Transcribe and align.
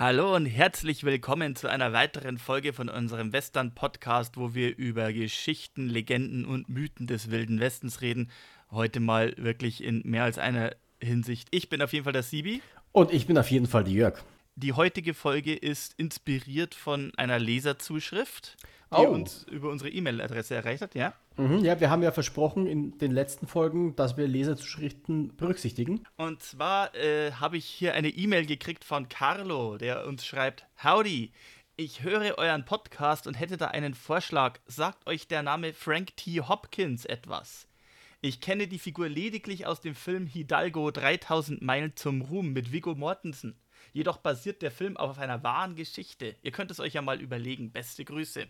Hallo 0.00 0.32
und 0.36 0.46
herzlich 0.46 1.02
willkommen 1.02 1.56
zu 1.56 1.66
einer 1.66 1.92
weiteren 1.92 2.38
Folge 2.38 2.72
von 2.72 2.88
unserem 2.88 3.32
Western-Podcast, 3.32 4.36
wo 4.36 4.54
wir 4.54 4.76
über 4.78 5.12
Geschichten, 5.12 5.88
Legenden 5.88 6.44
und 6.44 6.68
Mythen 6.68 7.08
des 7.08 7.32
Wilden 7.32 7.58
Westens 7.58 8.00
reden. 8.00 8.30
Heute 8.70 9.00
mal 9.00 9.34
wirklich 9.38 9.82
in 9.82 10.02
mehr 10.04 10.22
als 10.22 10.38
einer 10.38 10.76
Hinsicht. 11.02 11.48
Ich 11.50 11.68
bin 11.68 11.82
auf 11.82 11.92
jeden 11.92 12.04
Fall 12.04 12.12
der 12.12 12.22
Sibi. 12.22 12.62
Und 12.92 13.12
ich 13.12 13.26
bin 13.26 13.36
auf 13.38 13.50
jeden 13.50 13.66
Fall 13.66 13.82
der 13.82 13.92
Jörg. 13.92 14.22
Die 14.54 14.72
heutige 14.72 15.14
Folge 15.14 15.52
ist 15.52 15.94
inspiriert 15.98 16.76
von 16.76 17.10
einer 17.16 17.40
Leserzuschrift, 17.40 18.56
die 18.92 19.04
Oh. 19.04 19.08
uns 19.08 19.46
über 19.50 19.68
unsere 19.68 19.90
E-Mail-Adresse 19.90 20.54
erreicht 20.54 20.82
hat, 20.82 20.94
ja? 20.94 21.12
Mhm, 21.38 21.64
ja, 21.64 21.78
wir 21.78 21.88
haben 21.88 22.02
ja 22.02 22.10
versprochen 22.10 22.66
in 22.66 22.98
den 22.98 23.12
letzten 23.12 23.46
Folgen, 23.46 23.94
dass 23.94 24.16
wir 24.16 24.26
Leserzuschriften 24.26 25.36
berücksichtigen. 25.36 26.04
Und 26.16 26.42
zwar 26.42 26.92
äh, 26.96 27.30
habe 27.30 27.56
ich 27.56 27.64
hier 27.64 27.94
eine 27.94 28.08
E-Mail 28.08 28.44
gekriegt 28.44 28.84
von 28.84 29.08
Carlo, 29.08 29.78
der 29.78 30.04
uns 30.08 30.26
schreibt: 30.26 30.66
Howdy, 30.82 31.30
ich 31.76 32.02
höre 32.02 32.36
euren 32.38 32.64
Podcast 32.64 33.28
und 33.28 33.34
hätte 33.34 33.56
da 33.56 33.68
einen 33.68 33.94
Vorschlag. 33.94 34.58
Sagt 34.66 35.06
euch 35.06 35.28
der 35.28 35.44
Name 35.44 35.72
Frank 35.74 36.16
T. 36.16 36.40
Hopkins 36.40 37.04
etwas? 37.04 37.68
Ich 38.20 38.40
kenne 38.40 38.66
die 38.66 38.80
Figur 38.80 39.08
lediglich 39.08 39.64
aus 39.64 39.80
dem 39.80 39.94
Film 39.94 40.26
Hidalgo 40.26 40.90
3000 40.90 41.62
Meilen 41.62 41.94
zum 41.94 42.22
Ruhm 42.22 42.52
mit 42.52 42.72
Viggo 42.72 42.96
Mortensen. 42.96 43.54
Jedoch 43.92 44.16
basiert 44.16 44.60
der 44.60 44.72
Film 44.72 44.96
auf 44.96 45.20
einer 45.20 45.44
wahren 45.44 45.76
Geschichte. 45.76 46.34
Ihr 46.42 46.50
könnt 46.50 46.72
es 46.72 46.80
euch 46.80 46.94
ja 46.94 47.02
mal 47.02 47.20
überlegen. 47.20 47.70
Beste 47.70 48.04
Grüße. 48.04 48.48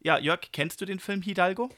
Ja, 0.00 0.18
Jörg, 0.18 0.40
kennst 0.52 0.80
du 0.80 0.84
den 0.84 1.00
Film 1.00 1.22
Hidalgo? 1.22 1.70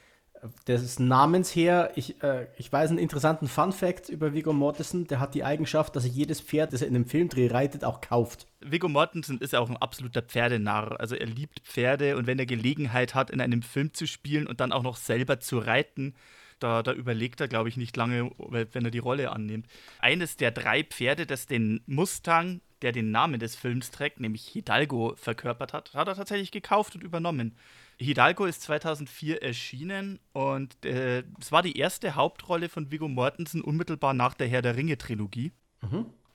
Des 0.66 0.98
Namens 0.98 1.54
her, 1.54 1.92
ich, 1.96 2.22
äh, 2.22 2.46
ich 2.56 2.72
weiß 2.72 2.90
einen 2.90 2.98
interessanten 2.98 3.48
Fun-Fact 3.48 4.08
über 4.08 4.32
Viggo 4.32 4.52
Mortensen. 4.52 5.06
Der 5.06 5.20
hat 5.20 5.34
die 5.34 5.44
Eigenschaft, 5.44 5.94
dass 5.96 6.04
er 6.04 6.10
jedes 6.10 6.40
Pferd, 6.40 6.72
das 6.72 6.82
er 6.82 6.88
in 6.88 6.94
einem 6.94 7.06
Filmdreh 7.06 7.48
reitet, 7.48 7.84
auch 7.84 8.00
kauft. 8.00 8.46
Viggo 8.60 8.88
Mortensen 8.88 9.38
ist 9.38 9.52
ja 9.52 9.60
auch 9.60 9.68
ein 9.68 9.76
absoluter 9.76 10.22
Pferdenarr. 10.22 10.98
Also 10.98 11.14
er 11.14 11.26
liebt 11.26 11.60
Pferde 11.60 12.16
und 12.16 12.26
wenn 12.26 12.38
er 12.38 12.46
Gelegenheit 12.46 13.14
hat, 13.14 13.30
in 13.30 13.40
einem 13.40 13.62
Film 13.62 13.92
zu 13.92 14.06
spielen 14.06 14.46
und 14.46 14.60
dann 14.60 14.72
auch 14.72 14.82
noch 14.82 14.96
selber 14.96 15.40
zu 15.40 15.58
reiten, 15.58 16.14
da, 16.60 16.82
da 16.82 16.92
überlegt 16.92 17.40
er, 17.40 17.48
glaube 17.48 17.68
ich, 17.68 17.76
nicht 17.76 17.96
lange, 17.96 18.30
wenn 18.38 18.84
er 18.84 18.90
die 18.90 18.98
Rolle 18.98 19.32
annimmt. 19.32 19.66
Eines 19.98 20.36
der 20.36 20.50
drei 20.50 20.84
Pferde, 20.84 21.26
das 21.26 21.46
den 21.46 21.82
Mustang, 21.86 22.60
der 22.82 22.92
den 22.92 23.10
Namen 23.10 23.40
des 23.40 23.56
Films 23.56 23.90
trägt, 23.90 24.20
nämlich 24.20 24.46
Hidalgo, 24.46 25.14
verkörpert 25.16 25.72
hat, 25.72 25.94
hat 25.94 26.08
er 26.08 26.14
tatsächlich 26.14 26.50
gekauft 26.50 26.94
und 26.94 27.02
übernommen. 27.02 27.56
Hidalgo 28.00 28.46
ist 28.46 28.62
2004 28.62 29.42
erschienen 29.42 30.18
und 30.32 30.84
äh, 30.84 31.22
es 31.40 31.52
war 31.52 31.62
die 31.62 31.78
erste 31.78 32.14
Hauptrolle 32.14 32.68
von 32.68 32.90
Viggo 32.90 33.08
Mortensen 33.08 33.60
unmittelbar 33.60 34.14
nach 34.14 34.34
der 34.34 34.48
Herr 34.48 34.62
der 34.62 34.76
Ringe-Trilogie 34.76 35.52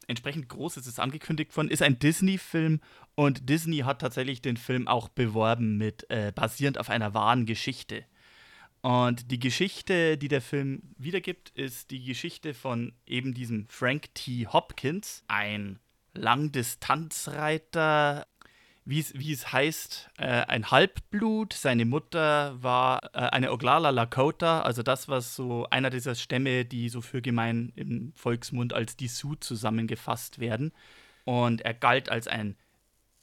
entsprechend 0.08 0.50
groß 0.50 0.78
ist 0.78 0.88
es 0.88 1.00
angekündigt 1.00 1.56
worden, 1.56 1.70
ist 1.70 1.82
ein 1.82 1.98
Disney-Film 2.00 2.82
und 3.16 3.50
Disney 3.50 3.80
hat 3.80 4.02
tatsächlich 4.02 4.42
den 4.42 4.58
Film 4.58 4.88
auch 4.88 5.10
beworben 5.10 5.78
mit 5.78 6.10
äh, 6.10 6.32
basierend 6.34 6.80
auf 6.80 6.90
einer 6.90 7.14
wahren 7.14 7.46
Geschichte. 7.46 8.06
Und 8.82 9.30
die 9.32 9.40
Geschichte, 9.40 10.18
die 10.18 10.28
der 10.28 10.42
Film 10.42 10.82
wiedergibt, 10.98 11.52
ist 11.52 11.92
die 11.92 12.04
Geschichte 12.04 12.54
von 12.54 12.92
eben 13.08 13.34
diesem 13.34 13.68
Frank 13.68 14.14
T. 14.14 14.48
Hopkins, 14.48 15.24
ein 15.28 15.80
Langdistanzreiter, 16.14 18.28
wie 18.86 19.32
es, 19.32 19.52
heißt, 19.52 20.12
äh, 20.18 20.26
ein 20.26 20.70
Halbblut. 20.70 21.54
Seine 21.54 21.86
Mutter 21.86 22.62
war 22.62 23.04
äh, 23.14 23.18
eine 23.18 23.52
Oglala 23.52 23.90
Lakota, 23.90 24.62
also 24.62 24.84
das, 24.84 25.08
was 25.10 25.36
so 25.36 25.68
einer 25.72 25.90
dieser 25.90 26.14
Stämme, 26.14 26.66
die 26.66 26.90
so 26.90 27.02
für 27.02 27.24
gemein 27.24 27.74
im 27.76 28.14
Volksmund 28.16 28.74
als 28.74 28.96
die 28.96 29.08
Sioux 29.08 29.36
zusammengefasst 29.36 30.40
werden. 30.40 30.72
Und 31.24 31.62
er 31.62 31.74
galt 31.74 32.10
als 32.10 32.28
ein 32.28 32.56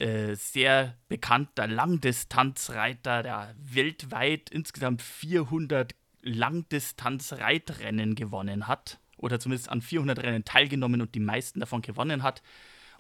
äh, 0.01 0.35
sehr 0.35 0.97
bekannter 1.09 1.69
Langdistanzreiter, 1.69 3.23
der 3.23 3.55
weltweit 3.57 4.51
insgesamt 4.51 5.01
400 5.01 5.95
Langdistanzreitrennen 6.23 8.17
gewonnen 8.17 8.67
hat. 8.67 8.99
Oder 9.17 9.39
zumindest 9.39 9.69
an 9.69 9.81
400 9.81 10.19
Rennen 10.19 10.45
teilgenommen 10.45 11.01
und 11.01 11.15
die 11.15 11.21
meisten 11.21 11.61
davon 11.61 11.83
gewonnen 11.83 12.25
hat. 12.25 12.43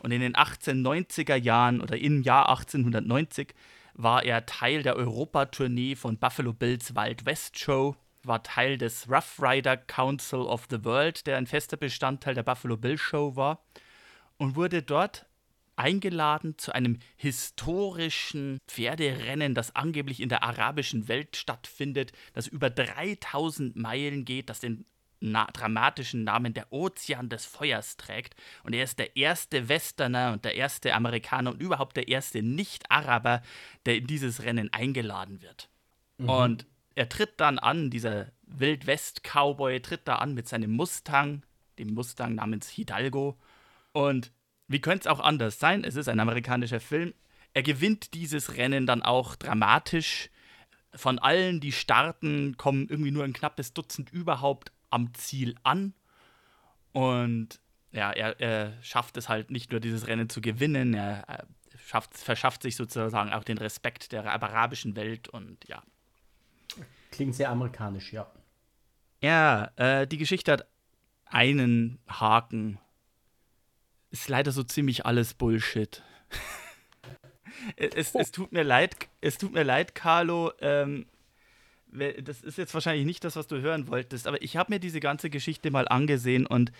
Und 0.02 0.10
in 0.10 0.20
den 0.20 0.34
1890er 0.34 1.36
Jahren 1.36 1.80
oder 1.80 1.96
im 1.96 2.22
Jahr 2.22 2.48
1890 2.48 3.54
war 3.94 4.24
er 4.24 4.46
Teil 4.46 4.82
der 4.82 4.96
Europatournee 4.96 5.94
von 5.94 6.18
Buffalo 6.18 6.52
Bills 6.52 6.96
Wild 6.96 7.24
West 7.24 7.58
Show, 7.58 7.94
war 8.24 8.42
Teil 8.42 8.78
des 8.78 9.08
Rough 9.08 9.40
Rider 9.40 9.76
Council 9.76 10.40
of 10.40 10.66
the 10.70 10.84
World, 10.84 11.26
der 11.26 11.36
ein 11.36 11.46
fester 11.46 11.76
Bestandteil 11.76 12.34
der 12.34 12.42
Buffalo 12.42 12.76
Bill 12.76 12.98
Show 12.98 13.36
war, 13.36 13.64
und 14.38 14.56
wurde 14.56 14.82
dort 14.82 15.26
eingeladen 15.76 16.58
zu 16.58 16.74
einem 16.74 16.98
historischen 17.16 18.58
Pferderennen, 18.66 19.54
das 19.54 19.76
angeblich 19.76 20.20
in 20.20 20.28
der 20.28 20.42
arabischen 20.42 21.06
Welt 21.06 21.36
stattfindet, 21.36 22.12
das 22.32 22.48
über 22.48 22.70
3000 22.70 23.76
Meilen 23.76 24.24
geht, 24.24 24.50
das 24.50 24.60
den 24.60 24.84
na 25.22 25.46
dramatischen 25.52 26.24
Namen 26.24 26.52
der 26.52 26.72
Ozean 26.72 27.28
des 27.28 27.46
Feuers 27.46 27.96
trägt. 27.96 28.34
Und 28.64 28.74
er 28.74 28.84
ist 28.84 28.98
der 28.98 29.16
erste 29.16 29.68
Westerner 29.68 30.32
und 30.32 30.44
der 30.44 30.54
erste 30.54 30.94
Amerikaner 30.94 31.52
und 31.52 31.62
überhaupt 31.62 31.96
der 31.96 32.08
erste 32.08 32.42
Nicht-Araber, 32.42 33.42
der 33.86 33.96
in 33.96 34.06
dieses 34.06 34.42
Rennen 34.42 34.72
eingeladen 34.72 35.40
wird. 35.42 35.70
Und 36.26 36.66
er 36.94 37.08
tritt 37.08 37.40
dann 37.40 37.58
an, 37.58 37.90
dieser 37.90 38.32
Wildwest-Cowboy 38.42 39.80
tritt 39.80 40.06
da 40.06 40.16
an 40.16 40.34
mit 40.34 40.48
seinem 40.48 40.72
Mustang, 40.72 41.42
dem 41.78 41.94
Mustang 41.94 42.34
namens 42.34 42.68
Hidalgo. 42.68 43.38
Und 43.92 44.32
wie 44.68 44.80
könnte 44.80 45.02
es 45.02 45.06
auch 45.06 45.20
anders 45.20 45.58
sein? 45.58 45.84
Es 45.84 45.96
ist 45.96 46.08
ein 46.08 46.20
amerikanischer 46.20 46.80
Film. 46.80 47.14
Er 47.54 47.62
gewinnt 47.62 48.14
dieses 48.14 48.56
Rennen 48.56 48.86
dann 48.86 49.02
auch 49.02 49.36
dramatisch. 49.36 50.30
Von 50.94 51.18
allen, 51.18 51.60
die 51.60 51.72
starten, 51.72 52.56
kommen 52.56 52.88
irgendwie 52.88 53.10
nur 53.10 53.24
ein 53.24 53.32
knappes 53.32 53.72
Dutzend 53.72 54.12
überhaupt 54.12 54.72
am 54.92 55.12
Ziel 55.14 55.56
an. 55.62 55.94
Und 56.92 57.60
ja, 57.90 58.10
er, 58.10 58.40
er 58.40 58.82
schafft 58.82 59.16
es 59.16 59.28
halt 59.28 59.50
nicht 59.50 59.70
nur, 59.70 59.80
dieses 59.80 60.06
Rennen 60.06 60.28
zu 60.28 60.40
gewinnen, 60.40 60.94
er, 60.94 61.24
er 61.28 61.46
schafft, 61.86 62.16
verschafft 62.16 62.62
sich 62.62 62.76
sozusagen 62.76 63.32
auch 63.32 63.44
den 63.44 63.58
Respekt 63.58 64.12
der 64.12 64.24
arabischen 64.24 64.96
Welt 64.96 65.28
und 65.28 65.66
ja. 65.68 65.82
Klingt 67.10 67.34
sehr 67.34 67.50
amerikanisch, 67.50 68.12
ja. 68.12 68.30
Ja, 69.20 69.70
äh, 69.76 70.06
die 70.06 70.18
Geschichte 70.18 70.52
hat 70.52 70.66
einen 71.26 71.98
Haken. 72.08 72.78
Ist 74.10 74.28
leider 74.28 74.52
so 74.52 74.62
ziemlich 74.62 75.06
alles 75.06 75.34
Bullshit. 75.34 76.02
es, 77.76 78.14
es 78.14 78.30
tut 78.30 78.52
mir 78.52 78.64
leid, 78.64 79.08
es 79.20 79.38
tut 79.38 79.52
mir 79.52 79.62
leid, 79.62 79.94
Carlo. 79.94 80.52
Ähm, 80.60 81.06
das 81.92 82.42
ist 82.42 82.58
jetzt 82.58 82.74
wahrscheinlich 82.74 83.06
nicht 83.06 83.24
das, 83.24 83.36
was 83.36 83.46
du 83.46 83.60
hören 83.60 83.88
wolltest, 83.88 84.26
aber 84.26 84.40
ich 84.42 84.56
habe 84.56 84.72
mir 84.72 84.80
diese 84.80 85.00
ganze 85.00 85.30
Geschichte 85.30 85.70
mal 85.70 85.86
angesehen 85.88 86.46
und 86.46 86.72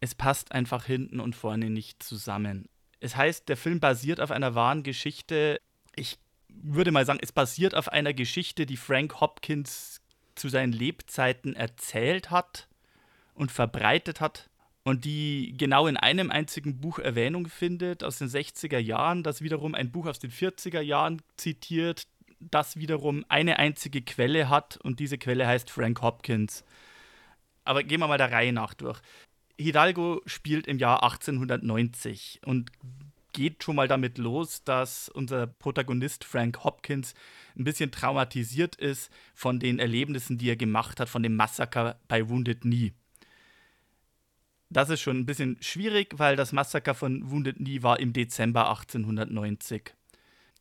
es 0.00 0.14
passt 0.14 0.52
einfach 0.52 0.84
hinten 0.84 1.20
und 1.20 1.34
vorne 1.34 1.70
nicht 1.70 2.02
zusammen. 2.02 2.68
Es 3.00 3.16
heißt, 3.16 3.48
der 3.48 3.56
Film 3.56 3.80
basiert 3.80 4.20
auf 4.20 4.30
einer 4.30 4.54
wahren 4.54 4.82
Geschichte. 4.82 5.60
Ich 5.96 6.18
würde 6.48 6.92
mal 6.92 7.06
sagen, 7.06 7.20
es 7.22 7.32
basiert 7.32 7.74
auf 7.74 7.88
einer 7.88 8.12
Geschichte, 8.12 8.66
die 8.66 8.76
Frank 8.76 9.20
Hopkins 9.20 10.02
zu 10.34 10.48
seinen 10.48 10.72
Lebzeiten 10.72 11.54
erzählt 11.54 12.30
hat 12.30 12.68
und 13.34 13.50
verbreitet 13.50 14.20
hat 14.20 14.50
und 14.84 15.04
die 15.04 15.54
genau 15.56 15.86
in 15.86 15.96
einem 15.96 16.30
einzigen 16.30 16.80
Buch 16.80 16.98
Erwähnung 16.98 17.48
findet 17.48 18.02
aus 18.02 18.18
den 18.18 18.28
60er 18.28 18.78
Jahren, 18.78 19.22
das 19.22 19.42
wiederum 19.42 19.74
ein 19.74 19.92
Buch 19.92 20.06
aus 20.06 20.18
den 20.18 20.30
40er 20.30 20.80
Jahren 20.80 21.22
zitiert, 21.36 22.06
das 22.40 22.76
wiederum 22.76 23.24
eine 23.28 23.58
einzige 23.58 24.02
Quelle 24.02 24.48
hat 24.48 24.78
und 24.78 24.98
diese 24.98 25.18
Quelle 25.18 25.46
heißt 25.46 25.70
Frank 25.70 26.02
Hopkins. 26.02 26.64
Aber 27.64 27.82
gehen 27.82 28.00
wir 28.00 28.08
mal 28.08 28.18
der 28.18 28.32
Reihe 28.32 28.52
nach 28.52 28.74
durch. 28.74 29.00
Hidalgo 29.58 30.22
spielt 30.24 30.66
im 30.66 30.78
Jahr 30.78 31.02
1890 31.02 32.40
und 32.46 32.72
geht 33.32 33.62
schon 33.62 33.76
mal 33.76 33.88
damit 33.88 34.18
los, 34.18 34.64
dass 34.64 35.08
unser 35.08 35.46
Protagonist 35.46 36.24
Frank 36.24 36.64
Hopkins 36.64 37.14
ein 37.56 37.64
bisschen 37.64 37.92
traumatisiert 37.92 38.76
ist 38.76 39.10
von 39.34 39.60
den 39.60 39.78
Erlebnissen, 39.78 40.38
die 40.38 40.48
er 40.48 40.56
gemacht 40.56 40.98
hat, 40.98 41.08
von 41.08 41.22
dem 41.22 41.36
Massaker 41.36 42.00
bei 42.08 42.28
Wounded 42.28 42.62
Knee. 42.62 42.92
Das 44.70 44.88
ist 44.88 45.00
schon 45.00 45.18
ein 45.18 45.26
bisschen 45.26 45.56
schwierig, 45.60 46.18
weil 46.18 46.36
das 46.36 46.52
Massaker 46.52 46.94
von 46.94 47.30
Wounded 47.30 47.56
Knee 47.56 47.82
war 47.82 48.00
im 48.00 48.12
Dezember 48.12 48.68
1890. 48.70 49.94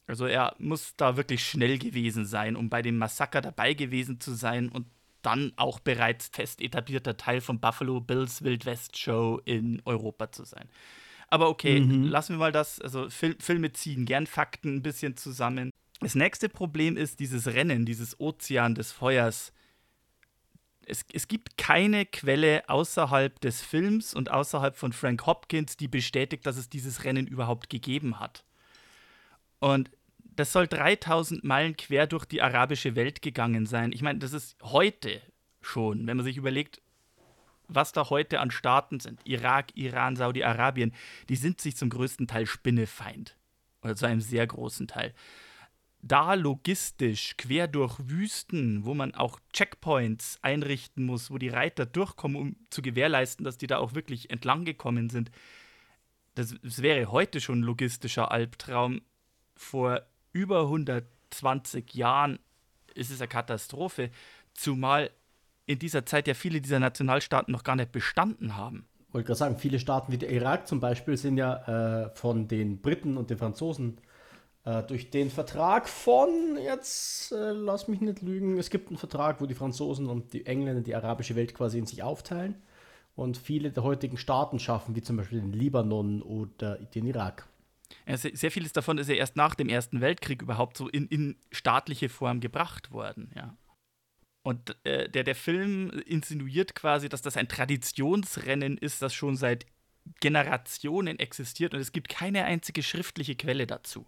Also 0.10 0.26
er 0.26 0.56
muss 0.58 0.96
da 0.98 1.18
wirklich 1.18 1.46
schnell 1.46 1.78
gewesen 1.78 2.26
sein, 2.26 2.56
um 2.56 2.68
bei 2.68 2.82
dem 2.82 2.98
Massaker 2.98 3.42
dabei 3.42 3.76
gewesen 3.76 4.20
zu 4.20 4.34
sein 4.34 4.70
und 4.70 4.88
dann 5.22 5.54
auch 5.56 5.80
bereits 5.80 6.30
fest 6.30 6.62
etablierter 6.62 7.16
Teil 7.16 7.42
von 7.42 7.60
Buffalo 7.60 8.02
Bills 8.02 8.44
Wild 8.44 8.66
West 8.66 8.98
Show 8.98 9.40
in 9.46 9.84
Europa 9.86 10.32
zu 10.32 10.46
sein. 10.46 10.68
Aber 11.28 11.48
okay, 11.48 11.80
mhm. 11.80 12.06
lassen 12.06 12.34
wir 12.34 12.40
mal 12.40 12.52
das, 12.52 12.82
also 12.82 13.08
Fil 13.12 13.36
Filme 13.40 13.72
ziehen 13.72 14.06
gern 14.06 14.26
Fakten 14.26 14.78
ein 14.78 14.82
bisschen 14.82 15.16
zusammen. 15.16 15.70
Das 16.00 16.16
nächste 16.16 16.50
Problem 16.50 16.98
ist 16.98 17.20
dieses 17.20 17.46
Rennen, 17.46 17.86
dieses 17.86 18.20
Ozean 18.20 18.74
des 18.74 18.92
Feuers. 18.92 19.54
Es, 20.88 21.06
es 21.14 21.28
gibt 21.28 21.56
keine 21.56 22.08
Quelle 22.08 22.68
außerhalb 22.68 23.40
des 23.42 23.62
Films 23.62 24.16
und 24.16 24.32
außerhalb 24.32 24.76
von 24.76 24.92
Frank 24.92 25.28
Hopkins, 25.28 25.78
die 25.78 25.88
bestätigt, 25.88 26.48
dass 26.48 26.58
es 26.58 26.68
dieses 26.68 27.04
Rennen 27.04 27.28
überhaupt 27.28 27.70
gegeben 27.70 28.20
hat. 28.20 28.44
Und 29.60 29.92
das 30.40 30.54
soll 30.54 30.68
3000 30.68 31.44
Meilen 31.44 31.76
quer 31.76 32.08
durch 32.08 32.24
die 32.24 32.42
arabische 32.42 32.96
Welt 32.96 33.22
gegangen 33.22 33.66
sein. 33.66 33.92
Ich 33.92 34.02
meine, 34.02 34.20
das 34.20 34.32
ist 34.32 34.56
heute 34.64 35.22
schon, 35.60 36.08
wenn 36.08 36.16
man 36.16 36.24
sich 36.24 36.38
überlegt, 36.38 36.82
was 37.68 37.92
da 37.92 38.10
heute 38.10 38.40
an 38.40 38.50
Staaten 38.50 39.02
sind, 39.02 39.20
Irak, 39.26 39.76
Iran, 39.76 40.16
Saudi-Arabien, 40.16 40.94
die 41.28 41.36
sind 41.36 41.60
sich 41.60 41.76
zum 41.76 41.90
größten 41.90 42.28
Teil 42.28 42.46
Spinnefeind. 42.46 43.36
Oder 43.82 43.98
zu 43.98 44.06
einem 44.06 44.22
sehr 44.22 44.48
großen 44.48 44.88
Teil. 44.88 45.14
Da 46.02 46.36
logistisch 46.36 47.36
quer 47.36 47.68
durch 47.68 48.00
Wüsten, 48.00 48.86
wo 48.86 48.94
man 48.94 49.14
auch 49.16 49.42
Checkpoints 49.52 50.40
einrichten 50.42 51.06
muss, 51.06 51.32
wo 51.32 51.38
die 51.38 51.50
Reiter 51.50 51.86
durchkommen, 51.86 52.38
um 52.38 52.56
zu 52.70 52.82
gewährleisten, 52.82 53.44
dass 53.44 53.58
die 53.58 53.68
da 53.68 53.78
auch 53.78 53.94
wirklich 53.94 54.30
entlang 54.30 54.64
gekommen 54.64 55.10
sind, 55.10 55.32
das, 56.36 56.56
das 56.64 56.82
wäre 56.82 57.12
heute 57.12 57.42
schon 57.42 57.60
ein 57.60 57.64
logistischer 57.64 58.32
Albtraum. 58.32 59.02
Vor 59.58 60.06
über 60.34 60.62
120 60.62 61.94
Jahren 61.94 62.40
ist 62.96 63.12
es 63.12 63.22
eine 63.22 63.28
Katastrophe, 63.28 64.12
zumal 64.54 65.12
in 65.66 65.80
dieser 65.80 66.06
Zeit 66.06 66.28
ja 66.28 66.34
viele 66.34 66.62
dieser 66.62 66.80
Nationalstaaten 66.80 67.52
noch 67.52 67.64
gar 67.64 67.76
nicht 67.76 67.92
bestanden 67.92 68.56
haben. 68.56 68.88
Ich 69.08 69.14
wollte 69.14 69.28
gerade 69.28 69.38
sagen, 69.38 69.58
viele 69.58 69.80
Staaten 69.80 70.12
wie 70.12 70.18
der 70.18 70.30
Irak 70.32 70.68
zum 70.68 70.80
Beispiel 70.80 71.18
sind 71.18 71.38
ja 71.38 72.06
äh, 72.06 72.10
von 72.16 72.48
den 72.48 72.82
Briten 72.82 73.18
und 73.18 73.30
den 73.30 73.38
Franzosen 73.38 73.98
äh, 74.66 74.84
durch 74.84 75.10
den 75.10 75.32
Vertrag 75.32 75.88
von, 75.88 76.58
jetzt 76.62 77.32
äh, 77.32 77.52
lass 77.52 77.88
mich 77.88 78.02
nicht 78.02 78.22
lügen, 78.22 78.58
es 78.60 78.70
gibt 78.70 78.90
einen 78.90 78.98
Vertrag, 78.98 79.42
wo 79.42 79.46
die 79.46 79.56
Franzosen 79.56 80.08
und 80.08 80.34
die 80.34 80.46
Engländer 80.46 80.82
die 80.82 80.96
arabische 80.96 81.36
Welt 81.36 81.56
quasi 81.56 81.80
in 81.80 81.86
sich 81.86 82.04
aufteilen 82.04 82.56
und 83.16 83.38
viele 83.38 83.72
der 83.72 83.84
heutigen 83.84 84.18
Staaten 84.18 84.60
schaffen, 84.60 84.96
wie 84.96 85.02
zum 85.02 85.18
Beispiel 85.18 85.42
den 85.42 85.54
Libanon 85.54 86.22
oder 86.22 86.76
den 86.76 87.08
Irak. 87.08 87.48
Sehr 88.06 88.52
vieles 88.52 88.74
davon 88.74 88.98
ist 88.98 89.10
ja 89.10 89.16
erst 89.16 89.36
nach 89.36 89.56
dem 89.56 89.70
Ersten 89.70 90.02
Weltkrieg 90.02 90.42
überhaupt 90.42 90.78
so 90.78 90.88
in, 90.88 91.08
in 91.08 91.38
staatliche 91.52 92.10
Form 92.10 92.40
gebracht 92.40 92.92
worden, 92.92 93.32
ja. 93.36 93.56
Und 94.42 94.78
äh, 94.86 95.10
der, 95.10 95.24
der 95.24 95.36
Film 95.36 95.90
insinuiert 96.06 96.74
quasi, 96.74 97.10
dass 97.10 97.22
das 97.22 97.36
ein 97.36 97.50
Traditionsrennen 97.50 98.78
ist, 98.78 99.02
das 99.02 99.14
schon 99.14 99.36
seit 99.36 99.66
Generationen 100.22 101.20
existiert 101.20 101.74
und 101.74 101.80
es 101.82 101.92
gibt 101.92 102.10
keine 102.10 102.46
einzige 102.46 102.82
schriftliche 102.82 103.36
Quelle 103.36 103.68
dazu. 103.68 104.08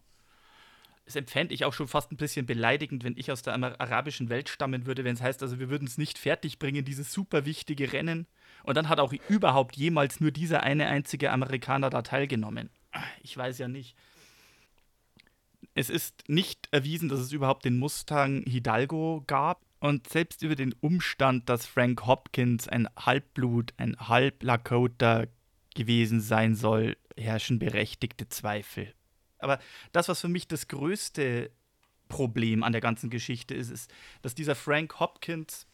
Das 1.05 1.15
empfände 1.15 1.53
ich 1.53 1.65
auch 1.65 1.73
schon 1.73 1.87
fast 1.87 2.11
ein 2.11 2.17
bisschen 2.17 2.45
beleidigend, 2.45 3.03
wenn 3.03 3.17
ich 3.17 3.31
aus 3.31 3.41
der 3.41 3.53
arabischen 3.53 4.29
Welt 4.29 4.49
stammen 4.49 4.85
würde, 4.85 5.03
wenn 5.03 5.15
es 5.15 5.21
heißt, 5.21 5.41
also 5.43 5.59
wir 5.59 5.69
würden 5.69 5.87
es 5.87 5.97
nicht 5.97 6.17
fertigbringen, 6.17 6.85
dieses 6.85 7.11
super 7.11 7.45
wichtige 7.45 7.91
Rennen. 7.91 8.27
Und 8.63 8.77
dann 8.77 8.87
hat 8.87 8.99
auch 8.99 9.11
überhaupt 9.27 9.75
jemals 9.75 10.21
nur 10.21 10.31
dieser 10.31 10.63
eine 10.63 10.87
einzige 10.87 11.31
Amerikaner 11.31 11.89
da 11.89 12.01
teilgenommen. 12.01 12.69
Ich 13.21 13.35
weiß 13.35 13.57
ja 13.57 13.67
nicht. 13.67 13.95
Es 15.73 15.89
ist 15.89 16.23
nicht 16.27 16.67
erwiesen, 16.71 17.09
dass 17.09 17.19
es 17.19 17.31
überhaupt 17.31 17.65
den 17.65 17.79
Mustang 17.79 18.43
Hidalgo 18.45 19.23
gab. 19.27 19.61
Und 19.79 20.07
selbst 20.09 20.43
über 20.43 20.55
den 20.55 20.73
Umstand, 20.79 21.49
dass 21.49 21.65
Frank 21.65 22.05
Hopkins 22.05 22.67
ein 22.67 22.87
Halbblut, 22.95 23.73
ein 23.77 23.97
Halb-Lakota 23.97 25.25
gewesen 25.73 26.21
sein 26.21 26.55
soll, 26.55 26.97
herrschen 27.17 27.57
berechtigte 27.57 28.29
Zweifel. 28.29 28.93
Aber 29.39 29.59
das, 29.91 30.07
was 30.07 30.21
für 30.21 30.27
mich 30.27 30.47
das 30.47 30.67
größte 30.67 31.49
Problem 32.09 32.63
an 32.63 32.73
der 32.73 32.81
ganzen 32.81 33.09
Geschichte 33.09 33.55
ist, 33.55 33.71
ist, 33.71 33.91
dass 34.21 34.35
dieser 34.35 34.53
Frank 34.53 34.99
Hopkins 34.99 35.65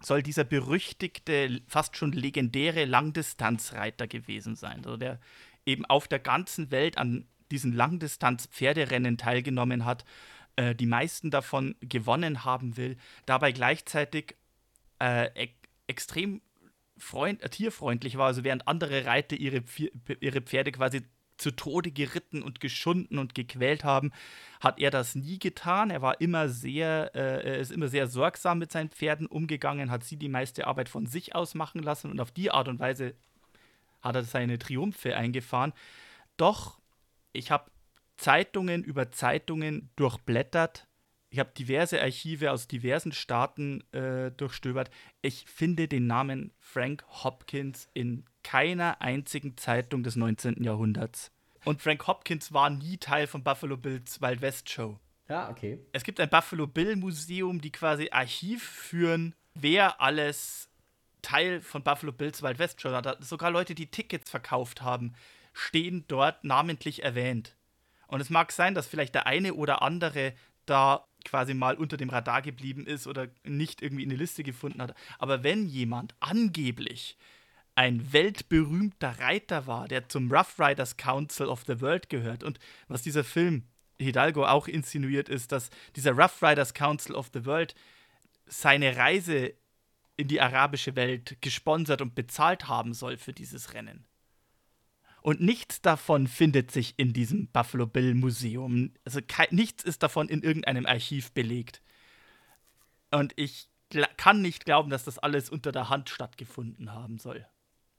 soll 0.00 0.22
dieser 0.22 0.44
berüchtigte, 0.44 1.62
fast 1.66 1.96
schon 1.96 2.12
legendäre 2.12 2.84
Langdistanzreiter 2.84 4.06
gewesen 4.06 4.54
sein. 4.54 4.84
Also 4.84 4.96
der 4.96 5.18
eben 5.66 5.84
auf 5.86 6.08
der 6.08 6.18
ganzen 6.18 6.70
Welt 6.70 6.98
an 6.98 7.26
diesen 7.50 7.72
Langdistanz-Pferderennen 7.72 9.18
teilgenommen 9.18 9.84
hat, 9.84 10.04
äh, 10.56 10.74
die 10.74 10.86
meisten 10.86 11.30
davon 11.30 11.76
gewonnen 11.80 12.44
haben 12.44 12.76
will, 12.76 12.96
dabei 13.26 13.52
gleichzeitig 13.52 14.36
äh, 15.00 15.26
e 15.34 15.48
extrem 15.86 16.40
freund 16.96 17.42
äh, 17.42 17.48
tierfreundlich 17.50 18.16
war, 18.16 18.26
also 18.26 18.44
während 18.44 18.66
andere 18.66 19.04
Reiter 19.04 19.36
ihre, 19.36 19.62
ihre 20.20 20.40
Pferde 20.40 20.72
quasi 20.72 21.02
zu 21.36 21.50
Tode 21.50 21.90
geritten 21.90 22.42
und 22.42 22.60
geschunden 22.60 23.18
und 23.18 23.34
gequält 23.34 23.84
haben, 23.84 24.12
hat 24.60 24.78
er 24.78 24.90
das 24.90 25.14
nie 25.14 25.38
getan. 25.38 25.90
Er 25.90 26.00
war 26.00 26.20
immer 26.20 26.48
sehr, 26.48 27.10
äh, 27.14 27.60
ist 27.60 27.72
immer 27.72 27.88
sehr 27.88 28.06
sorgsam 28.06 28.58
mit 28.58 28.70
seinen 28.70 28.90
Pferden 28.90 29.26
umgegangen, 29.26 29.90
hat 29.90 30.04
sie 30.04 30.16
die 30.16 30.28
meiste 30.28 30.66
Arbeit 30.66 30.88
von 30.88 31.06
sich 31.06 31.34
aus 31.34 31.54
machen 31.54 31.82
lassen 31.82 32.10
und 32.10 32.20
auf 32.20 32.30
die 32.30 32.50
Art 32.50 32.68
und 32.68 32.78
Weise 32.78 33.14
hat 34.04 34.14
er 34.14 34.22
seine 34.22 34.58
Triumphe 34.58 35.16
eingefahren. 35.16 35.72
Doch, 36.36 36.78
ich 37.32 37.50
habe 37.50 37.70
Zeitungen 38.16 38.84
über 38.84 39.10
Zeitungen 39.10 39.90
durchblättert. 39.96 40.86
Ich 41.30 41.40
habe 41.40 41.50
diverse 41.58 42.00
Archive 42.00 42.52
aus 42.52 42.68
diversen 42.68 43.10
Staaten 43.10 43.82
äh, 43.92 44.30
durchstöbert. 44.30 44.90
Ich 45.20 45.46
finde 45.46 45.88
den 45.88 46.06
Namen 46.06 46.52
Frank 46.60 47.04
Hopkins 47.08 47.88
in 47.92 48.24
keiner 48.44 49.00
einzigen 49.00 49.56
Zeitung 49.56 50.04
des 50.04 50.14
19. 50.14 50.62
Jahrhunderts. 50.62 51.32
Und 51.64 51.82
Frank 51.82 52.06
Hopkins 52.06 52.52
war 52.52 52.70
nie 52.70 52.98
Teil 52.98 53.26
von 53.26 53.42
Buffalo 53.42 53.76
Bills 53.76 54.20
Wild 54.20 54.42
West 54.42 54.70
Show. 54.70 55.00
Ja, 55.28 55.50
okay. 55.50 55.80
Es 55.92 56.04
gibt 56.04 56.20
ein 56.20 56.28
Buffalo 56.28 56.66
Bill 56.66 56.96
Museum, 56.96 57.60
die 57.60 57.72
quasi 57.72 58.10
Archiv 58.10 58.62
führen, 58.62 59.34
wer 59.54 60.00
alles 60.00 60.68
Teil 61.24 61.60
von 61.60 61.82
Buffalo 61.82 62.12
Bills 62.12 62.42
Wild 62.42 62.58
West 62.58 62.84
hat. 62.84 63.24
Sogar 63.24 63.50
Leute, 63.50 63.74
die 63.74 63.90
Tickets 63.90 64.30
verkauft 64.30 64.82
haben, 64.82 65.14
stehen 65.52 66.04
dort 66.06 66.44
namentlich 66.44 67.02
erwähnt. 67.02 67.56
Und 68.06 68.20
es 68.20 68.30
mag 68.30 68.52
sein, 68.52 68.74
dass 68.74 68.86
vielleicht 68.86 69.14
der 69.14 69.26
eine 69.26 69.54
oder 69.54 69.82
andere 69.82 70.34
da 70.66 71.06
quasi 71.24 71.54
mal 71.54 71.76
unter 71.76 71.96
dem 71.96 72.10
Radar 72.10 72.42
geblieben 72.42 72.86
ist 72.86 73.06
oder 73.06 73.28
nicht 73.44 73.82
irgendwie 73.82 74.04
eine 74.04 74.16
Liste 74.16 74.42
gefunden 74.42 74.82
hat. 74.82 74.94
Aber 75.18 75.42
wenn 75.42 75.66
jemand 75.66 76.14
angeblich 76.20 77.16
ein 77.74 78.12
weltberühmter 78.12 79.18
Reiter 79.18 79.66
war, 79.66 79.88
der 79.88 80.08
zum 80.08 80.30
Rough 80.30 80.58
Riders 80.58 80.96
Council 80.96 81.46
of 81.46 81.64
the 81.66 81.80
World 81.80 82.08
gehört 82.08 82.44
und 82.44 82.58
was 82.88 83.02
dieser 83.02 83.24
Film 83.24 83.64
Hidalgo 83.98 84.46
auch 84.46 84.68
insinuiert 84.68 85.28
ist, 85.28 85.52
dass 85.52 85.70
dieser 85.96 86.12
Rough 86.12 86.42
Riders 86.42 86.74
Council 86.74 87.14
of 87.14 87.30
the 87.32 87.44
World 87.46 87.74
seine 88.46 88.96
Reise 88.96 89.54
in 90.16 90.28
die 90.28 90.40
arabische 90.40 90.96
Welt 90.96 91.36
gesponsert 91.40 92.00
und 92.00 92.14
bezahlt 92.14 92.68
haben 92.68 92.94
soll 92.94 93.16
für 93.16 93.32
dieses 93.32 93.74
Rennen. 93.74 94.06
Und 95.22 95.40
nichts 95.40 95.80
davon 95.80 96.26
findet 96.26 96.70
sich 96.70 96.94
in 96.98 97.14
diesem 97.14 97.48
Buffalo 97.48 97.86
Bill 97.86 98.14
Museum. 98.14 98.92
Also 99.04 99.20
nichts 99.50 99.82
ist 99.82 100.02
davon 100.02 100.28
in 100.28 100.42
irgendeinem 100.42 100.84
Archiv 100.84 101.32
belegt. 101.32 101.80
Und 103.10 103.32
ich 103.36 103.68
kann 104.16 104.42
nicht 104.42 104.64
glauben, 104.64 104.90
dass 104.90 105.04
das 105.04 105.18
alles 105.18 105.48
unter 105.48 105.72
der 105.72 105.88
Hand 105.88 106.10
stattgefunden 106.10 106.92
haben 106.92 107.18
soll. 107.18 107.46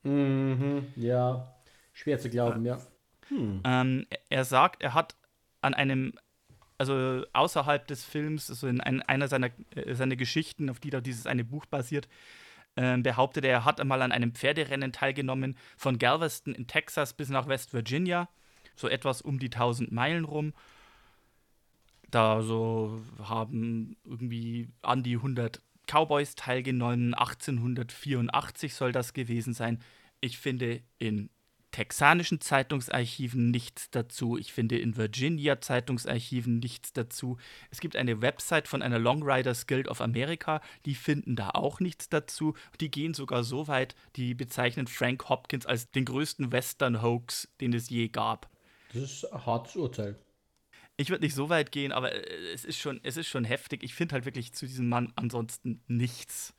Mhm, 0.04 0.88
ja, 0.96 1.56
schwer 1.94 2.20
zu 2.20 2.30
glauben, 2.30 2.64
ja. 2.64 2.80
Hm. 3.30 3.62
Ähm, 3.64 4.06
er 4.30 4.46
sagt, 4.46 4.84
er 4.84 4.94
hat 4.94 5.16
an 5.62 5.74
einem 5.74 6.14
also 6.78 7.26
außerhalb 7.34 7.88
des 7.88 8.04
Films, 8.04 8.50
also 8.50 8.68
in 8.68 8.82
ein, 8.82 9.02
einer 9.04 9.28
seiner, 9.28 9.50
äh, 9.76 9.94
seiner 9.94 10.16
Geschichten, 10.16 10.70
auf 10.70 10.80
die 10.80 10.90
da 10.90 11.02
dieses 11.02 11.26
eine 11.26 11.44
Buch 11.44 11.66
basiert, 11.66 12.08
äh, 12.76 12.98
behauptet 12.98 13.46
er, 13.46 13.52
er 13.52 13.66
hat 13.66 13.80
einmal 13.80 14.02
an 14.02 14.12
einem 14.12 14.34
Pferderennen 14.34 14.92
teilgenommen 14.92 15.58
von 15.78 15.98
Galveston 15.98 16.54
in 16.54 16.68
Texas 16.68 17.14
bis 17.14 17.30
nach 17.30 17.48
West 17.48 17.74
Virginia, 17.74 18.30
so 18.76 18.88
etwas 18.88 19.22
um 19.22 19.40
die 19.40 19.50
1000 19.50 19.92
Meilen 19.92 20.26
rum. 20.26 20.54
Da 22.12 22.42
so 22.42 23.02
haben 23.24 23.98
irgendwie 24.04 24.70
an 24.82 25.04
die 25.04 25.16
100 25.16 25.62
Cowboys 25.88 26.36
teilgenommen, 26.36 27.14
1884 27.14 28.74
soll 28.74 28.92
das 28.92 29.14
gewesen 29.14 29.54
sein. 29.54 29.80
Ich 30.20 30.38
finde, 30.38 30.82
in 30.98 31.30
texanischen 31.76 32.40
Zeitungsarchiven 32.40 33.52
nichts 33.52 33.92
dazu. 33.92 34.38
Ich 34.38 34.54
finde 34.54 34.80
in 34.80 34.96
Virginia 34.96 35.60
Zeitungsarchiven 35.60 36.60
nichts 36.60 36.94
dazu. 36.94 37.38
Es 37.70 37.82
gibt 37.82 37.98
eine 37.98 38.22
Website 38.22 38.70
von 38.70 38.82
einer 38.82 38.98
Long 38.98 39.24
Riders 39.24 39.68
Guild 39.68 39.90
of 39.90 40.00
America, 40.00 40.62
die 40.86 40.96
finden 40.96 41.36
da 41.36 41.50
auch 41.50 41.82
nichts 41.82 42.08
dazu. 42.08 42.54
Die 42.80 42.90
gehen 42.90 43.14
sogar 43.14 43.44
so 43.44 43.68
weit, 43.68 43.94
die 44.16 44.34
bezeichnen 44.36 44.88
Frank 44.88 45.28
Hopkins 45.28 45.66
als 45.66 45.92
den 45.92 46.06
größten 46.06 46.54
Western 46.54 47.02
Hoax, 47.02 47.50
den 47.60 47.74
es 47.74 47.90
je 47.90 48.08
gab. 48.08 48.50
Das 48.94 49.04
ist 49.04 49.26
ein 49.26 49.46
hartes 49.46 49.76
Urteil. 49.76 50.18
Ich 50.96 51.10
würde 51.10 51.26
nicht 51.26 51.36
so 51.36 51.50
weit 51.50 51.74
gehen, 51.74 51.92
aber 51.92 52.14
äh, 52.14 52.54
es 52.54 52.64
ist 52.64 52.80
schon, 52.80 53.02
es 53.04 53.18
ist 53.18 53.28
schon 53.28 53.44
heftig. 53.44 53.84
Ich 53.84 53.94
finde 53.94 54.14
halt 54.14 54.24
wirklich 54.24 54.54
zu 54.54 54.66
diesem 54.66 54.88
Mann 54.88 55.12
ansonsten 55.18 55.84
nichts. 55.88 56.54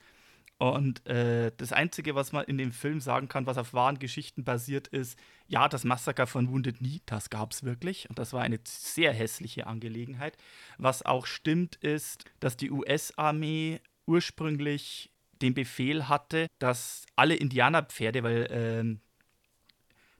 Und 0.59 1.07
äh, 1.07 1.53
das 1.57 1.73
Einzige, 1.73 2.15
was 2.15 2.33
man 2.33 2.45
in 2.47 2.57
dem 2.57 2.73
Film 2.73 3.01
sagen 3.01 3.29
kann, 3.29 3.45
was 3.45 3.59
auf 3.59 3.75
wahren 3.75 3.99
Geschichten 3.99 4.43
basiert, 4.43 4.89
ist, 4.89 5.19
ja, 5.49 5.69
das 5.69 5.85
Massaker 5.85 6.27
von 6.27 6.51
Wounded 6.51 6.79
Knee, 6.79 7.03
das 7.05 7.29
gab 7.29 7.53
es 7.53 7.63
wirklich. 7.63 8.09
Und 8.09 8.19
das 8.19 8.33
war 8.33 8.43
eine 8.43 8.59
sehr 8.65 9.13
hässliche 9.13 9.67
Angelegenheit. 9.67 10.39
Was 10.79 11.05
auch 11.05 11.27
stimmt, 11.27 11.77
ist, 11.77 12.25
dass 12.41 12.57
die 12.57 12.71
US-Armee 12.71 13.81
ursprünglich 14.07 15.13
den 15.43 15.53
Befehl 15.53 16.09
hatte, 16.09 16.47
dass 16.59 17.05
alle 17.17 17.35
Indianerpferde, 17.35 18.23
weil 18.23 18.49
ähm, 18.51 19.01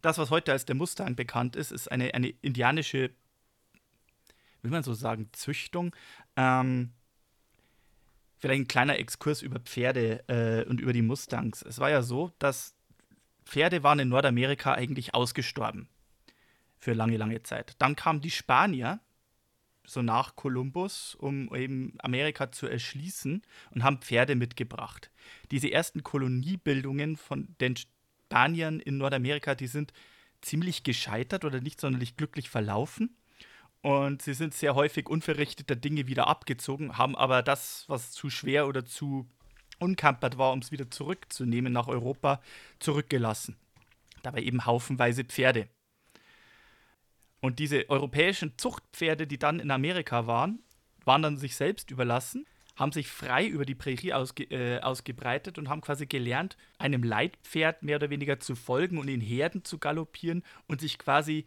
das, 0.03 0.19
was 0.19 0.31
heute 0.31 0.53
als 0.53 0.67
der 0.67 0.77
Mustang 0.77 1.17
bekannt 1.17 1.57
ist, 1.57 1.73
ist 1.73 1.91
eine, 1.91 2.13
eine 2.13 2.29
indianische, 2.29 3.11
will 4.61 4.71
man 4.71 4.83
so 4.83 4.93
sagen, 4.93 5.31
Züchtung. 5.33 5.97
Ähm, 6.37 6.93
vielleicht 8.39 8.63
ein 8.63 8.69
kleiner 8.69 8.99
Exkurs 8.99 9.43
über 9.43 9.61
Pferde 9.61 10.25
äh, 10.29 10.69
und 10.69 10.81
über 10.81 10.93
die 10.93 11.03
Mustangs. 11.03 11.63
Es 11.63 11.79
war 11.79 11.91
ja 11.91 12.03
so, 12.03 12.33
dass 12.39 12.75
Pferde 13.45 13.83
waren 13.83 13.99
in 13.99 14.09
Nordamerika 14.09 14.75
eigentlich 14.75 15.15
ausgestorben. 15.15 15.89
Für 16.79 16.93
lange, 16.93 17.17
lange 17.17 17.43
Zeit. 17.43 17.75
Dann 17.79 17.97
kamen 17.97 18.21
die 18.21 18.31
Spanier, 18.31 19.01
so 19.87 20.03
nach 20.03 20.37
Kolumbus, 20.37 21.15
um 21.15 21.55
eben 21.55 21.95
Amerika 21.99 22.51
zu 22.51 22.67
erschließen 22.67 23.43
und 23.71 23.85
haben 23.85 23.99
Pferde 23.99 24.35
mitgebracht. 24.35 25.11
Diese 25.51 25.71
ersten 25.71 26.03
Koloniebildungen 26.03 27.17
von 27.17 27.55
den 27.61 27.77
Spaniern 27.77 28.81
in 28.81 28.99
Nordamerika, 28.99 29.55
die 29.55 29.69
sind 29.69 29.93
ziemlich 30.43 30.83
gescheitert 30.83 31.45
oder 31.45 31.61
nicht 31.61 31.81
sonderlich 31.81 32.17
glücklich 32.17 32.51
verlaufen. 32.51 33.17
Und 33.83 34.23
sie 34.23 34.35
sind 34.35 34.55
sehr 34.55 34.75
häufig 34.75 35.09
unverrichteter 35.09 35.77
Dinge 35.77 36.07
wieder 36.07 36.27
abgezogen, 36.27 36.99
haben 36.99 37.17
aber 37.17 37.43
das, 37.43 37.85
was 37.89 38.11
zu 38.13 38.31
schwer 38.31 38.67
oder 38.67 38.85
zu 38.85 39.29
unkampert 39.79 40.39
war, 40.39 40.53
um 40.53 40.61
es 40.61 40.73
wieder 40.73 40.91
zurückzunehmen 40.91 41.73
nach 41.73 41.87
Europa, 41.87 42.41
zurückgelassen. 42.79 43.57
Dabei 44.23 44.43
eben 44.43 44.67
haufenweise 44.67 45.25
Pferde. 45.25 45.69
Und 47.41 47.59
diese 47.59 47.89
europäischen 47.89 48.59
Zuchtpferde, 48.59 49.27
die 49.27 49.39
dann 49.39 49.61
in 49.61 49.71
Amerika 49.71 50.27
waren, 50.27 50.61
waren 51.05 51.23
dann 51.23 51.37
sich 51.37 51.55
selbst 51.55 51.91
überlassen, 51.91 52.47
haben 52.75 52.93
sich 52.93 53.09
frei 53.09 53.47
über 53.47 53.65
die 53.65 53.75
Prärie 53.75 54.13
ausge 54.13 54.45
äh, 54.45 54.81
ausgebreitet 54.81 55.59
und 55.59 55.69
haben 55.69 55.81
quasi 55.81 56.07
gelernt, 56.07 56.57
einem 56.79 57.03
Leitpferd 57.03 57.83
mehr 57.83 57.97
oder 57.97 58.11
weniger 58.11 58.39
zu 58.41 58.55
folgen 58.55 58.99
und 58.99 59.09
in 59.09 59.21
Herden 59.21 59.65
zu 59.65 59.79
galoppieren 59.79 60.43
und 60.67 60.81
sich 60.81 60.99
quasi 60.99 61.47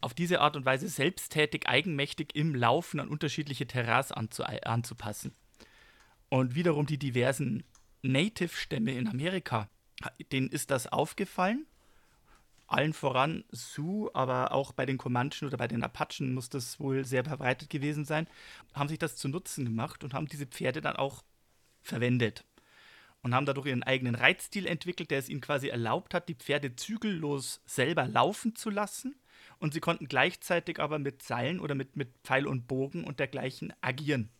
auf 0.00 0.14
diese 0.14 0.40
Art 0.40 0.56
und 0.56 0.64
Weise 0.64 0.88
selbsttätig, 0.88 1.68
eigenmächtig 1.68 2.34
im 2.34 2.54
Laufen 2.54 3.00
an 3.00 3.08
unterschiedliche 3.08 3.66
Terrains 3.66 4.12
anzu 4.12 4.44
anzupassen. 4.44 5.34
Und 6.28 6.54
wiederum 6.54 6.86
die 6.86 6.98
diversen 6.98 7.64
Native-Stämme 8.02 8.92
in 8.92 9.08
Amerika, 9.08 9.68
denen 10.32 10.48
ist 10.48 10.70
das 10.70 10.86
aufgefallen. 10.86 11.66
Allen 12.66 12.92
voran 12.92 13.44
Sioux, 13.50 14.10
aber 14.14 14.52
auch 14.52 14.72
bei 14.72 14.86
den 14.86 14.96
Comanchen 14.96 15.48
oder 15.48 15.56
bei 15.56 15.66
den 15.66 15.82
Apachen 15.82 16.32
muss 16.32 16.48
das 16.48 16.78
wohl 16.78 17.04
sehr 17.04 17.24
verbreitet 17.24 17.68
gewesen 17.68 18.04
sein, 18.04 18.28
haben 18.74 18.88
sich 18.88 18.98
das 18.98 19.16
zu 19.16 19.28
Nutzen 19.28 19.64
gemacht 19.64 20.04
und 20.04 20.14
haben 20.14 20.28
diese 20.28 20.46
Pferde 20.46 20.80
dann 20.80 20.96
auch 20.96 21.24
verwendet. 21.82 22.44
Und 23.22 23.34
haben 23.34 23.44
dadurch 23.44 23.66
ihren 23.66 23.82
eigenen 23.82 24.14
Reitstil 24.14 24.66
entwickelt, 24.66 25.10
der 25.10 25.18
es 25.18 25.28
ihnen 25.28 25.42
quasi 25.42 25.68
erlaubt 25.68 26.14
hat, 26.14 26.28
die 26.28 26.36
Pferde 26.36 26.76
zügellos 26.76 27.60
selber 27.66 28.06
laufen 28.06 28.54
zu 28.54 28.70
lassen 28.70 29.19
und 29.60 29.72
sie 29.72 29.80
konnten 29.80 30.08
gleichzeitig 30.08 30.80
aber 30.80 30.98
mit 30.98 31.22
Seilen 31.22 31.60
oder 31.60 31.74
mit, 31.74 31.94
mit 31.96 32.08
Pfeil 32.24 32.46
und 32.46 32.66
Bogen 32.66 33.04
und 33.04 33.20
dergleichen 33.20 33.72
agieren, 33.80 34.30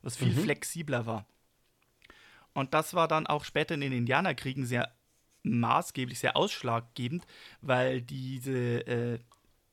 was 0.00 0.16
viel 0.16 0.32
mhm. 0.32 0.44
flexibler 0.44 1.04
war. 1.04 1.26
Und 2.54 2.72
das 2.72 2.94
war 2.94 3.08
dann 3.08 3.26
auch 3.26 3.44
später 3.44 3.74
in 3.74 3.80
den 3.80 3.92
Indianerkriegen 3.92 4.64
sehr 4.64 4.94
maßgeblich, 5.42 6.20
sehr 6.20 6.36
ausschlaggebend, 6.36 7.26
weil 7.60 8.00
diese 8.00 8.86
äh, 8.86 9.18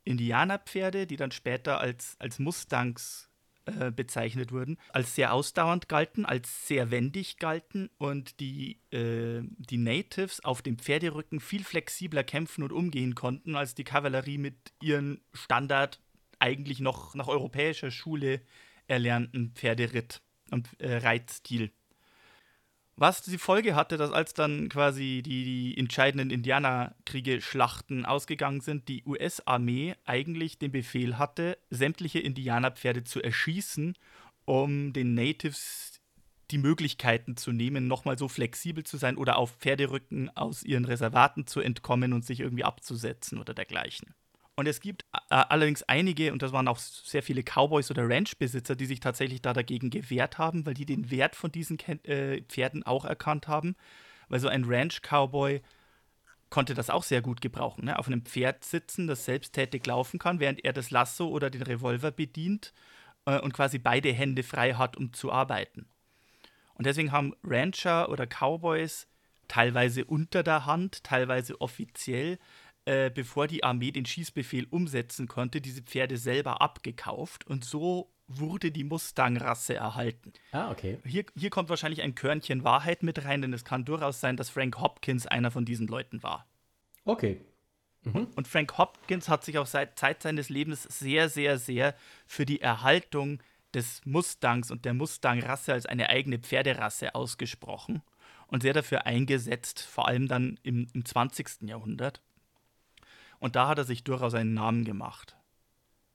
Indianerpferde, 0.04 1.06
die 1.06 1.16
dann 1.16 1.32
später 1.32 1.80
als, 1.80 2.16
als 2.20 2.40
Mustangs 2.40 3.30
äh, 3.66 3.92
bezeichnet 3.92 4.52
wurden, 4.52 4.78
als 4.90 5.16
sehr 5.16 5.34
ausdauernd 5.34 5.88
galten, 5.88 6.26
als 6.26 6.68
sehr 6.68 6.90
wendig 6.90 7.38
galten 7.38 7.90
und 7.98 8.40
die, 8.40 8.80
äh, 8.92 9.42
die 9.58 9.78
Natives 9.78 10.44
auf 10.44 10.62
dem 10.62 10.78
Pferderücken 10.80 11.40
viel 11.40 11.64
flexibler 11.64 12.24
kämpfen 12.24 12.64
und 12.64 12.72
umgehen 12.72 13.14
konnten, 13.14 13.56
als 13.56 13.76
die 13.76 13.84
Kavallerie 13.84 14.38
mit 14.40 14.74
ihren 14.82 15.22
Standard 15.34 16.00
eigentlich 16.40 16.80
noch 16.80 17.14
nach 17.14 17.28
europäischer 17.28 17.92
Schule 17.92 18.42
erlernten 18.88 19.52
Pferderitt 19.54 20.22
und 20.50 20.68
äh, 20.80 20.98
Reitstil. 20.98 21.72
Was 22.98 23.22
die 23.22 23.38
Folge 23.38 23.76
hatte, 23.76 23.98
dass 23.98 24.12
als 24.12 24.34
dann 24.34 24.70
quasi 24.70 25.22
die, 25.24 25.44
die 25.44 25.78
entscheidenden 25.78 26.30
Indianerkriege, 26.30 27.42
Schlachten 27.42 28.06
ausgegangen 28.06 28.62
sind, 28.62 28.88
die 28.88 29.04
US-Armee 29.06 29.96
eigentlich 30.06 30.60
den 30.60 30.72
Befehl 30.72 31.18
hatte, 31.18 31.58
sämtliche 31.70 32.20
Indianerpferde 32.20 33.04
zu 33.04 33.22
erschießen, 33.22 33.96
um 34.46 34.94
den 34.94 35.14
Natives 35.14 36.02
die 36.52 36.58
Möglichkeiten 36.58 37.38
zu 37.38 37.52
nehmen, 37.52 37.88
nochmal 37.88 38.18
so 38.18 38.28
flexibel 38.28 38.84
zu 38.84 38.98
sein 38.98 39.18
oder 39.18 39.38
auf 39.38 39.52
Pferderücken 39.58 40.30
aus 40.36 40.64
ihren 40.64 40.86
Reservaten 40.86 41.48
zu 41.48 41.62
entkommen 41.62 42.14
und 42.14 42.26
sich 42.26 42.42
irgendwie 42.42 42.66
abzusetzen 42.66 43.40
oder 43.40 43.54
dergleichen. 43.54 44.14
Und 44.56 44.68
es 44.68 44.82
gibt 44.82 45.06
äh, 45.14 45.18
allerdings 45.30 45.84
einige, 45.84 46.32
und 46.32 46.42
das 46.42 46.52
waren 46.52 46.68
auch 46.68 46.78
sehr 46.78 47.24
viele 47.24 47.44
Cowboys 47.44 47.90
oder 47.90 48.08
Ranchbesitzer, 48.08 48.76
die 48.76 48.86
sich 48.86 49.00
tatsächlich 49.00 49.42
da 49.42 49.54
dagegen 49.54 49.90
gewehrt 49.90 50.38
haben, 50.38 50.66
weil 50.66 50.74
die 50.74 50.86
den 50.86 51.10
Wert 51.10 51.36
von 51.36 51.52
diesen 51.52 51.78
Ken 51.78 52.04
äh, 52.06 52.42
Pferden 52.44 52.84
auch 52.84 53.06
erkannt 53.06 53.48
haben. 53.48 53.76
Weil 54.28 54.40
so 54.40 54.48
ein 54.48 54.66
Ranch-Cowboy 54.66 55.62
konnte 56.50 56.74
das 56.74 56.90
auch 56.90 57.04
sehr 57.04 57.22
gut 57.22 57.42
gebrauchen. 57.42 57.86
Ne? 57.86 57.98
Auf 57.98 58.08
einem 58.08 58.24
Pferd 58.24 58.64
sitzen, 58.64 59.08
das 59.08 59.26
selbsttätig 59.26 59.86
laufen 59.86 60.20
kann, 60.20 60.40
während 60.40 60.64
er 60.64 60.74
das 60.74 60.92
Lasso 60.92 61.28
oder 61.28 61.50
den 61.50 61.64
Revolver 61.64 62.12
bedient 62.12 62.74
äh, 63.26 63.40
und 63.40 63.54
quasi 63.54 63.80
beide 63.80 64.12
Hände 64.12 64.44
frei 64.44 64.74
hat, 64.74 64.98
um 64.98 65.14
zu 65.14 65.32
arbeiten. 65.32 65.88
Und 66.76 66.86
deswegen 66.86 67.12
haben 67.12 67.34
Rancher 67.44 68.10
oder 68.10 68.28
Cowboys 68.28 69.08
teilweise 69.48 70.06
unter 70.06 70.44
der 70.44 70.66
Hand, 70.66 71.04
teilweise 71.04 71.60
offiziell 71.62 72.38
äh, 72.86 73.10
bevor 73.10 73.48
die 73.48 73.64
Armee 73.64 73.92
den 73.92 74.06
Schießbefehl 74.06 74.68
umsetzen 74.70 75.28
konnte, 75.28 75.62
diese 75.62 75.82
Pferde 75.82 76.18
selber 76.18 76.62
abgekauft 76.62 77.46
und 77.48 77.64
so 77.64 78.12
wurde 78.28 78.72
die 78.72 78.84
Mustang-Rasse 78.84 79.76
erhalten. 79.76 80.34
Ah, 80.52 80.72
okay. 80.72 80.98
Hier, 81.06 81.26
hier 81.36 81.50
kommt 81.50 81.70
wahrscheinlich 81.70 82.02
ein 82.02 82.16
Körnchen 82.16 82.64
Wahrheit 82.64 83.04
mit 83.04 83.26
rein, 83.26 83.42
denn 83.42 83.54
es 83.54 83.66
kann 83.66 83.86
durchaus 83.86 84.22
sein, 84.22 84.38
dass 84.38 84.50
Frank 84.50 84.80
Hopkins 84.80 85.28
einer 85.28 85.52
von 85.52 85.66
diesen 85.66 85.88
Leuten 85.88 86.24
war. 86.24 86.48
Okay. 87.04 87.42
Mhm. 88.04 88.28
Und 88.36 88.48
Frank 88.48 88.78
Hopkins 88.78 89.30
hat 89.30 89.44
sich 89.44 89.58
auch 89.58 89.66
seit 89.66 90.00
Zeit 90.00 90.22
seines 90.22 90.50
Lebens 90.50 90.84
sehr, 90.84 91.30
sehr, 91.30 91.58
sehr 91.58 91.96
für 92.26 92.46
die 92.46 92.62
Erhaltung 92.62 93.42
des 93.74 94.02
Mustangs 94.06 94.72
und 94.72 94.86
der 94.86 94.94
Mustang-Rasse 94.94 95.74
als 95.74 95.86
eine 95.86 96.10
eigene 96.10 96.40
Pferderasse 96.40 97.16
ausgesprochen 97.16 98.02
und 98.48 98.64
sehr 98.64 98.74
dafür 98.74 99.06
eingesetzt, 99.06 99.82
vor 99.82 100.08
allem 100.08 100.28
dann 100.28 100.60
im, 100.64 100.88
im 100.94 101.06
20. 101.06 101.62
Jahrhundert. 101.62 102.22
Und 103.42 103.56
da 103.56 103.68
hat 103.68 103.80
er 103.80 103.84
sich 103.84 104.04
durchaus 104.04 104.36
einen 104.36 104.54
Namen 104.54 104.86
gemacht. 104.86 105.36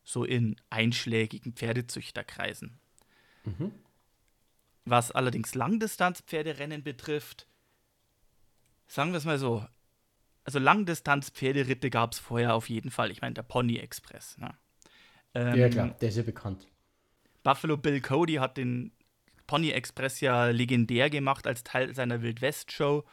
So 0.05 0.25
in 0.25 0.57
einschlägigen 0.71 1.53
Pferdezüchterkreisen. 1.53 2.79
Mhm. 3.45 3.73
Was 4.85 5.11
allerdings 5.11 5.57
Langdistanz-Pferderennen 5.57 6.85
betrifft, 6.85 7.49
sagen 8.87 9.11
wir 9.11 9.19
es 9.19 9.25
mal 9.25 9.39
so, 9.39 9.67
also 10.45 10.61
Langdistanz-Pferderitte 10.61 11.91
gab 11.91 12.13
es 12.13 12.21
vorher 12.21 12.55
auf 12.55 12.69
jeden 12.71 12.93
Fall. 12.93 13.11
Ich 13.11 13.21
meine, 13.21 13.35
der 13.35 13.43
Pony 13.43 13.79
Express. 13.79 14.39
Ne? 14.39 14.55
Ähm, 15.35 15.57
ja, 15.57 15.69
klar, 15.69 15.89
der 16.01 16.09
ist 16.09 16.17
ja 16.17 16.23
bekannt. 16.23 16.69
Buffalo 17.43 17.77
Bill 17.77 18.01
Cody 18.01 18.35
hat 18.35 18.57
den 18.57 18.93
Pony 19.49 19.71
Express 19.71 20.21
ja 20.21 20.47
legendär 20.47 21.11
gemacht 21.11 21.49
als 21.49 21.65
Teil 21.65 21.93
seiner 21.93 22.23
Wildwest-Show 22.23 23.05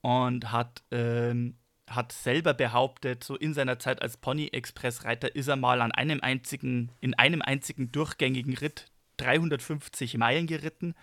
und 0.00 0.50
hat 0.50 0.82
ähm, 0.90 1.58
hat 1.90 2.12
selber 2.12 2.54
behauptet, 2.54 3.24
so 3.24 3.36
in 3.36 3.52
seiner 3.52 3.78
Zeit 3.78 4.00
als 4.00 4.16
Pony-Express-Reiter 4.16 5.34
ist 5.34 5.48
er 5.48 5.56
mal 5.56 5.80
an 5.80 5.92
einem 5.92 6.20
einzigen, 6.20 6.92
in 7.00 7.14
einem 7.14 7.42
einzigen 7.42 7.90
durchgängigen 7.90 8.56
Ritt 8.56 8.86
350 9.16 10.16
Meilen 10.16 10.46
geritten. 10.46 10.94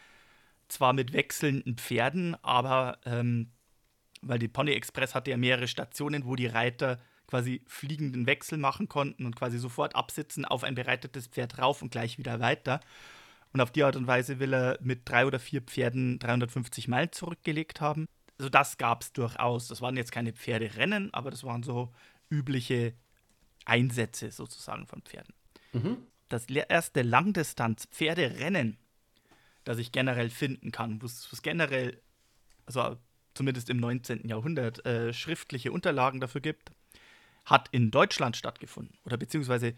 Zwar 0.70 0.94
mit 0.94 1.14
wechselnden 1.14 1.76
Pferden, 1.78 2.36
aber 2.44 3.00
ähm, 3.06 3.52
weil 4.22 4.40
die 4.40 4.48
Pony 4.48 4.72
Express 4.72 5.14
hatte 5.14 5.32
ja 5.32 5.38
mehrere 5.38 5.68
Stationen, 5.68 6.26
wo 6.26 6.36
die 6.36 6.48
Reiter 6.48 7.00
quasi 7.28 7.62
fliegenden 7.68 8.26
Wechsel 8.26 8.58
machen 8.58 8.88
konnten 8.88 9.26
und 9.26 9.36
quasi 9.36 9.60
sofort 9.60 9.96
absitzen 9.96 10.46
auf 10.46 10.64
ein 10.64 10.76
bereitetes 10.76 11.28
Pferd 11.28 11.60
rauf 11.60 11.82
und 11.82 11.92
gleich 11.92 12.18
wieder 12.18 12.40
weiter. 12.40 12.80
Und 13.54 13.62
auf 13.62 13.72
die 13.72 13.84
Art 13.84 13.98
und 13.98 14.08
Weise 14.08 14.40
will 14.40 14.54
er 14.54 14.78
mit 14.82 15.08
drei 15.10 15.26
oder 15.26 15.40
vier 15.40 15.62
Pferden 15.62 16.20
350 16.20 16.88
Meilen 16.88 17.12
zurückgelegt 17.12 17.82
haben 17.82 18.08
also 18.38 18.50
das 18.50 18.78
gab 18.78 19.02
es 19.02 19.14
durchaus. 19.14 19.68
Das 19.68 19.82
waren 19.82 19.98
jetzt 19.98 20.12
keine 20.12 20.34
Pferderennen, 20.34 21.14
aber 21.14 21.32
das 21.32 21.44
waren 21.44 21.64
so 21.64 21.94
übliche 22.30 22.94
Einsätze 23.66 24.32
sozusagen 24.32 24.88
von 24.88 25.02
Pferden. 25.02 25.34
Mhm. 25.74 25.98
das 26.30 26.46
erste 26.48 27.02
Langdistanz-Pferderennen, 27.02 28.78
das 29.66 29.78
ich 29.80 29.92
generell 29.92 30.30
finden 30.30 30.72
kann, 30.72 31.02
wo 31.02 31.06
es 31.06 31.42
generell, 31.42 32.02
also 32.66 32.98
zumindest 33.34 33.70
im 33.70 33.78
19. 33.78 34.28
Jahrhundert, 34.28 34.86
äh, 34.86 35.14
schriftliche 35.14 35.72
Unterlagen 35.72 36.22
dafür 36.22 36.42
gibt, 36.42 36.72
hat 37.46 37.68
in 37.72 37.92
Deutschland 37.92 38.38
stattgefunden 38.38 38.98
oder 39.06 39.18
beziehungsweise 39.18 39.74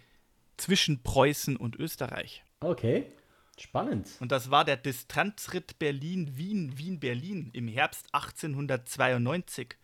zwischen 0.57 1.01
Preußen 1.01 1.55
und 1.55 1.75
Österreich. 1.75 2.43
Okay, 2.61 3.05
spannend. 3.61 4.07
Und 4.19 4.31
das 4.31 4.51
war 4.51 4.65
der 4.65 4.77
Distanzritt 4.77 5.79
Berlin-Wien, 5.79 6.77
Wien-Berlin 6.77 7.49
im 7.53 7.67
Herbst 7.67 8.07
1892, 8.13 9.75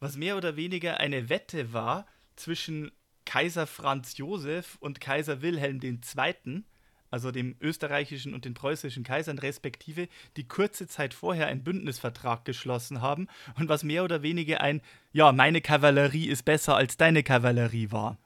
was 0.00 0.16
mehr 0.16 0.36
oder 0.36 0.56
weniger 0.56 1.00
eine 1.00 1.28
Wette 1.28 1.72
war 1.72 2.06
zwischen 2.36 2.92
Kaiser 3.24 3.66
Franz 3.66 4.16
Josef 4.16 4.76
und 4.80 5.00
Kaiser 5.00 5.42
Wilhelm 5.42 5.80
II., 5.82 6.64
also 7.10 7.30
dem 7.30 7.56
österreichischen 7.60 8.34
und 8.34 8.44
den 8.44 8.54
preußischen 8.54 9.02
Kaisern 9.02 9.38
respektive, 9.38 10.08
die 10.36 10.46
kurze 10.46 10.86
Zeit 10.86 11.14
vorher 11.14 11.46
einen 11.46 11.64
Bündnisvertrag 11.64 12.44
geschlossen 12.44 13.00
haben 13.00 13.28
und 13.58 13.68
was 13.68 13.82
mehr 13.82 14.04
oder 14.04 14.22
weniger 14.22 14.60
ein, 14.60 14.82
ja, 15.12 15.32
meine 15.32 15.60
Kavallerie 15.60 16.28
ist 16.28 16.44
besser 16.44 16.76
als 16.76 16.96
deine 16.96 17.22
Kavallerie 17.22 17.90
war. 17.90 18.18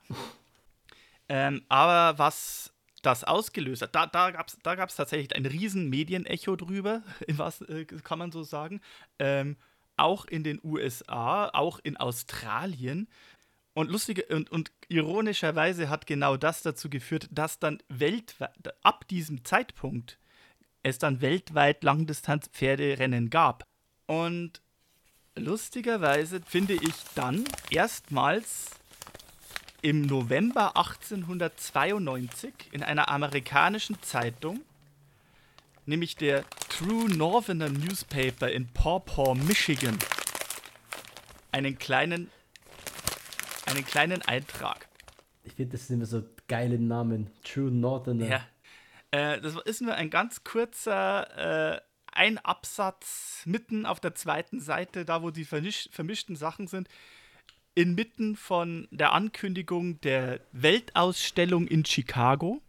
ähm, 1.29 1.63
aber 1.69 2.19
was 2.19 2.72
das 3.03 3.25
ausgelöst 3.25 3.83
hat, 3.83 3.95
da, 3.95 4.07
da 4.07 4.31
gab 4.31 4.49
es 4.49 4.59
da 4.63 4.75
gab's 4.75 4.97
tatsächlich 4.97 5.35
ein 5.37 5.47
riesen 5.47 5.89
Medienecho 5.89 6.57
drüber, 6.57 7.03
was 7.29 7.61
äh, 7.63 7.85
kann 7.85 8.19
man 8.19 8.33
so 8.33 8.43
sagen. 8.43 8.81
Ähm, 9.19 9.57
auch 9.97 10.25
in 10.25 10.43
den 10.43 10.59
USA, 10.65 11.49
auch 11.49 11.79
in 11.83 11.97
Australien. 11.97 13.09
Und 13.75 13.91
lustige 13.91 14.25
und, 14.27 14.51
und 14.51 14.71
ironischerweise 14.89 15.89
hat 15.89 16.07
genau 16.07 16.37
das 16.37 16.63
dazu 16.63 16.91
geführt, 16.91 17.29
dass 17.31 17.59
dann 17.59 17.83
weltweit, 17.89 18.53
ab 18.83 19.09
diesem 19.09 19.45
Zeitpunkt 19.45 20.19
es 20.83 20.99
dann 20.99 21.21
weltweit 21.21 21.83
Langdistanz-Pferderennen 21.83 23.31
gab. 23.31 23.67
Und 24.07 24.61
lustigerweise 25.37 26.41
finde 26.43 26.75
ich 26.75 26.95
dann 27.15 27.45
erstmals 27.71 28.71
im 29.83 30.03
November 30.03 30.77
1892 30.77 32.53
in 32.71 32.83
einer 32.83 33.09
amerikanischen 33.09 34.01
Zeitung, 34.01 34.61
nämlich 35.87 36.17
der 36.17 36.45
True 36.69 37.11
Northerner 37.15 37.69
Newspaper 37.69 38.51
in 38.51 38.69
Paw 38.73 39.01
Paw, 39.01 39.35
Michigan, 39.35 39.99
einen 41.51 41.79
kleinen 41.79 42.31
einen 43.67 43.85
kleinen 43.85 44.23
Eintrag. 44.23 44.89
Ich 45.45 45.55
finde, 45.55 45.73
das 45.77 45.87
sind 45.87 45.97
immer 45.97 46.07
so 46.07 46.23
geile 46.49 46.79
Namen. 46.79 47.31
True 47.43 47.71
Northerner. 47.71 48.27
Ja. 48.27 48.47
Äh, 49.11 49.41
das 49.41 49.57
ist 49.65 49.83
nur 49.83 49.95
ein 49.95 50.11
ganz 50.11 50.45
kurzer 50.45 51.77
äh, 51.77 51.81
ein 52.13 52.39
Absatz 52.39 53.43
mitten 53.47 53.87
auf 53.87 53.99
der 53.99 54.15
zweiten 54.15 54.61
Seite, 54.61 55.05
da 55.05 55.23
wo 55.23 55.31
die 55.31 55.45
vermischten 55.45 56.37
Sachen 56.37 56.67
sind. 56.67 56.89
Inmitten 57.75 58.37
von 58.37 58.87
der 58.91 59.13
Ankündigung 59.13 60.01
der 60.03 60.41
Weltausstellung 60.53 61.67
in 61.67 61.85
Chicago, 61.85 62.61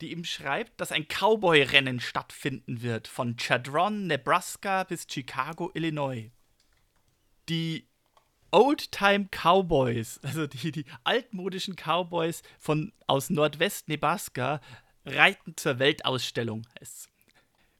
die 0.00 0.12
ihm 0.12 0.24
schreibt, 0.24 0.80
dass 0.80 0.92
ein 0.92 1.08
Cowboy-Rennen 1.08 2.00
stattfinden 2.00 2.82
wird, 2.82 3.08
von 3.08 3.36
Chadron, 3.36 4.06
Nebraska 4.06 4.84
bis 4.84 5.06
Chicago, 5.10 5.70
Illinois. 5.74 6.30
Die 7.48 7.88
Oldtime 8.52 9.28
Cowboys, 9.30 10.20
also 10.22 10.46
die, 10.46 10.70
die 10.70 10.84
altmodischen 11.04 11.74
Cowboys 11.76 12.42
von 12.58 12.92
aus 13.06 13.30
Nordwest-Nebraska, 13.30 14.60
reiten 15.04 15.56
zur 15.56 15.78
Weltausstellung. 15.78 16.66
Es 16.80 17.08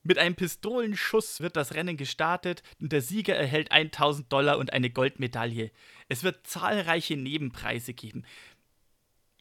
mit 0.06 0.18
einem 0.18 0.36
Pistolenschuss 0.36 1.40
wird 1.40 1.56
das 1.56 1.74
Rennen 1.74 1.96
gestartet 1.96 2.62
und 2.80 2.92
der 2.92 3.02
Sieger 3.02 3.34
erhält 3.34 3.72
1000 3.72 4.32
Dollar 4.32 4.58
und 4.58 4.72
eine 4.72 4.90
Goldmedaille. 4.90 5.70
Es 6.08 6.22
wird 6.22 6.46
zahlreiche 6.46 7.16
Nebenpreise 7.16 7.92
geben. 7.92 8.24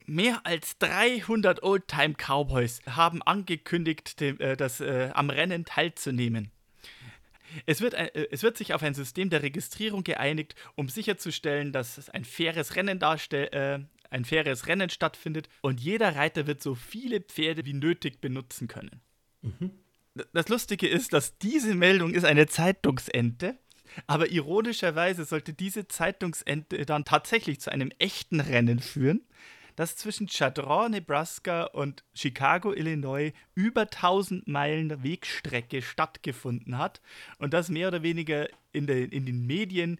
Mehr 0.08 0.46
als 0.46 0.78
300 0.80 1.64
Oldtime 1.64 2.16
Cowboys 2.16 2.82
haben 2.88 3.22
angekündigt, 3.24 4.20
dem, 4.20 4.40
äh, 4.40 4.56
das, 4.56 4.82
äh, 4.82 5.10
am 5.14 5.30
Rennen 5.30 5.66
teilzunehmen. 5.66 6.52
Es 7.66 7.82
wird, 7.82 7.94
äh, 7.94 8.28
es 8.32 8.44
wird 8.44 8.58
sich 8.58 8.74
auf 8.74 8.84
ein 8.84 8.94
System 8.94 9.30
der 9.30 9.42
Registrierung 9.42 10.04
geeinigt, 10.04 10.56
um 10.76 10.90
sicherzustellen, 10.90 11.72
dass 11.72 12.10
ein 12.10 12.26
faires 12.26 12.76
Rennen 12.76 13.00
darstellt. 13.00 13.54
Äh, 13.54 13.80
ein 14.12 14.26
faires 14.26 14.68
Rennen 14.68 14.90
stattfindet 14.90 15.50
und 15.62 15.82
jeder 15.82 16.16
Reiter 16.16 16.48
wird 16.48 16.62
so 16.62 16.76
viele 16.76 17.20
Pferde 17.22 17.66
wie 17.66 17.74
nötig 17.74 18.22
benutzen 18.22 18.68
können. 18.68 19.02
Mhm. 19.42 19.72
Das 20.34 20.48
Lustige 20.48 20.88
ist, 20.88 21.14
dass 21.14 21.38
diese 21.38 21.76
Meldung 21.76 22.14
ist 22.14 22.24
eine 22.24 22.48
Zeitungsente, 22.48 23.58
aber 24.08 24.32
ironischerweise 24.32 25.26
sollte 25.26 25.54
diese 25.54 25.88
Zeitungsente 25.88 26.86
dann 26.86 27.06
tatsächlich 27.06 27.60
zu 27.60 27.72
einem 27.72 27.92
echten 28.00 28.40
Rennen 28.40 28.80
führen 28.80 29.22
das 29.76 29.96
zwischen 29.96 30.28
Chadron, 30.28 30.92
Nebraska 30.92 31.66
und 31.66 32.04
Chicago, 32.14 32.74
Illinois 32.74 33.34
über 33.54 33.82
1000 33.82 34.48
Meilen 34.48 35.04
Wegstrecke 35.04 35.82
stattgefunden 35.82 36.78
hat 36.78 37.02
und 37.38 37.54
das 37.54 37.70
mehr 37.70 37.90
oder 37.90 38.04
weniger 38.04 38.48
in, 38.72 38.88
der, 38.88 39.12
in 39.12 39.26
den 39.26 39.46
Medien 39.46 40.00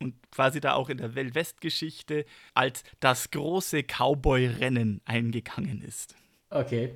und 0.00 0.14
quasi 0.30 0.60
da 0.60 0.74
auch 0.74 0.88
in 0.88 0.98
der 0.98 1.14
Weltwestgeschichte 1.14 2.24
als 2.54 2.84
das 3.00 3.30
große 3.30 3.82
Cowboy-Rennen 3.82 5.00
eingegangen 5.04 5.82
ist. 5.82 6.14
Okay. 6.50 6.94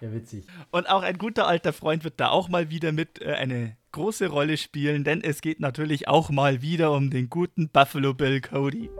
Ja, 0.00 0.12
witzig. 0.12 0.46
Und 0.70 0.88
auch 0.88 1.02
ein 1.02 1.18
guter 1.18 1.46
alter 1.46 1.72
Freund 1.72 2.04
wird 2.04 2.14
da 2.18 2.28
auch 2.28 2.48
mal 2.48 2.70
wieder 2.70 2.92
mit 2.92 3.20
äh, 3.22 3.32
eine 3.32 3.76
große 3.92 4.28
Rolle 4.28 4.56
spielen, 4.56 5.04
denn 5.04 5.22
es 5.22 5.40
geht 5.40 5.60
natürlich 5.60 6.08
auch 6.08 6.30
mal 6.30 6.60
wieder 6.60 6.92
um 6.92 7.10
den 7.10 7.30
guten 7.30 7.68
Buffalo 7.68 8.12
Bill 8.12 8.40
Cody. 8.40 8.90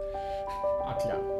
Ah, 0.85 0.95
klar. 0.95 1.37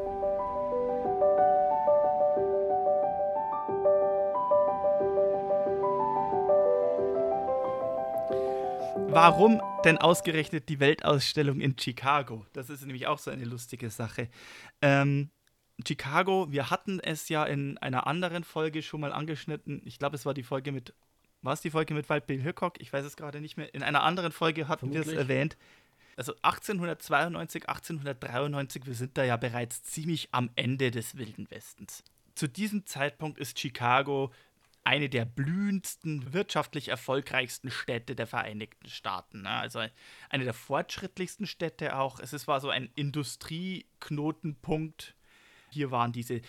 warum 9.16 9.62
denn 9.83 9.97
ausgerechnet 9.97 10.69
die 10.69 10.79
Weltausstellung 10.79 11.61
in 11.61 11.75
Chicago? 11.79 12.45
Das 12.53 12.69
ist 12.69 12.85
nämlich 12.85 13.07
auch 13.07 13.19
so 13.19 13.31
eine 13.31 13.47
lustige 13.47 13.88
Sache. 13.88 14.29
Ähm, 14.83 15.31
Chicago, 15.86 16.50
wir 16.50 16.70
hatten 16.70 17.00
es 17.00 17.28
ja 17.28 17.44
in 17.44 17.78
einer 17.78 18.06
anderen 18.06 18.44
Folge 18.44 18.82
schon 18.82 19.00
mal 19.00 19.12
angeschnitten. 19.12 19.82
Ich 19.84 19.98
glaube, 19.98 20.16
es 20.16 20.24
war 20.24 20.34
die 20.34 20.42
Folge 20.42 20.72
mit, 20.72 20.94
war 21.42 21.52
es 21.52 21.60
die 21.60 21.70
Folge 21.70 21.94
mit 21.94 22.08
Wild 22.08 22.26
Bill 22.26 22.40
Hickok? 22.40 22.80
Ich 22.80 22.92
weiß 22.92 23.04
es 23.04 23.16
gerade 23.16 23.40
nicht 23.40 23.56
mehr. 23.56 23.72
In 23.74 23.82
einer 23.82 24.02
anderen 24.02 24.32
Folge 24.32 24.68
hatten 24.68 24.92
wir 24.92 25.00
es 25.00 25.08
erwähnt. 25.08 25.56
Also 26.16 26.32
1892, 26.42 27.68
1893, 27.68 28.86
wir 28.86 28.94
sind 28.94 29.18
da 29.18 29.24
ja 29.24 29.36
bereits 29.36 29.82
ziemlich 29.82 30.28
am 30.32 30.50
Ende 30.56 30.90
des 30.90 31.18
Wilden 31.18 31.50
Westens. 31.50 32.02
Zu 32.34 32.48
diesem 32.48 32.86
Zeitpunkt 32.86 33.38
ist 33.38 33.58
Chicago 33.58 34.32
eine 34.86 35.08
der 35.08 35.24
blühendsten, 35.24 36.32
wirtschaftlich 36.32 36.86
erfolgreichsten 36.88 37.72
Städte 37.72 38.14
der 38.14 38.28
Vereinigten 38.28 38.88
Staaten. 38.88 39.42
Ne? 39.42 39.50
Also 39.50 39.80
eine 40.30 40.44
der 40.44 40.54
fortschrittlichsten 40.54 41.48
Städte 41.48 41.96
auch. 41.96 42.20
Es 42.20 42.46
war 42.46 42.60
so 42.60 42.70
ein 42.70 42.88
Industrieknotenpunkt. 42.94 45.15
Hier 45.76 45.90
waren 45.90 46.10
diese 46.10 46.40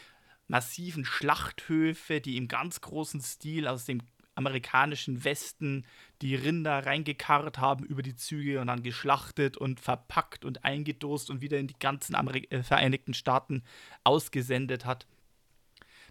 massiven 0.47 1.03
Schlachthöfe, 1.03 2.21
die 2.21 2.37
im 2.37 2.47
ganz 2.47 2.79
großen 2.79 3.19
Stil 3.19 3.67
aus 3.67 3.83
dem 3.83 4.01
amerikanischen 4.35 5.25
Westen 5.25 5.85
die 6.21 6.33
Rinder 6.33 6.85
reingekarrt 6.85 7.57
haben 7.57 7.83
über 7.83 8.03
die 8.03 8.15
Züge 8.15 8.61
und 8.61 8.67
dann 8.67 8.83
geschlachtet 8.83 9.57
und 9.57 9.81
verpackt 9.81 10.45
und 10.45 10.63
eingedost 10.63 11.29
und 11.29 11.41
wieder 11.41 11.57
in 11.57 11.67
die 11.67 11.77
ganzen 11.77 12.15
Ameri 12.15 12.47
äh, 12.51 12.63
Vereinigten 12.63 13.13
Staaten 13.13 13.63
ausgesendet 14.05 14.85
hat. 14.85 15.07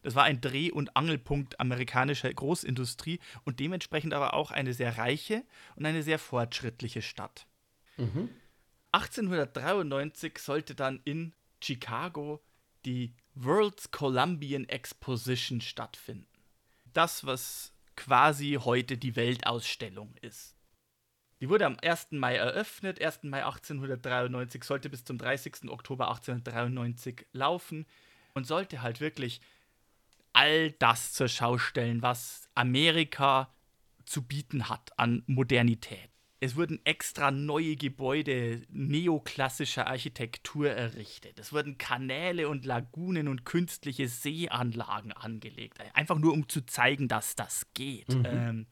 Das 0.02 0.14
war 0.14 0.24
ein 0.24 0.42
Dreh- 0.42 0.72
und 0.72 0.94
Angelpunkt 0.94 1.58
amerikanischer 1.58 2.32
Großindustrie 2.34 3.18
und 3.44 3.60
dementsprechend 3.60 4.12
aber 4.12 4.34
auch 4.34 4.50
eine 4.50 4.74
sehr 4.74 4.98
reiche 4.98 5.42
und 5.74 5.86
eine 5.86 6.02
sehr 6.02 6.18
fortschrittliche 6.18 7.00
Stadt. 7.00 7.46
Mhm. 7.96 8.28
1893 8.92 10.38
sollte 10.38 10.74
dann 10.74 11.00
in 11.04 11.32
Chicago 11.62 12.42
die 12.86 13.14
World's 13.34 13.90
Columbian 13.90 14.68
Exposition 14.68 15.60
stattfinden. 15.60 16.26
Das, 16.92 17.26
was 17.26 17.74
quasi 17.96 18.58
heute 18.62 18.96
die 18.96 19.16
Weltausstellung 19.16 20.14
ist. 20.22 20.56
Die 21.40 21.50
wurde 21.50 21.66
am 21.66 21.76
1. 21.82 22.12
Mai 22.12 22.36
eröffnet, 22.36 23.02
1. 23.02 23.24
Mai 23.24 23.44
1893, 23.44 24.64
sollte 24.64 24.88
bis 24.88 25.04
zum 25.04 25.18
30. 25.18 25.68
Oktober 25.68 26.08
1893 26.08 27.26
laufen 27.32 27.84
und 28.32 28.46
sollte 28.46 28.80
halt 28.80 29.00
wirklich 29.00 29.42
all 30.32 30.70
das 30.72 31.12
zur 31.12 31.28
Schau 31.28 31.58
stellen, 31.58 32.00
was 32.00 32.48
Amerika 32.54 33.52
zu 34.06 34.22
bieten 34.22 34.68
hat 34.68 34.98
an 34.98 35.24
Modernität. 35.26 36.10
Es 36.40 36.56
wurden 36.56 36.80
extra 36.84 37.30
neue 37.30 37.76
Gebäude 37.76 38.62
neoklassischer 38.68 39.86
Architektur 39.86 40.70
errichtet. 40.70 41.38
Es 41.38 41.52
wurden 41.52 41.78
Kanäle 41.78 42.48
und 42.48 42.64
Lagunen 42.64 43.28
und 43.28 43.44
künstliche 43.44 44.08
Seeanlagen 44.08 45.12
angelegt. 45.12 45.78
Einfach 45.94 46.18
nur, 46.18 46.32
um 46.32 46.48
zu 46.48 46.66
zeigen, 46.66 47.08
dass 47.08 47.36
das 47.36 47.66
geht. 47.72 48.14
Mhm. 48.14 48.26
Ähm, 48.26 48.66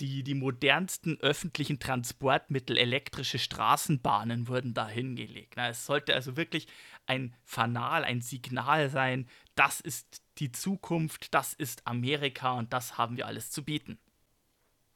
die, 0.00 0.22
die 0.22 0.34
modernsten 0.34 1.18
öffentlichen 1.20 1.78
Transportmittel, 1.78 2.76
elektrische 2.76 3.38
Straßenbahnen 3.38 4.48
wurden 4.48 4.74
da 4.74 4.88
hingelegt. 4.88 5.54
es 5.56 5.86
sollte 5.86 6.14
also 6.14 6.36
wirklich 6.36 6.66
ein 7.06 7.34
Fanal, 7.44 8.04
ein 8.04 8.20
Signal 8.20 8.90
sein, 8.90 9.28
das 9.54 9.80
ist 9.80 10.22
die 10.38 10.50
Zukunft, 10.50 11.32
das 11.34 11.52
ist 11.52 11.86
Amerika 11.86 12.52
und 12.52 12.72
das 12.72 12.98
haben 12.98 13.16
wir 13.16 13.26
alles 13.26 13.50
zu 13.50 13.64
bieten. 13.64 13.98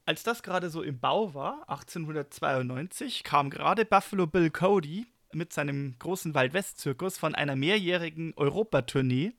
Als 0.06 0.22
das 0.22 0.44
gerade 0.44 0.70
so 0.70 0.82
im 0.82 1.00
Bau 1.00 1.34
war, 1.34 1.68
1892, 1.68 3.24
kam 3.24 3.50
gerade 3.50 3.84
Buffalo 3.84 4.28
Bill 4.28 4.50
Cody 4.50 5.08
mit 5.32 5.52
seinem 5.52 5.98
großen 5.98 6.32
Waldwest-Zirkus 6.32 7.18
von 7.18 7.34
einer 7.34 7.56
mehrjährigen 7.56 8.32
Europatournee 8.36 9.32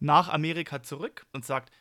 nach 0.00 0.28
Amerika 0.28 0.82
zurück 0.82 1.26
und 1.32 1.44
sagt, 1.44 1.72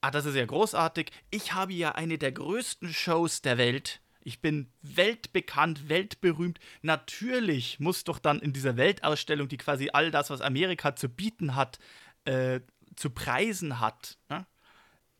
ah, 0.00 0.10
das 0.10 0.24
ist 0.24 0.36
ja 0.36 0.46
großartig, 0.46 1.10
ich 1.30 1.52
habe 1.52 1.74
ja 1.74 1.92
eine 1.92 2.16
der 2.16 2.32
größten 2.32 2.94
Shows 2.94 3.42
der 3.42 3.58
Welt. 3.58 4.00
Ich 4.20 4.40
bin 4.40 4.72
weltbekannt, 4.80 5.90
weltberühmt. 5.90 6.58
Natürlich 6.80 7.78
muss 7.78 8.04
doch 8.04 8.18
dann 8.18 8.40
in 8.40 8.54
dieser 8.54 8.78
Weltausstellung, 8.78 9.48
die 9.48 9.58
quasi 9.58 9.90
all 9.92 10.10
das, 10.10 10.30
was 10.30 10.40
Amerika 10.40 10.96
zu 10.96 11.10
bieten 11.10 11.54
hat, 11.54 11.78
äh, 12.24 12.60
zu 12.96 13.10
preisen 13.10 13.80
hat, 13.80 14.16
ne? 14.30 14.46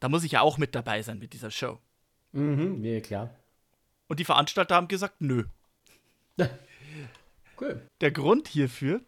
da 0.00 0.08
muss 0.08 0.24
ich 0.24 0.32
ja 0.32 0.40
auch 0.40 0.56
mit 0.56 0.74
dabei 0.74 1.02
sein 1.02 1.18
mit 1.18 1.34
dieser 1.34 1.50
Show. 1.50 1.80
Mhm, 2.36 2.84
ja, 2.84 3.00
klar. 3.00 3.34
Und 4.08 4.20
die 4.20 4.24
Veranstalter 4.24 4.74
haben 4.74 4.88
gesagt, 4.88 5.20
nö. 5.20 5.44
cool. 7.60 7.88
Der 8.02 8.10
Grund 8.10 8.46
hierfür 8.48 9.00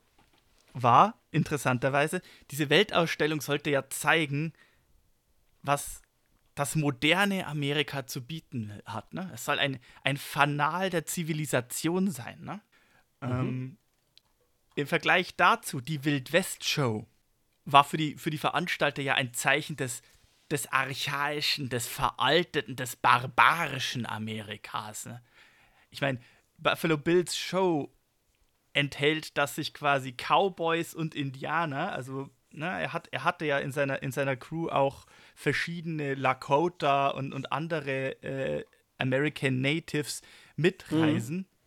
war, 0.72 1.14
interessanterweise, 1.30 2.22
diese 2.50 2.70
Weltausstellung 2.70 3.42
sollte 3.42 3.68
ja 3.68 3.88
zeigen, 3.90 4.54
was 5.62 6.00
das 6.54 6.74
moderne 6.74 7.46
Amerika 7.46 8.06
zu 8.06 8.24
bieten 8.24 8.80
hat. 8.86 9.12
Ne? 9.12 9.30
Es 9.34 9.44
soll 9.44 9.58
ein, 9.58 9.78
ein 10.04 10.16
Fanal 10.16 10.88
der 10.88 11.04
Zivilisation 11.04 12.10
sein. 12.10 12.42
Ne? 12.42 12.60
Mhm. 13.20 13.30
Ähm, 13.30 13.76
Im 14.74 14.86
Vergleich 14.86 15.36
dazu, 15.36 15.82
die 15.82 16.04
Wildwest-Show 16.04 17.06
war 17.66 17.84
für 17.84 17.98
die, 17.98 18.16
für 18.16 18.30
die 18.30 18.38
Veranstalter 18.38 19.02
ja 19.02 19.14
ein 19.14 19.34
Zeichen 19.34 19.76
des 19.76 20.00
des 20.50 20.70
archaischen, 20.72 21.68
des 21.68 21.86
veralteten, 21.86 22.76
des 22.76 22.96
barbarischen 22.96 24.06
Amerikas. 24.06 25.06
Ne? 25.06 25.22
Ich 25.90 26.00
meine, 26.00 26.20
Buffalo 26.58 26.96
Bills 26.96 27.36
Show 27.36 27.92
enthält, 28.72 29.36
dass 29.36 29.54
sich 29.54 29.74
quasi 29.74 30.12
Cowboys 30.12 30.94
und 30.94 31.14
Indianer, 31.14 31.92
also 31.92 32.30
ne, 32.50 32.66
er, 32.66 32.92
hat, 32.92 33.08
er 33.12 33.24
hatte 33.24 33.44
ja 33.44 33.58
in 33.58 33.72
seiner, 33.72 34.02
in 34.02 34.12
seiner 34.12 34.36
Crew 34.36 34.68
auch 34.68 35.06
verschiedene 35.34 36.14
Lakota 36.14 37.08
und, 37.08 37.32
und 37.32 37.52
andere 37.52 38.22
äh, 38.22 38.64
American 38.98 39.60
Natives 39.60 40.22
mitreisen. 40.56 41.38
Mhm 41.38 41.57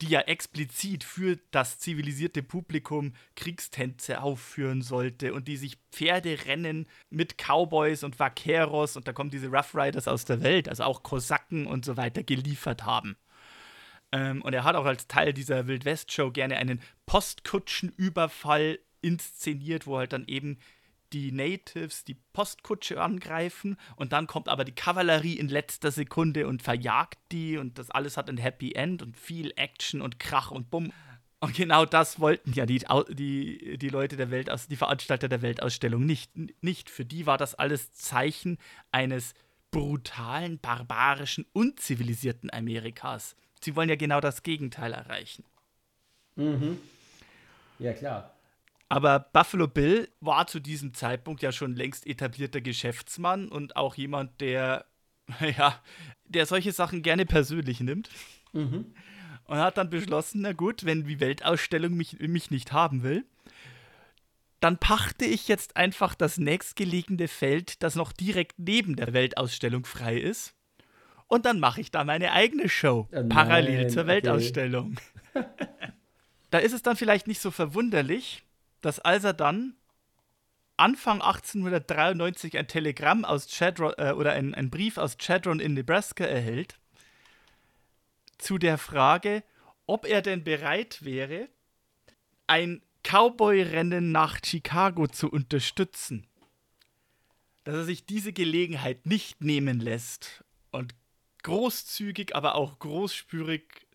die 0.00 0.08
ja 0.08 0.20
explizit 0.20 1.04
für 1.04 1.38
das 1.50 1.78
zivilisierte 1.78 2.42
Publikum 2.42 3.12
Kriegstänze 3.36 4.22
aufführen 4.22 4.82
sollte 4.82 5.34
und 5.34 5.46
die 5.46 5.56
sich 5.56 5.78
Pferderennen 5.92 6.86
mit 7.10 7.36
Cowboys 7.36 8.02
und 8.02 8.18
Vaqueros 8.18 8.96
und 8.96 9.06
da 9.06 9.12
kommen 9.12 9.30
diese 9.30 9.48
Rough 9.48 9.74
Riders 9.74 10.08
aus 10.08 10.24
der 10.24 10.42
Welt, 10.42 10.68
also 10.68 10.84
auch 10.84 11.02
Kosaken 11.02 11.66
und 11.66 11.84
so 11.84 11.96
weiter, 11.96 12.22
geliefert 12.22 12.84
haben. 12.84 13.16
Ähm, 14.12 14.42
und 14.42 14.54
er 14.54 14.64
hat 14.64 14.76
auch 14.76 14.86
als 14.86 15.06
Teil 15.06 15.32
dieser 15.32 15.66
Wildwest-Show 15.66 16.30
gerne 16.30 16.56
einen 16.56 16.80
Postkutschenüberfall 17.06 18.78
inszeniert, 19.02 19.86
wo 19.86 19.98
halt 19.98 20.12
dann 20.12 20.26
eben 20.26 20.58
die 21.12 21.32
Natives 21.32 22.04
die 22.04 22.16
Postkutsche 22.32 23.00
angreifen 23.00 23.76
und 23.96 24.12
dann 24.12 24.26
kommt 24.26 24.48
aber 24.48 24.64
die 24.64 24.74
Kavallerie 24.74 25.34
in 25.34 25.48
letzter 25.48 25.90
Sekunde 25.90 26.46
und 26.46 26.62
verjagt 26.62 27.18
die 27.32 27.58
und 27.58 27.78
das 27.78 27.90
alles 27.90 28.16
hat 28.16 28.28
ein 28.28 28.38
Happy 28.38 28.72
End 28.72 29.02
und 29.02 29.16
viel 29.16 29.52
Action 29.56 30.00
und 30.00 30.18
Krach 30.18 30.50
und 30.50 30.70
Bumm. 30.70 30.92
Und 31.40 31.54
genau 31.54 31.86
das 31.86 32.20
wollten 32.20 32.52
ja 32.52 32.66
die, 32.66 32.84
die, 33.08 33.78
die 33.78 33.88
Leute 33.88 34.16
der 34.16 34.30
Welt, 34.30 34.50
die 34.68 34.76
Veranstalter 34.76 35.28
der 35.28 35.40
Weltausstellung 35.40 36.04
nicht, 36.04 36.30
nicht. 36.62 36.90
Für 36.90 37.06
die 37.06 37.26
war 37.26 37.38
das 37.38 37.54
alles 37.54 37.92
Zeichen 37.94 38.58
eines 38.92 39.32
brutalen, 39.70 40.58
barbarischen, 40.58 41.46
unzivilisierten 41.52 42.52
Amerikas. 42.52 43.36
Sie 43.62 43.74
wollen 43.74 43.88
ja 43.88 43.96
genau 43.96 44.20
das 44.20 44.42
Gegenteil 44.42 44.92
erreichen. 44.92 45.44
Mhm. 46.36 46.78
Ja, 47.78 47.94
klar. 47.94 48.34
Aber 48.90 49.20
Buffalo 49.20 49.68
Bill 49.68 50.08
war 50.20 50.48
zu 50.48 50.58
diesem 50.58 50.94
Zeitpunkt 50.94 51.42
ja 51.42 51.52
schon 51.52 51.76
längst 51.76 52.08
etablierter 52.08 52.60
Geschäftsmann 52.60 53.48
und 53.48 53.76
auch 53.76 53.94
jemand, 53.94 54.40
der, 54.40 54.84
ja, 55.56 55.80
der 56.24 56.44
solche 56.44 56.72
Sachen 56.72 57.02
gerne 57.02 57.24
persönlich 57.24 57.78
nimmt. 57.78 58.10
Mhm. 58.52 58.92
Und 59.44 59.58
hat 59.58 59.78
dann 59.78 59.90
beschlossen, 59.90 60.40
na 60.42 60.52
gut, 60.52 60.84
wenn 60.84 61.04
die 61.04 61.20
Weltausstellung 61.20 61.94
mich, 61.94 62.18
mich 62.18 62.50
nicht 62.50 62.72
haben 62.72 63.04
will, 63.04 63.24
dann 64.58 64.76
pachte 64.76 65.24
ich 65.24 65.46
jetzt 65.46 65.76
einfach 65.76 66.16
das 66.16 66.38
nächstgelegene 66.38 67.28
Feld, 67.28 67.84
das 67.84 67.94
noch 67.94 68.12
direkt 68.12 68.58
neben 68.58 68.96
der 68.96 69.12
Weltausstellung 69.12 69.84
frei 69.84 70.18
ist. 70.18 70.54
Und 71.28 71.46
dann 71.46 71.60
mache 71.60 71.80
ich 71.80 71.92
da 71.92 72.02
meine 72.02 72.32
eigene 72.32 72.68
Show, 72.68 73.08
oh 73.12 73.28
parallel 73.28 73.88
zur 73.88 74.02
okay. 74.02 74.14
Weltausstellung. 74.14 74.96
da 76.50 76.58
ist 76.58 76.72
es 76.72 76.82
dann 76.82 76.96
vielleicht 76.96 77.28
nicht 77.28 77.40
so 77.40 77.52
verwunderlich, 77.52 78.42
dass 78.80 78.98
als 79.00 79.24
er 79.24 79.32
dann 79.32 79.74
Anfang 80.76 81.20
1893 81.20 82.56
ein 82.56 82.66
Telegramm 82.66 83.24
aus 83.24 83.48
Chadron 83.48 83.92
äh, 83.98 84.12
oder 84.12 84.32
ein, 84.32 84.54
ein 84.54 84.70
Brief 84.70 84.96
aus 84.96 85.18
Chadron 85.18 85.60
in 85.60 85.74
Nebraska 85.74 86.24
erhält, 86.24 86.78
zu 88.38 88.56
der 88.56 88.78
Frage, 88.78 89.44
ob 89.86 90.06
er 90.06 90.22
denn 90.22 90.42
bereit 90.42 91.04
wäre, 91.04 91.48
ein 92.46 92.82
Cowboy-Rennen 93.02 94.12
nach 94.12 94.38
Chicago 94.44 95.06
zu 95.06 95.30
unterstützen. 95.30 96.26
Dass 97.64 97.74
er 97.74 97.84
sich 97.84 98.06
diese 98.06 98.32
Gelegenheit 98.32 99.04
nicht 99.06 99.42
nehmen 99.42 99.80
lässt 99.80 100.44
und 100.70 100.94
großzügig, 101.42 102.34
aber 102.34 102.54
auch 102.54 102.78
großspürig 102.78 103.86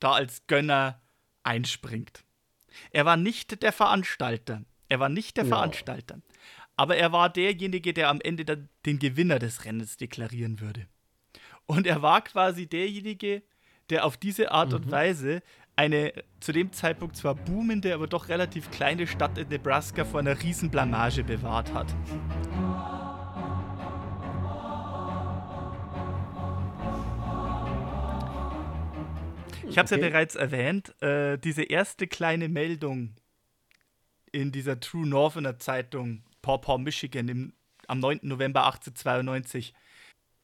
da 0.00 0.12
als 0.12 0.46
Gönner 0.46 1.00
einspringt. 1.42 2.24
Er 2.90 3.04
war 3.04 3.16
nicht 3.16 3.62
der 3.62 3.72
Veranstalter. 3.72 4.62
Er 4.88 5.00
war 5.00 5.08
nicht 5.08 5.36
der 5.36 5.44
ja. 5.44 5.48
Veranstalter. 5.48 6.20
Aber 6.76 6.96
er 6.96 7.12
war 7.12 7.28
derjenige, 7.28 7.92
der 7.92 8.08
am 8.08 8.20
Ende 8.20 8.68
den 8.86 8.98
Gewinner 8.98 9.38
des 9.38 9.64
Rennens 9.64 9.96
deklarieren 9.96 10.60
würde. 10.60 10.86
Und 11.66 11.86
er 11.86 12.02
war 12.02 12.22
quasi 12.22 12.66
derjenige, 12.66 13.42
der 13.90 14.04
auf 14.04 14.16
diese 14.16 14.52
Art 14.52 14.70
mhm. 14.70 14.76
und 14.76 14.90
Weise 14.90 15.42
eine 15.76 16.12
zu 16.40 16.52
dem 16.52 16.72
Zeitpunkt 16.72 17.16
zwar 17.16 17.34
boomende, 17.34 17.94
aber 17.94 18.08
doch 18.08 18.28
relativ 18.28 18.70
kleine 18.70 19.06
Stadt 19.06 19.38
in 19.38 19.48
Nebraska 19.48 20.04
vor 20.04 20.20
einer 20.20 20.40
Riesenblamage 20.42 21.22
bewahrt 21.22 21.72
hat. 21.72 21.94
Ich 29.68 29.76
habe 29.76 29.84
es 29.84 29.92
okay. 29.92 30.00
ja 30.00 30.08
bereits 30.08 30.34
erwähnt, 30.34 31.00
äh, 31.02 31.38
diese 31.38 31.62
erste 31.62 32.06
kleine 32.06 32.48
Meldung 32.48 33.14
in 34.32 34.50
dieser 34.50 34.80
True 34.80 35.06
Northerner 35.06 35.58
Zeitung, 35.58 36.22
Paw 36.42 36.58
Paw, 36.58 36.78
Michigan, 36.78 37.28
im, 37.28 37.52
am 37.86 38.00
9. 38.00 38.20
November 38.22 38.64
1892, 38.64 39.74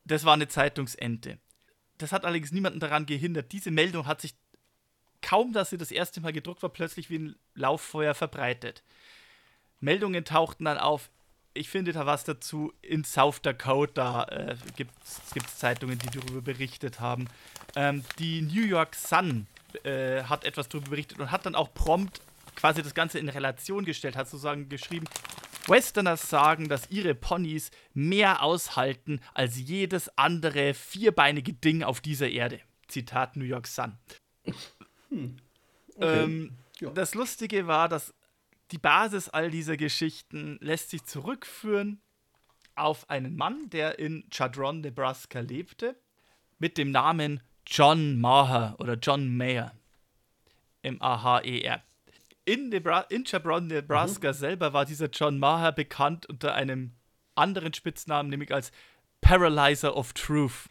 das 0.04 0.24
war 0.24 0.34
eine 0.34 0.48
Zeitungsente. 0.48 1.38
Das 1.98 2.12
hat 2.12 2.24
allerdings 2.24 2.52
niemanden 2.52 2.80
daran 2.80 3.06
gehindert. 3.06 3.52
Diese 3.52 3.70
Meldung 3.70 4.06
hat 4.06 4.20
sich 4.20 4.34
kaum, 5.22 5.52
dass 5.52 5.70
sie 5.70 5.78
das 5.78 5.90
erste 5.90 6.20
Mal 6.20 6.32
gedruckt 6.32 6.62
war, 6.62 6.70
plötzlich 6.70 7.08
wie 7.08 7.18
ein 7.18 7.36
Lauffeuer 7.54 8.14
verbreitet. 8.14 8.82
Meldungen 9.80 10.24
tauchten 10.24 10.66
dann 10.66 10.78
auf, 10.78 11.10
ich 11.54 11.68
finde 11.68 11.92
da 11.92 12.04
was 12.04 12.24
dazu. 12.24 12.72
In 12.82 13.04
South 13.04 13.40
Dakota 13.42 14.24
äh, 14.24 14.56
gibt 14.76 14.92
es 15.04 15.56
Zeitungen, 15.58 15.98
die 15.98 16.18
darüber 16.18 16.42
berichtet 16.42 17.00
haben. 17.00 17.28
Ähm, 17.76 18.04
die 18.18 18.42
New 18.42 18.64
York 18.64 18.94
Sun 18.94 19.46
äh, 19.84 20.24
hat 20.24 20.44
etwas 20.44 20.68
darüber 20.68 20.90
berichtet 20.90 21.18
und 21.20 21.30
hat 21.30 21.46
dann 21.46 21.54
auch 21.54 21.72
prompt 21.72 22.20
quasi 22.56 22.82
das 22.82 22.94
Ganze 22.94 23.18
in 23.18 23.28
Relation 23.28 23.84
gestellt, 23.84 24.16
hat 24.16 24.28
sozusagen 24.28 24.68
geschrieben, 24.68 25.06
Westerners 25.66 26.28
sagen, 26.28 26.68
dass 26.68 26.90
ihre 26.90 27.14
Ponys 27.14 27.70
mehr 27.94 28.42
aushalten 28.42 29.20
als 29.32 29.58
jedes 29.58 30.10
andere 30.18 30.74
vierbeinige 30.74 31.52
Ding 31.54 31.82
auf 31.82 32.00
dieser 32.00 32.28
Erde. 32.28 32.60
Zitat 32.88 33.36
New 33.36 33.44
York 33.44 33.66
Sun. 33.66 33.96
Hm. 35.08 35.36
Okay. 35.96 36.22
Ähm, 36.24 36.56
ja. 36.80 36.90
Das 36.90 37.14
Lustige 37.14 37.66
war, 37.66 37.88
dass 37.88 38.12
die 38.70 38.78
Basis 38.78 39.28
all 39.28 39.50
dieser 39.50 39.76
Geschichten 39.76 40.58
lässt 40.60 40.90
sich 40.90 41.04
zurückführen 41.04 42.00
auf 42.74 43.08
einen 43.10 43.36
Mann, 43.36 43.70
der 43.70 43.98
in 43.98 44.24
Chadron, 44.30 44.80
Nebraska 44.80 45.40
lebte, 45.40 45.96
mit 46.58 46.78
dem 46.78 46.90
Namen 46.90 47.40
John 47.66 48.20
Maher 48.20 48.76
oder 48.78 48.94
John 48.94 49.36
Mayer. 49.36 49.72
M-A-H-E-R. 50.82 51.82
In, 52.44 52.68
Nebra 52.68 53.00
in 53.02 53.24
Chevron, 53.24 53.68
Nebraska 53.68 54.28
mhm. 54.28 54.34
selber 54.36 54.72
war 54.72 54.84
dieser 54.84 55.08
John 55.08 55.38
Maher 55.38 55.72
bekannt 55.72 56.26
unter 56.26 56.54
einem 56.54 56.92
anderen 57.34 57.72
Spitznamen, 57.72 58.28
nämlich 58.28 58.52
als 58.52 58.70
Paralyzer 59.22 59.96
of 59.96 60.12
Truth. 60.12 60.68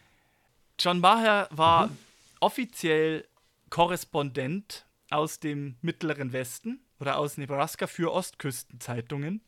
John 0.78 1.00
Maher 1.00 1.48
war 1.50 1.88
mhm. 1.88 1.98
offiziell 2.40 3.26
Korrespondent 3.70 4.86
aus 5.10 5.40
dem 5.40 5.76
Mittleren 5.80 6.32
Westen 6.32 6.83
oder 7.04 7.18
aus 7.18 7.36
Nebraska 7.36 7.86
für 7.86 8.10
Ostküstenzeitungen. 8.10 9.42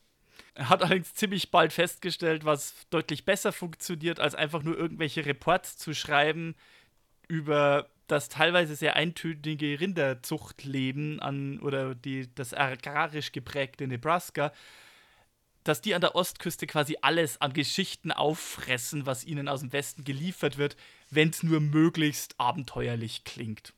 Er 0.53 0.69
hat 0.69 0.83
allerdings 0.83 1.15
ziemlich 1.15 1.51
bald 1.51 1.73
festgestellt, 1.73 2.45
was 2.45 2.75
deutlich 2.91 3.25
besser 3.25 3.51
funktioniert, 3.51 4.21
als 4.21 4.35
einfach 4.35 4.63
nur 4.63 4.77
irgendwelche 4.77 5.25
Reports 5.25 5.79
zu 5.79 5.95
schreiben 5.95 6.55
über 7.29 7.89
das 8.09 8.29
teilweise 8.29 8.77
sehr 8.77 8.95
eintönige 8.95 9.81
Rinderzuchtleben 9.81 11.19
an 11.19 11.59
oder 11.61 11.95
die, 11.95 12.29
das 12.35 12.53
agrarisch 12.53 13.33
geprägte 13.33 13.87
Nebraska, 13.87 14.53
dass 15.65 15.81
die 15.81 15.95
an 15.95 16.03
der 16.03 16.15
Ostküste 16.15 16.67
quasi 16.67 16.99
alles 17.01 17.41
an 17.41 17.55
Geschichten 17.55 18.13
auffressen, 18.13 19.07
was 19.07 19.25
ihnen 19.25 19.49
aus 19.49 19.61
dem 19.61 19.73
Westen 19.73 20.05
geliefert 20.05 20.59
wird, 20.59 20.77
wenn 21.09 21.31
es 21.31 21.43
nur 21.43 21.61
möglichst 21.61 22.39
abenteuerlich 22.39 23.25
klingt. 23.25 23.73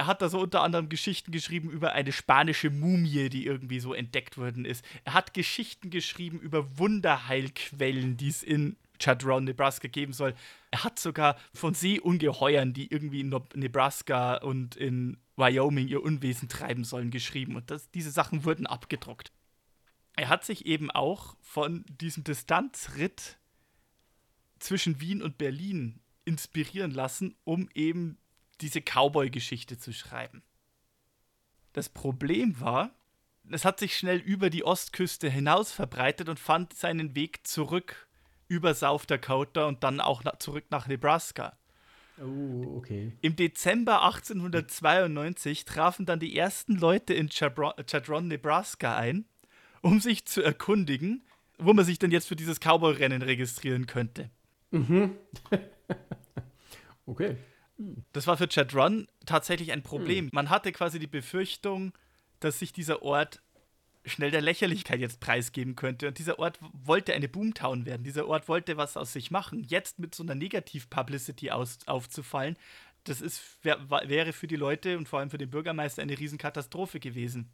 Er 0.00 0.06
hat 0.06 0.22
da 0.22 0.30
so 0.30 0.40
unter 0.40 0.62
anderem 0.62 0.88
Geschichten 0.88 1.30
geschrieben 1.30 1.68
über 1.68 1.92
eine 1.92 2.10
spanische 2.10 2.70
Mumie, 2.70 3.28
die 3.28 3.44
irgendwie 3.44 3.80
so 3.80 3.92
entdeckt 3.92 4.38
worden 4.38 4.64
ist. 4.64 4.82
Er 5.04 5.12
hat 5.12 5.34
Geschichten 5.34 5.90
geschrieben 5.90 6.40
über 6.40 6.78
Wunderheilquellen, 6.78 8.16
die 8.16 8.28
es 8.28 8.42
in 8.42 8.78
Chadron, 8.98 9.44
Nebraska 9.44 9.88
geben 9.88 10.14
soll. 10.14 10.34
Er 10.70 10.84
hat 10.84 10.98
sogar 10.98 11.36
von 11.52 11.74
Seeungeheuern, 11.74 12.72
die 12.72 12.90
irgendwie 12.90 13.20
in 13.20 13.28
Nebraska 13.54 14.36
und 14.36 14.74
in 14.74 15.18
Wyoming 15.36 15.88
ihr 15.88 16.02
Unwesen 16.02 16.48
treiben 16.48 16.84
sollen, 16.84 17.10
geschrieben. 17.10 17.54
Und 17.54 17.70
das, 17.70 17.90
diese 17.90 18.10
Sachen 18.10 18.46
wurden 18.46 18.66
abgedruckt. 18.66 19.32
Er 20.16 20.30
hat 20.30 20.46
sich 20.46 20.64
eben 20.64 20.90
auch 20.90 21.36
von 21.42 21.84
diesem 22.00 22.24
Distanzritt 22.24 23.36
zwischen 24.60 24.98
Wien 24.98 25.20
und 25.20 25.36
Berlin 25.36 26.00
inspirieren 26.24 26.90
lassen, 26.90 27.34
um 27.44 27.68
eben 27.74 28.16
diese 28.60 28.80
Cowboy-Geschichte 28.80 29.78
zu 29.78 29.92
schreiben. 29.92 30.42
Das 31.72 31.88
Problem 31.88 32.60
war, 32.60 32.90
es 33.50 33.64
hat 33.64 33.80
sich 33.80 33.96
schnell 33.96 34.18
über 34.18 34.50
die 34.50 34.64
Ostküste 34.64 35.28
hinaus 35.28 35.72
verbreitet 35.72 36.28
und 36.28 36.38
fand 36.38 36.74
seinen 36.74 37.14
Weg 37.14 37.46
zurück 37.46 38.08
über 38.48 38.74
South 38.74 39.06
Dakota 39.06 39.66
und 39.66 39.82
dann 39.84 40.00
auch 40.00 40.22
na 40.24 40.38
zurück 40.38 40.64
nach 40.70 40.88
Nebraska. 40.88 41.56
Oh, 42.20 42.76
okay. 42.76 43.12
Im 43.22 43.36
Dezember 43.36 44.04
1892 44.04 45.64
trafen 45.64 46.04
dann 46.04 46.20
die 46.20 46.36
ersten 46.36 46.76
Leute 46.76 47.14
in 47.14 47.30
Chadron, 47.30 48.28
Nebraska 48.28 48.96
ein, 48.96 49.24
um 49.80 50.00
sich 50.00 50.26
zu 50.26 50.42
erkundigen, 50.42 51.22
wo 51.58 51.72
man 51.72 51.84
sich 51.84 51.98
denn 51.98 52.10
jetzt 52.10 52.28
für 52.28 52.36
dieses 52.36 52.60
Cowboy-Rennen 52.60 53.22
registrieren 53.22 53.86
könnte. 53.86 54.30
Mhm. 54.70 55.16
okay. 57.06 57.36
Das 58.12 58.26
war 58.26 58.36
für 58.36 58.48
Chad 58.48 58.74
Run 58.74 59.08
tatsächlich 59.26 59.72
ein 59.72 59.82
Problem. 59.82 60.26
Mhm. 60.26 60.30
Man 60.32 60.50
hatte 60.50 60.72
quasi 60.72 60.98
die 60.98 61.06
Befürchtung, 61.06 61.92
dass 62.40 62.58
sich 62.58 62.72
dieser 62.72 63.02
Ort 63.02 63.40
schnell 64.04 64.30
der 64.30 64.40
Lächerlichkeit 64.40 65.00
jetzt 65.00 65.20
preisgeben 65.20 65.76
könnte. 65.76 66.08
Und 66.08 66.18
dieser 66.18 66.38
Ort 66.38 66.58
wollte 66.72 67.14
eine 67.14 67.28
Boomtown 67.28 67.86
werden. 67.86 68.02
Dieser 68.02 68.26
Ort 68.26 68.48
wollte 68.48 68.76
was 68.76 68.96
aus 68.96 69.12
sich 69.12 69.30
machen. 69.30 69.64
Jetzt 69.68 69.98
mit 69.98 70.14
so 70.14 70.22
einer 70.22 70.34
Negativ-Publicity 70.34 71.50
aufzufallen, 71.50 72.56
das 73.04 73.20
ist, 73.20 73.42
wär, 73.62 73.78
wäre 73.88 74.32
für 74.32 74.46
die 74.46 74.56
Leute 74.56 74.98
und 74.98 75.08
vor 75.08 75.20
allem 75.20 75.30
für 75.30 75.38
den 75.38 75.50
Bürgermeister 75.50 76.02
eine 76.02 76.18
Riesenkatastrophe 76.18 77.00
gewesen. 77.00 77.50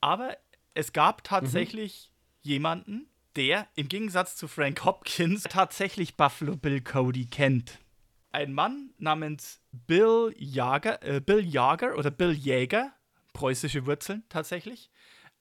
Aber 0.00 0.36
es 0.74 0.92
gab 0.92 1.24
tatsächlich 1.24 2.10
mhm. 2.42 2.50
jemanden, 2.50 3.06
der 3.36 3.66
im 3.76 3.88
Gegensatz 3.88 4.36
zu 4.36 4.46
Frank 4.48 4.84
Hopkins 4.84 5.44
tatsächlich 5.44 6.16
Buffalo 6.16 6.56
Bill 6.56 6.80
Cody 6.82 7.26
kennt 7.26 7.78
ein 8.32 8.52
Mann 8.52 8.90
namens 8.98 9.60
Bill 9.72 10.34
Jager, 10.36 11.02
äh, 11.02 11.20
Bill 11.20 11.44
Jager 11.46 11.96
oder 11.96 12.10
Bill 12.10 12.32
Jäger, 12.32 12.92
preußische 13.32 13.86
Wurzeln 13.86 14.24
tatsächlich, 14.28 14.90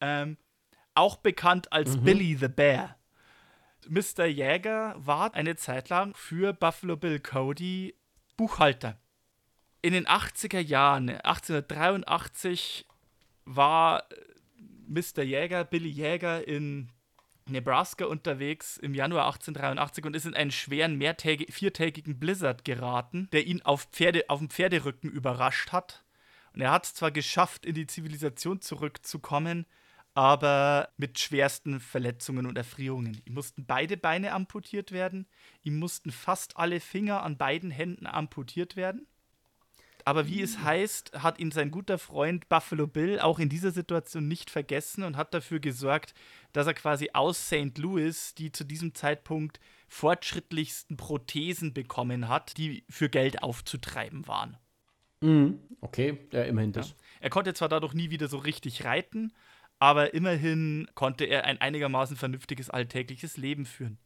ähm, 0.02 0.38
auch 0.96 1.18
bekannt 1.18 1.72
als 1.72 1.98
mhm. 1.98 2.04
Billy 2.04 2.36
the 2.36 2.48
Bear. 2.48 2.96
Mr. 3.88 4.26
Jäger 4.26 4.96
war 4.98 5.34
eine 5.34 5.56
Zeit 5.56 5.90
lang 5.90 6.14
für 6.16 6.54
Buffalo 6.54 6.98
Bill 6.98 7.20
Cody 7.20 7.96
Buchhalter. 8.36 8.98
In 9.82 9.94
den 9.94 10.06
80er 10.06 10.60
Jahren, 10.60 11.10
1883, 11.10 12.86
war 13.46 14.04
Mr. 14.88 15.24
Jäger, 15.24 15.64
Billy 15.64 15.90
Jäger 15.90 16.46
in 16.48 16.92
Nebraska 17.50 18.06
unterwegs 18.06 18.78
im 18.78 18.94
Januar 18.94 19.26
1883 19.26 20.06
und 20.06 20.16
ist 20.16 20.26
in 20.26 20.34
einen 20.34 20.52
schweren 20.52 21.00
viertägigen 21.00 22.20
Blizzard 22.20 22.66
geraten, 22.66 23.30
der 23.32 23.46
ihn 23.46 23.62
auf, 23.62 23.86
Pferde, 23.92 24.30
auf 24.30 24.40
dem 24.40 24.50
Pferderücken 24.50 25.10
überrascht 25.10 25.72
hat. 25.72 26.04
Und 26.54 26.62
er 26.62 26.72
hat 26.72 26.86
es 26.86 26.94
zwar 26.94 27.12
geschafft, 27.12 27.66
in 27.66 27.76
die 27.76 27.88
Zivilisation 27.88 28.62
zurückzukommen, 28.62 29.66
aber 30.14 30.90
mit 30.98 31.20
schwersten 31.20 31.80
Verletzungen 31.80 32.46
und 32.46 32.58
Erfrierungen. 32.58 33.22
Ihm 33.26 33.36
mussten 33.36 33.66
beide 33.66 33.98
Beine 33.98 34.34
amputiert 34.34 34.92
werden, 34.92 35.28
ihm 35.62 35.80
mussten 35.80 36.12
fast 36.12 36.58
alle 36.58 36.80
Finger 36.80 37.24
an 37.24 37.38
beiden 37.38 37.72
Händen 37.72 38.08
amputiert 38.08 38.76
werden. 38.76 39.08
Aber 40.06 40.28
wie 40.28 40.42
es 40.42 40.60
heißt, 40.60 41.22
hat 41.22 41.40
ihn 41.40 41.52
sein 41.52 41.72
guter 41.72 41.98
Freund 41.98 42.50
Buffalo 42.50 42.88
Bill 42.88 43.20
auch 43.20 43.40
in 43.40 43.50
dieser 43.50 43.72
Situation 43.72 44.28
nicht 44.28 44.50
vergessen 44.50 45.04
und 45.04 45.18
hat 45.18 45.34
dafür 45.34 45.60
gesorgt, 45.60 46.14
dass 46.54 46.68
er 46.68 46.74
quasi 46.74 47.10
aus 47.14 47.48
St. 47.48 47.78
Louis 47.78 48.34
die 48.36 48.52
zu 48.52 48.64
diesem 48.64 48.94
Zeitpunkt 48.96 49.60
fortschrittlichsten 49.88 50.98
Prothesen 50.98 51.74
bekommen 51.74 52.28
hat, 52.28 52.58
die 52.58 52.84
für 52.90 53.10
Geld 53.10 53.44
aufzutreiben 53.44 54.28
waren. 54.28 54.58
Mhm. 55.22 55.60
Okay, 55.82 56.18
ja, 56.32 56.44
immerhin 56.44 56.72
das. 56.72 56.90
Ja. 56.90 56.96
Er 57.22 57.30
konnte 57.30 57.54
zwar 57.54 57.70
dadurch 57.70 57.94
nie 57.94 58.10
wieder 58.10 58.28
so 58.28 58.38
richtig 58.38 58.86
reiten, 58.86 59.34
aber 59.80 60.14
immerhin 60.14 60.88
konnte 60.96 61.26
er 61.26 61.46
ein 61.46 61.60
einigermaßen 61.60 62.18
vernünftiges 62.18 62.70
alltägliches 62.70 63.38
Leben 63.38 63.66
führen. 63.66 63.98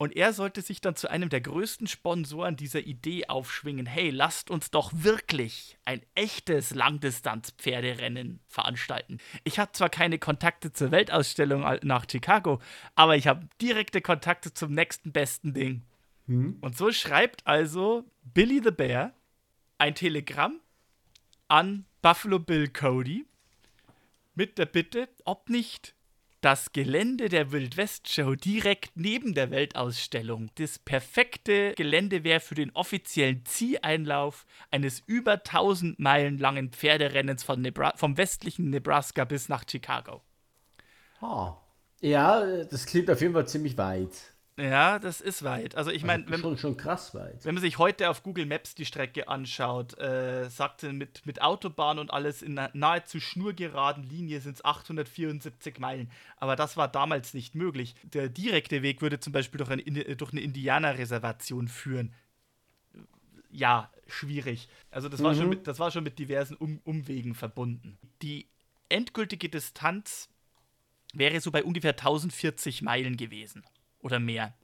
Und 0.00 0.16
er 0.16 0.32
sollte 0.32 0.62
sich 0.62 0.80
dann 0.80 0.96
zu 0.96 1.10
einem 1.10 1.28
der 1.28 1.42
größten 1.42 1.86
Sponsoren 1.86 2.56
dieser 2.56 2.80
Idee 2.80 3.26
aufschwingen. 3.26 3.84
Hey, 3.84 4.08
lasst 4.08 4.48
uns 4.50 4.70
doch 4.70 4.90
wirklich 4.94 5.76
ein 5.84 6.00
echtes 6.14 6.74
Langdistanz-Pferderennen 6.74 8.40
veranstalten. 8.46 9.18
Ich 9.44 9.58
habe 9.58 9.72
zwar 9.72 9.90
keine 9.90 10.18
Kontakte 10.18 10.72
zur 10.72 10.90
Weltausstellung 10.90 11.66
nach 11.82 12.06
Chicago, 12.10 12.60
aber 12.94 13.16
ich 13.16 13.26
habe 13.26 13.46
direkte 13.60 14.00
Kontakte 14.00 14.54
zum 14.54 14.72
nächsten 14.72 15.12
besten 15.12 15.52
Ding. 15.52 15.82
Mhm. 16.26 16.56
Und 16.62 16.78
so 16.78 16.92
schreibt 16.92 17.46
also 17.46 18.10
Billy 18.22 18.62
the 18.64 18.70
Bear 18.70 19.12
ein 19.76 19.94
Telegramm 19.94 20.60
an 21.48 21.84
Buffalo 22.00 22.38
Bill 22.38 22.68
Cody 22.68 23.26
mit 24.34 24.56
der 24.56 24.64
Bitte, 24.64 25.10
ob 25.26 25.50
nicht 25.50 25.94
das 26.40 26.72
Gelände 26.72 27.28
der 27.28 27.52
Wildwest-Show 27.52 28.34
direkt 28.34 28.92
neben 28.96 29.34
der 29.34 29.50
Weltausstellung 29.50 30.50
das 30.54 30.78
perfekte 30.78 31.74
Gelände 31.74 32.24
wäre 32.24 32.40
für 32.40 32.54
den 32.54 32.70
offiziellen 32.72 33.44
Zieheinlauf 33.44 34.46
eines 34.70 35.00
über 35.06 35.32
1000 35.32 35.98
Meilen 35.98 36.38
langen 36.38 36.70
Pferderennens 36.70 37.42
vom 37.44 38.16
westlichen 38.16 38.70
Nebraska 38.70 39.24
bis 39.24 39.48
nach 39.48 39.64
Chicago. 39.68 40.22
Oh. 41.20 41.52
Ja, 42.00 42.64
das 42.64 42.86
klingt 42.86 43.10
auf 43.10 43.20
jeden 43.20 43.34
Fall 43.34 43.46
ziemlich 43.46 43.76
weit. 43.76 44.32
Ja, 44.60 44.98
das 44.98 45.22
ist 45.22 45.42
weit. 45.42 45.74
Also 45.74 45.90
ich 45.90 46.04
meine, 46.04 46.26
also 46.26 46.50
wenn, 46.50 46.58
schon, 46.58 46.76
krass 46.76 47.14
weit. 47.14 47.44
Wenn 47.44 47.54
man 47.54 47.62
sich 47.62 47.78
heute 47.78 48.10
auf 48.10 48.22
Google 48.22 48.44
Maps 48.44 48.74
die 48.74 48.84
Strecke 48.84 49.28
anschaut, 49.28 49.98
äh, 49.98 50.50
sagte 50.50 50.92
mit, 50.92 51.24
mit 51.24 51.40
Autobahn 51.40 51.98
und 51.98 52.12
alles 52.12 52.42
in 52.42 52.58
einer 52.58 52.70
nahezu 52.74 53.20
schnurgeraden 53.20 54.04
Linie 54.04 54.40
sind 54.40 54.56
es 54.56 54.64
874 54.64 55.78
Meilen. 55.78 56.10
Aber 56.36 56.56
das 56.56 56.76
war 56.76 56.88
damals 56.88 57.32
nicht 57.32 57.54
möglich. 57.54 57.94
Der 58.02 58.28
direkte 58.28 58.82
Weg 58.82 59.00
würde 59.00 59.18
zum 59.18 59.32
Beispiel 59.32 59.58
durch, 59.58 59.70
ein, 59.70 59.82
durch 60.18 60.32
eine 60.32 60.40
Indianerreservation 60.42 61.68
führen. 61.68 62.12
Ja, 63.50 63.90
schwierig. 64.08 64.68
Also 64.90 65.08
das, 65.08 65.20
mhm. 65.20 65.24
war, 65.24 65.34
schon 65.34 65.44
mhm. 65.44 65.50
mit, 65.50 65.66
das 65.66 65.78
war 65.78 65.90
schon 65.90 66.04
mit 66.04 66.18
diversen 66.18 66.56
um 66.56 66.80
Umwegen 66.84 67.34
verbunden. 67.34 67.98
Die 68.20 68.46
endgültige 68.90 69.48
Distanz 69.48 70.28
wäre 71.14 71.40
so 71.40 71.50
bei 71.50 71.64
ungefähr 71.64 71.92
1040 71.92 72.82
Meilen 72.82 73.16
gewesen 73.16 73.64
oder 74.00 74.18
mehr. 74.18 74.54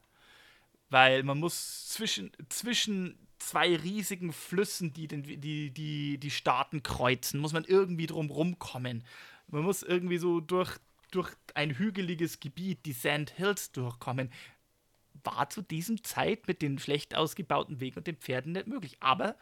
Weil 0.89 1.23
man 1.23 1.39
muss 1.39 1.87
zwischen, 1.89 2.31
zwischen 2.49 3.17
zwei 3.39 3.75
riesigen 3.75 4.33
Flüssen, 4.33 4.93
die, 4.93 5.07
den, 5.07 5.23
die, 5.23 5.71
die 5.71 6.17
die 6.17 6.31
Staaten 6.31 6.83
kreuzen, 6.83 7.39
muss 7.39 7.53
man 7.53 7.65
irgendwie 7.65 8.07
drum 8.07 8.29
rumkommen. 8.29 9.03
Man 9.47 9.63
muss 9.63 9.83
irgendwie 9.83 10.17
so 10.17 10.39
durch, 10.39 10.77
durch 11.11 11.31
ein 11.53 11.77
hügeliges 11.77 12.39
Gebiet, 12.39 12.85
die 12.85 12.93
Sand 12.93 13.31
Hills, 13.31 13.71
durchkommen. 13.71 14.31
war 15.23 15.49
zu 15.49 15.61
diesem 15.61 16.03
Zeit 16.03 16.47
mit 16.47 16.61
den 16.61 16.79
schlecht 16.79 17.15
ausgebauten 17.15 17.79
Wegen 17.79 17.97
und 17.97 18.07
den 18.07 18.17
Pferden 18.17 18.53
nicht 18.53 18.67
möglich. 18.67 18.97
Aber 18.99 19.35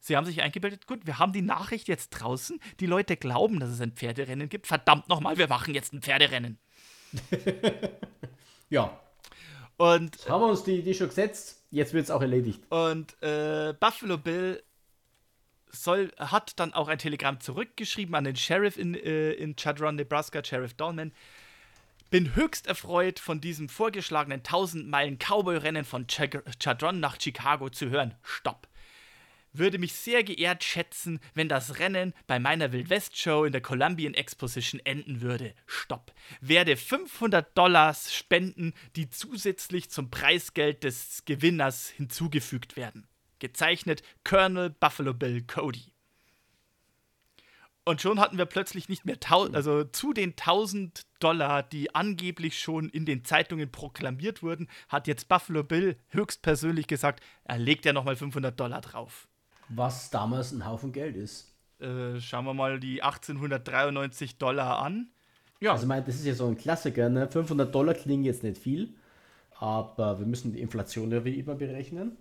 sie 0.00 0.16
haben 0.16 0.26
sich 0.26 0.42
eingebildet, 0.42 0.86
gut, 0.86 1.06
wir 1.06 1.18
haben 1.18 1.32
die 1.32 1.42
Nachricht 1.42 1.88
jetzt 1.88 2.10
draußen, 2.10 2.60
die 2.80 2.86
Leute 2.86 3.16
glauben, 3.16 3.60
dass 3.60 3.70
es 3.70 3.80
ein 3.80 3.92
Pferderennen 3.92 4.48
gibt. 4.48 4.66
Verdammt 4.66 5.08
nochmal, 5.08 5.38
wir 5.38 5.48
machen 5.48 5.74
jetzt 5.74 5.92
ein 5.92 6.02
Pferderennen. 6.02 6.58
ja. 8.68 9.00
Und 9.78 10.16
Jetzt 10.16 10.28
haben 10.28 10.42
wir 10.42 10.48
uns 10.48 10.64
die, 10.64 10.82
die 10.82 10.92
schon 10.92 11.08
gesetzt, 11.08 11.62
jetzt 11.70 11.94
wird 11.94 12.04
es 12.04 12.10
auch 12.10 12.20
erledigt. 12.20 12.60
Und 12.68 13.20
äh, 13.22 13.74
Buffalo 13.78 14.18
Bill 14.18 14.62
soll, 15.70 16.12
hat 16.18 16.58
dann 16.58 16.74
auch 16.74 16.88
ein 16.88 16.98
Telegramm 16.98 17.40
zurückgeschrieben 17.40 18.14
an 18.14 18.24
den 18.24 18.36
Sheriff 18.36 18.76
in, 18.76 18.94
äh, 18.94 19.32
in 19.32 19.56
Chadron, 19.56 19.96
Nebraska, 19.96 20.44
Sheriff 20.44 20.74
Dolman. 20.74 21.12
Bin 22.10 22.34
höchst 22.34 22.66
erfreut, 22.66 23.18
von 23.18 23.40
diesem 23.40 23.68
vorgeschlagenen 23.68 24.38
1000 24.38 24.88
Meilen 24.88 25.18
Cowboy-Rennen 25.18 25.84
von 25.84 26.06
Ch 26.06 26.22
Chadron 26.58 27.00
nach 27.00 27.20
Chicago 27.20 27.68
zu 27.68 27.90
hören. 27.90 28.14
Stopp. 28.22 28.67
Würde 29.52 29.78
mich 29.78 29.94
sehr 29.94 30.22
geehrt 30.24 30.64
schätzen, 30.64 31.20
wenn 31.34 31.48
das 31.48 31.78
Rennen 31.78 32.14
bei 32.26 32.38
meiner 32.38 32.72
Wildwest-Show 32.72 33.44
in 33.44 33.52
der 33.52 33.60
Columbian 33.60 34.14
Exposition 34.14 34.80
enden 34.84 35.20
würde. 35.20 35.54
Stopp. 35.66 36.12
Werde 36.40 36.76
500 36.76 37.56
Dollars 37.56 38.14
spenden, 38.14 38.74
die 38.96 39.10
zusätzlich 39.10 39.90
zum 39.90 40.10
Preisgeld 40.10 40.84
des 40.84 41.24
Gewinners 41.24 41.88
hinzugefügt 41.88 42.76
werden. 42.76 43.06
Gezeichnet 43.38 44.02
Colonel 44.24 44.70
Buffalo 44.70 45.14
Bill 45.14 45.42
Cody. 45.42 45.92
Und 47.88 48.02
schon 48.02 48.20
hatten 48.20 48.36
wir 48.36 48.44
plötzlich 48.44 48.90
nicht 48.90 49.06
mehr, 49.06 49.18
tau 49.18 49.44
also 49.44 49.82
zu 49.82 50.12
den 50.12 50.32
1000 50.32 51.06
Dollar, 51.20 51.62
die 51.62 51.94
angeblich 51.94 52.58
schon 52.58 52.90
in 52.90 53.06
den 53.06 53.24
Zeitungen 53.24 53.72
proklamiert 53.72 54.42
wurden, 54.42 54.68
hat 54.90 55.06
jetzt 55.06 55.26
Buffalo 55.26 55.64
Bill 55.64 55.96
höchstpersönlich 56.08 56.86
gesagt, 56.86 57.24
er 57.44 57.56
legt 57.56 57.86
ja 57.86 57.94
nochmal 57.94 58.14
500 58.14 58.60
Dollar 58.60 58.82
drauf. 58.82 59.26
Was 59.68 60.10
damals 60.10 60.52
ein 60.52 60.66
Haufen 60.66 60.92
Geld 60.92 61.16
ist. 61.16 61.54
Äh, 61.80 62.20
schauen 62.20 62.44
wir 62.44 62.54
mal 62.54 62.80
die 62.80 63.02
1893 63.02 64.38
Dollar 64.38 64.78
an. 64.78 65.08
Ja, 65.60 65.72
Also, 65.72 65.84
ich 65.84 65.88
meine, 65.88 66.04
das 66.04 66.16
ist 66.16 66.26
ja 66.26 66.34
so 66.34 66.46
ein 66.46 66.56
Klassiker, 66.56 67.08
ne? 67.08 67.28
500 67.28 67.72
Dollar 67.74 67.94
klingen 67.94 68.24
jetzt 68.24 68.42
nicht 68.42 68.58
viel, 68.58 68.94
aber 69.58 70.18
wir 70.18 70.26
müssen 70.26 70.52
die 70.52 70.60
Inflation 70.60 71.10
ja 71.10 71.24
wie 71.24 71.34
immer 71.38 71.54
berechnen. 71.54 72.16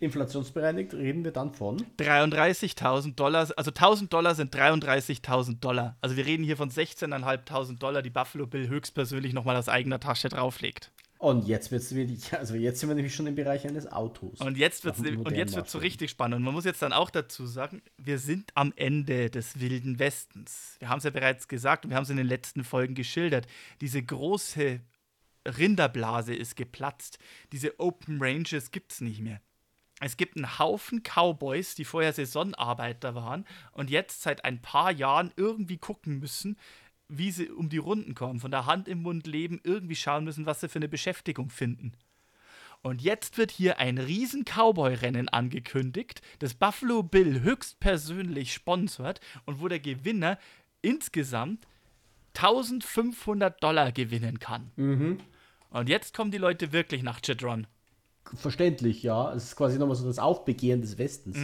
Inflationsbereinigt 0.00 0.92
reden 0.92 1.24
wir 1.24 1.32
dann 1.32 1.54
von. 1.54 1.78
33.000 1.98 3.14
Dollar, 3.14 3.48
also 3.56 3.70
1000 3.70 4.12
Dollar 4.12 4.34
sind 4.34 4.54
33.000 4.54 5.60
Dollar. 5.60 5.96
Also 6.02 6.16
wir 6.16 6.26
reden 6.26 6.44
hier 6.44 6.58
von 6.58 6.70
16.500 6.70 7.78
Dollar, 7.78 8.02
die 8.02 8.10
Buffalo 8.10 8.46
Bill 8.46 8.68
höchstpersönlich 8.68 9.32
nochmal 9.32 9.56
aus 9.56 9.70
eigener 9.70 9.98
Tasche 9.98 10.28
drauflegt. 10.28 10.92
Und 11.18 11.46
jetzt 11.46 11.70
wird's 11.70 11.94
wirklich, 11.94 12.32
also 12.38 12.54
jetzt 12.54 12.80
sind 12.80 12.88
wir 12.88 12.94
nämlich 12.94 13.14
schon 13.14 13.26
im 13.26 13.34
Bereich 13.34 13.66
eines 13.66 13.90
Autos. 13.90 14.40
Und 14.40 14.56
jetzt 14.56 14.84
wird 14.84 14.96
Auf 14.96 15.02
dem 15.02 15.20
und 15.20 15.34
jetzt 15.34 15.54
wird's 15.54 15.72
so 15.72 15.78
richtig 15.78 16.10
spannend. 16.10 16.36
Und 16.36 16.42
man 16.42 16.54
muss 16.54 16.64
jetzt 16.64 16.82
dann 16.82 16.92
auch 16.92 17.10
dazu 17.10 17.46
sagen, 17.46 17.82
wir 17.96 18.18
sind 18.18 18.50
am 18.54 18.72
Ende 18.76 19.30
des 19.30 19.60
wilden 19.60 19.98
Westens. 19.98 20.76
Wir 20.78 20.88
haben 20.88 20.98
es 20.98 21.04
ja 21.04 21.10
bereits 21.10 21.48
gesagt 21.48 21.84
und 21.84 21.90
wir 21.90 21.96
haben 21.96 22.04
es 22.04 22.10
in 22.10 22.16
den 22.16 22.26
letzten 22.26 22.64
Folgen 22.64 22.94
geschildert. 22.94 23.46
Diese 23.80 24.02
große 24.02 24.80
Rinderblase 25.46 26.34
ist 26.34 26.56
geplatzt. 26.56 27.18
Diese 27.52 27.78
Open 27.80 28.18
Ranges 28.20 28.70
gibt 28.70 28.92
es 28.92 29.00
nicht 29.00 29.20
mehr. 29.20 29.40
Es 30.00 30.18
gibt 30.18 30.36
einen 30.36 30.58
Haufen 30.58 31.02
Cowboys, 31.02 31.74
die 31.74 31.86
vorher 31.86 32.12
Saisonarbeiter 32.12 33.14
waren 33.14 33.46
und 33.72 33.88
jetzt 33.88 34.20
seit 34.20 34.44
ein 34.44 34.60
paar 34.60 34.92
Jahren 34.92 35.32
irgendwie 35.36 35.78
gucken 35.78 36.18
müssen, 36.18 36.58
wie 37.08 37.30
sie 37.30 37.50
um 37.50 37.68
die 37.68 37.78
Runden 37.78 38.14
kommen, 38.14 38.40
von 38.40 38.50
der 38.50 38.66
Hand 38.66 38.88
im 38.88 39.02
Mund 39.02 39.26
leben, 39.26 39.60
irgendwie 39.62 39.96
schauen 39.96 40.24
müssen, 40.24 40.46
was 40.46 40.60
sie 40.60 40.68
für 40.68 40.78
eine 40.78 40.88
Beschäftigung 40.88 41.50
finden. 41.50 41.92
Und 42.82 43.02
jetzt 43.02 43.38
wird 43.38 43.50
hier 43.50 43.78
ein 43.78 43.98
riesen 43.98 44.44
Cowboy-Rennen 44.44 45.28
angekündigt, 45.28 46.20
das 46.38 46.54
Buffalo 46.54 47.02
Bill 47.02 47.40
höchstpersönlich 47.42 48.52
sponsort 48.52 49.20
und 49.44 49.60
wo 49.60 49.68
der 49.68 49.80
Gewinner 49.80 50.38
insgesamt 50.82 51.66
1500 52.34 53.62
Dollar 53.62 53.92
gewinnen 53.92 54.38
kann. 54.38 54.70
Und 55.70 55.88
jetzt 55.88 56.14
kommen 56.14 56.30
die 56.30 56.38
Leute 56.38 56.72
wirklich 56.72 57.02
nach 57.02 57.20
Chitron. 57.20 57.66
Verständlich, 58.34 59.02
ja. 59.02 59.32
Es 59.32 59.44
ist 59.44 59.56
quasi 59.56 59.78
nochmal 59.78 59.96
so 59.96 60.06
das 60.06 60.18
Aufbegehren 60.18 60.80
des 60.80 60.98
Westens. 60.98 61.38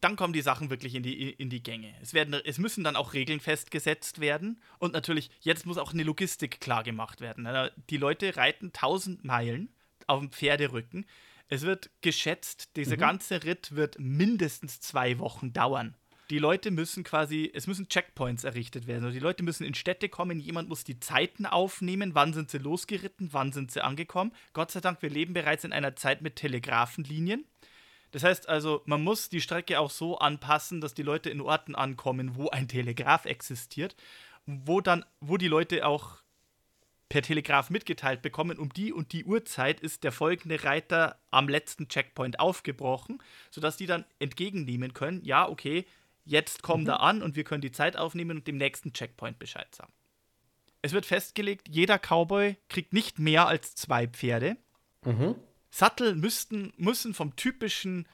Dann 0.00 0.16
kommen 0.16 0.32
die 0.32 0.42
Sachen 0.42 0.70
wirklich 0.70 0.94
in 0.94 1.02
die, 1.02 1.30
in 1.30 1.50
die 1.50 1.62
Gänge. 1.62 1.94
Es, 2.00 2.14
werden, 2.14 2.34
es 2.44 2.58
müssen 2.58 2.84
dann 2.84 2.96
auch 2.96 3.14
Regeln 3.14 3.40
festgesetzt 3.40 4.20
werden. 4.20 4.60
Und 4.78 4.92
natürlich, 4.92 5.30
jetzt 5.40 5.66
muss 5.66 5.78
auch 5.78 5.92
eine 5.92 6.02
Logistik 6.02 6.60
klar 6.60 6.82
gemacht 6.82 7.20
werden. 7.20 7.46
Also 7.46 7.72
Die 7.90 7.96
Leute 7.96 8.36
reiten 8.36 8.66
1000 8.66 9.24
Meilen 9.24 9.74
auf 10.06 10.20
dem 10.20 10.30
Pferderücken. 10.30 11.06
Es 11.48 11.62
wird 11.62 11.90
geschätzt, 12.00 12.76
dieser 12.76 12.96
ganze 12.96 13.42
Ritt 13.42 13.74
wird 13.74 13.98
mindestens 13.98 14.80
zwei 14.80 15.18
Wochen 15.18 15.52
dauern. 15.52 15.96
Die 16.30 16.38
Leute 16.38 16.70
müssen 16.70 17.02
quasi, 17.02 17.50
es 17.52 17.66
müssen 17.66 17.88
Checkpoints 17.88 18.44
errichtet 18.44 18.86
werden. 18.86 19.02
Also 19.02 19.14
die 19.14 19.22
Leute 19.22 19.42
müssen 19.42 19.64
in 19.64 19.74
Städte 19.74 20.08
kommen, 20.08 20.38
jemand 20.38 20.68
muss 20.68 20.84
die 20.84 21.00
Zeiten 21.00 21.44
aufnehmen, 21.44 22.14
wann 22.14 22.32
sind 22.32 22.52
sie 22.52 22.58
losgeritten, 22.58 23.30
wann 23.32 23.50
sind 23.50 23.72
sie 23.72 23.82
angekommen. 23.82 24.32
Gott 24.52 24.70
sei 24.70 24.80
Dank, 24.80 25.02
wir 25.02 25.10
leben 25.10 25.34
bereits 25.34 25.64
in 25.64 25.72
einer 25.72 25.96
Zeit 25.96 26.22
mit 26.22 26.36
Telegrafenlinien. 26.36 27.44
Das 28.12 28.24
heißt 28.24 28.48
also, 28.48 28.82
man 28.86 29.02
muss 29.02 29.28
die 29.28 29.40
Strecke 29.40 29.78
auch 29.78 29.90
so 29.90 30.18
anpassen, 30.18 30.80
dass 30.80 30.94
die 30.94 31.02
Leute 31.02 31.30
in 31.30 31.40
Orten 31.40 31.74
ankommen, 31.74 32.34
wo 32.34 32.48
ein 32.48 32.68
Telegraph 32.68 33.24
existiert, 33.24 33.96
wo 34.46 34.80
dann, 34.80 35.04
wo 35.20 35.36
die 35.36 35.48
Leute 35.48 35.86
auch 35.86 36.22
per 37.08 37.22
Telegraph 37.22 37.70
mitgeteilt 37.70 38.22
bekommen, 38.22 38.58
um 38.58 38.72
die 38.72 38.92
und 38.92 39.12
die 39.12 39.24
Uhrzeit 39.24 39.80
ist 39.80 40.04
der 40.04 40.12
folgende 40.12 40.62
Reiter 40.64 41.18
am 41.30 41.48
letzten 41.48 41.88
Checkpoint 41.88 42.38
aufgebrochen, 42.38 43.18
sodass 43.50 43.76
die 43.76 43.86
dann 43.86 44.04
entgegennehmen 44.20 44.94
können, 44.94 45.22
ja, 45.24 45.48
okay, 45.48 45.86
jetzt 46.24 46.62
kommt 46.62 46.86
er 46.88 47.00
an 47.00 47.22
und 47.22 47.34
wir 47.34 47.44
können 47.44 47.62
die 47.62 47.72
Zeit 47.72 47.96
aufnehmen 47.96 48.38
und 48.38 48.46
dem 48.46 48.56
nächsten 48.56 48.92
Checkpoint 48.92 49.38
Bescheid 49.40 49.74
sagen. 49.74 49.92
Es 50.82 50.92
wird 50.92 51.04
festgelegt, 51.04 51.68
jeder 51.68 51.98
Cowboy 51.98 52.56
kriegt 52.68 52.92
nicht 52.92 53.18
mehr 53.18 53.46
als 53.48 53.74
zwei 53.74 54.06
Pferde. 54.06 54.56
Sattel 55.70 56.14
müssten, 56.14 56.72
müssen 56.76 57.14
vom 57.14 57.36
typischen 57.36 58.06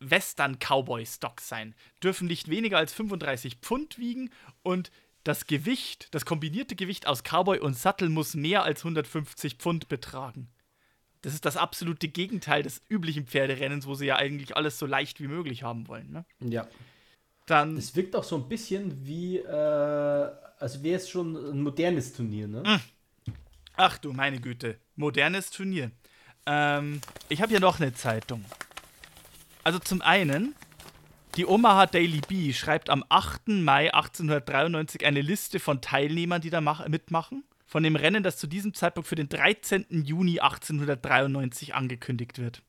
Western-Cowboy-Stock 0.00 1.40
sein, 1.40 1.74
dürfen 2.02 2.26
nicht 2.26 2.48
weniger 2.48 2.78
als 2.78 2.92
35 2.92 3.56
Pfund 3.56 3.98
wiegen 3.98 4.30
und 4.62 4.90
das 5.24 5.46
Gewicht, 5.46 6.08
das 6.12 6.24
kombinierte 6.24 6.74
Gewicht 6.74 7.06
aus 7.06 7.22
Cowboy 7.22 7.60
und 7.60 7.76
Sattel 7.76 8.08
muss 8.08 8.34
mehr 8.34 8.64
als 8.64 8.80
150 8.80 9.54
Pfund 9.54 9.88
betragen. 9.88 10.48
Das 11.22 11.34
ist 11.34 11.44
das 11.44 11.56
absolute 11.56 12.08
Gegenteil 12.08 12.64
des 12.64 12.82
üblichen 12.88 13.26
Pferderennens, 13.26 13.86
wo 13.86 13.94
sie 13.94 14.06
ja 14.06 14.16
eigentlich 14.16 14.56
alles 14.56 14.78
so 14.78 14.86
leicht 14.86 15.20
wie 15.20 15.28
möglich 15.28 15.62
haben 15.62 15.86
wollen. 15.86 16.10
Ne? 16.10 16.24
Ja. 16.40 16.66
Dann, 17.46 17.76
Das 17.76 17.94
wirkt 17.94 18.16
auch 18.16 18.24
so 18.24 18.36
ein 18.36 18.48
bisschen 18.48 19.06
wie, 19.06 19.38
äh, 19.38 19.46
als 19.46 20.82
wäre 20.82 20.96
es 20.96 21.08
schon 21.08 21.36
ein 21.36 21.62
modernes 21.62 22.12
Turnier, 22.12 22.48
ne? 22.48 22.80
ach 23.76 23.98
du 23.98 24.12
meine 24.12 24.40
Güte, 24.40 24.78
modernes 24.96 25.50
Turnier. 25.50 25.92
Ähm, 26.46 27.00
ich 27.28 27.40
habe 27.40 27.50
hier 27.50 27.60
noch 27.60 27.80
eine 27.80 27.94
Zeitung. 27.94 28.44
Also 29.64 29.78
zum 29.78 30.02
einen, 30.02 30.54
die 31.36 31.46
Omaha 31.46 31.86
Daily 31.86 32.20
Bee 32.20 32.52
schreibt 32.52 32.90
am 32.90 33.04
8. 33.08 33.48
Mai 33.48 33.92
1893 33.94 35.06
eine 35.06 35.20
Liste 35.20 35.60
von 35.60 35.80
Teilnehmern, 35.80 36.40
die 36.40 36.50
da 36.50 36.60
mach 36.60 36.86
mitmachen, 36.88 37.44
von 37.64 37.82
dem 37.82 37.96
Rennen, 37.96 38.22
das 38.22 38.36
zu 38.36 38.46
diesem 38.46 38.74
Zeitpunkt 38.74 39.08
für 39.08 39.14
den 39.14 39.28
13. 39.28 39.86
Juni 40.04 40.40
1893 40.40 41.74
angekündigt 41.74 42.38
wird. 42.38 42.62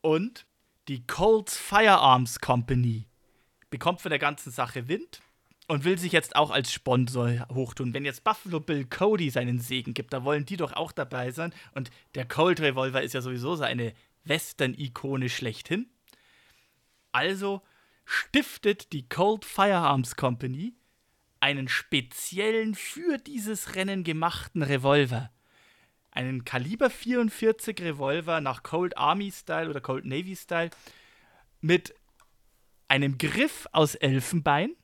Und 0.00 0.46
die 0.88 1.06
Colts 1.06 1.56
Firearms 1.56 2.40
Company 2.40 3.06
bekommt 3.70 4.02
von 4.02 4.10
der 4.10 4.18
ganzen 4.18 4.52
Sache 4.52 4.88
Wind 4.88 5.22
und 5.66 5.84
will 5.84 5.98
sich 5.98 6.12
jetzt 6.12 6.36
auch 6.36 6.50
als 6.50 6.72
Sponsor 6.72 7.46
hochtun. 7.52 7.94
Wenn 7.94 8.04
jetzt 8.04 8.24
Buffalo 8.24 8.60
Bill 8.60 8.84
Cody 8.84 9.30
seinen 9.30 9.60
Segen 9.60 9.94
gibt, 9.94 10.12
da 10.12 10.24
wollen 10.24 10.44
die 10.44 10.56
doch 10.56 10.74
auch 10.74 10.92
dabei 10.92 11.30
sein. 11.30 11.54
Und 11.74 11.90
der 12.14 12.26
Colt 12.26 12.60
Revolver 12.60 13.02
ist 13.02 13.14
ja 13.14 13.22
sowieso 13.22 13.56
so 13.56 13.64
eine 13.64 13.94
Western-Ikone 14.24 15.28
schlechthin. 15.28 15.88
Also 17.12 17.62
stiftet 18.04 18.92
die 18.92 19.08
Colt 19.08 19.44
Firearms 19.44 20.16
Company 20.16 20.74
einen 21.40 21.68
speziellen 21.68 22.74
für 22.74 23.18
dieses 23.18 23.74
Rennen 23.74 24.04
gemachten 24.04 24.62
Revolver. 24.62 25.30
Einen 26.10 26.44
Kaliber 26.44 26.90
44 26.90 27.80
Revolver 27.80 28.40
nach 28.40 28.62
Colt 28.62 28.96
Army 28.96 29.30
Style 29.30 29.68
oder 29.68 29.80
Colt 29.80 30.04
Navy 30.04 30.36
Style 30.36 30.70
mit 31.60 31.94
einem 32.88 33.18
Griff 33.18 33.66
aus 33.72 33.94
Elfenbein, 33.94 34.74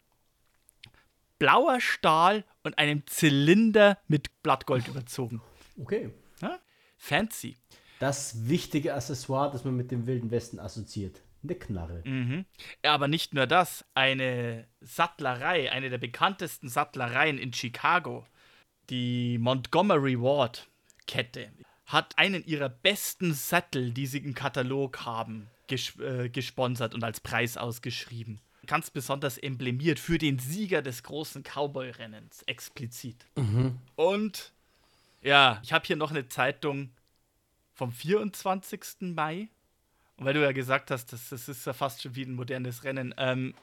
blauer 1.40 1.80
Stahl 1.80 2.44
und 2.62 2.78
einem 2.78 3.04
Zylinder 3.08 3.98
mit 4.06 4.42
Blattgold 4.44 4.86
überzogen. 4.86 5.42
Okay. 5.80 6.12
Ja? 6.40 6.60
Fancy. 6.96 7.56
Das 7.98 8.48
wichtige 8.48 8.94
Accessoire, 8.94 9.50
das 9.50 9.64
man 9.64 9.76
mit 9.76 9.90
dem 9.90 10.06
Wilden 10.06 10.30
Westen 10.30 10.60
assoziiert. 10.60 11.20
Eine 11.42 11.54
Knarre. 11.54 12.02
Mhm. 12.04 12.44
Ja, 12.84 12.92
aber 12.92 13.08
nicht 13.08 13.34
nur 13.34 13.46
das. 13.46 13.84
Eine 13.94 14.68
Sattlerei, 14.80 15.72
eine 15.72 15.90
der 15.90 15.98
bekanntesten 15.98 16.68
Sattlereien 16.68 17.38
in 17.38 17.52
Chicago, 17.52 18.26
die 18.90 19.38
Montgomery 19.38 20.20
Ward 20.20 20.68
Kette, 21.06 21.50
hat 21.86 22.18
einen 22.18 22.44
ihrer 22.44 22.68
besten 22.68 23.32
Sattel, 23.32 23.92
die 23.92 24.06
sie 24.06 24.18
im 24.18 24.34
Katalog 24.34 25.06
haben, 25.06 25.48
ges 25.66 25.98
äh, 25.98 26.28
gesponsert 26.28 26.94
und 26.94 27.02
als 27.02 27.20
Preis 27.20 27.56
ausgeschrieben. 27.56 28.40
Ganz 28.66 28.90
besonders 28.90 29.38
emblemiert 29.38 29.98
für 29.98 30.18
den 30.18 30.38
Sieger 30.38 30.82
des 30.82 31.02
großen 31.02 31.42
Cowboy-Rennens, 31.42 32.42
explizit. 32.42 33.26
Mhm. 33.36 33.78
Und 33.96 34.52
ja, 35.22 35.60
ich 35.62 35.72
habe 35.72 35.86
hier 35.86 35.96
noch 35.96 36.10
eine 36.10 36.28
Zeitung 36.28 36.90
vom 37.74 37.92
24. 37.92 39.14
Mai. 39.14 39.48
Und 40.16 40.26
weil 40.26 40.34
du 40.34 40.42
ja 40.42 40.52
gesagt 40.52 40.90
hast, 40.90 41.12
das, 41.12 41.30
das 41.30 41.48
ist 41.48 41.66
ja 41.66 41.72
fast 41.72 42.02
schon 42.02 42.14
wie 42.14 42.24
ein 42.24 42.34
modernes 42.34 42.84
Rennen. 42.84 43.14
Ähm, 43.16 43.54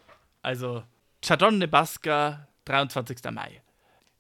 also, 0.42 0.84
Chadron, 1.22 1.60
Nebraska, 1.60 2.48
23. 2.66 3.20
Mai. 3.32 3.62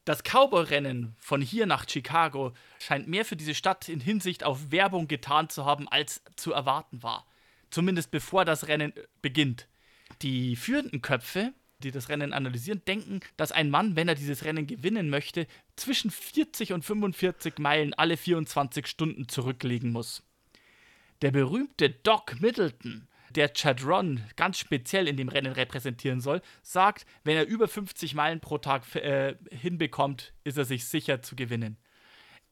Das 0.06 0.24
Cowboy-Rennen 0.24 1.16
von 1.20 1.42
hier 1.42 1.66
nach 1.66 1.90
Chicago 1.90 2.54
scheint 2.80 3.08
mehr 3.08 3.26
für 3.26 3.36
diese 3.36 3.54
Stadt 3.54 3.90
in 3.90 4.00
Hinsicht 4.00 4.44
auf 4.44 4.72
Werbung 4.72 5.08
getan 5.08 5.50
zu 5.50 5.66
haben, 5.66 5.88
als 5.90 6.22
zu 6.38 6.54
erwarten 6.54 7.04
war. 7.04 7.26
Zumindest 7.72 8.10
bevor 8.10 8.46
das 8.46 8.68
Rennen 8.68 8.94
beginnt. 9.22 9.68
Die 10.22 10.56
führenden 10.56 11.02
Köpfe, 11.02 11.54
die 11.80 11.92
das 11.92 12.10
Rennen 12.10 12.34
analysieren, 12.34 12.82
denken, 12.88 13.20
dass 13.38 13.52
ein 13.52 13.70
Mann, 13.70 13.96
wenn 13.96 14.08
er 14.08 14.16
dieses 14.16 14.44
Rennen 14.44 14.66
gewinnen 14.66 15.10
möchte, 15.10 15.48
zwischen 15.76 16.10
40 16.10 16.74
und 16.74 16.84
45 16.84 17.60
Meilen 17.60 17.94
alle 17.94 18.18
24 18.18 18.88
Stunden 18.88 19.28
zurücklegen 19.28 19.92
muss. 19.92 20.24
Der 21.22 21.32
berühmte 21.32 21.90
Doc 21.90 22.42
Middleton, 22.42 23.08
der 23.32 23.54
Chadron 23.54 24.24
ganz 24.36 24.58
speziell 24.58 25.08
in 25.08 25.18
dem 25.18 25.30
Rennen 25.30 25.54
repräsentieren 25.54 26.22
soll, 26.22 26.42
sagt, 26.62 27.06
wenn 27.24 27.38
er 27.38 27.48
über 27.48 27.68
50 27.68 28.16
Meilen 28.16 28.40
pro 28.40 28.58
Tag 28.58 28.96
äh, 28.96 29.36
hinbekommt, 29.52 30.34
ist 30.44 30.58
er 30.58 30.66
sich 30.66 30.86
sicher 30.86 31.22
zu 31.22 31.36
gewinnen. 31.36 31.78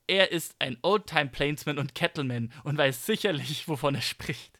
Er 0.07 0.31
ist 0.31 0.55
ein 0.59 0.77
Oldtime 0.83 1.29
Plainsman 1.29 1.79
und 1.79 1.95
Kettleman 1.95 2.51
und 2.63 2.77
weiß 2.77 3.05
sicherlich, 3.05 3.67
wovon 3.67 3.95
er 3.95 4.01
spricht. 4.01 4.54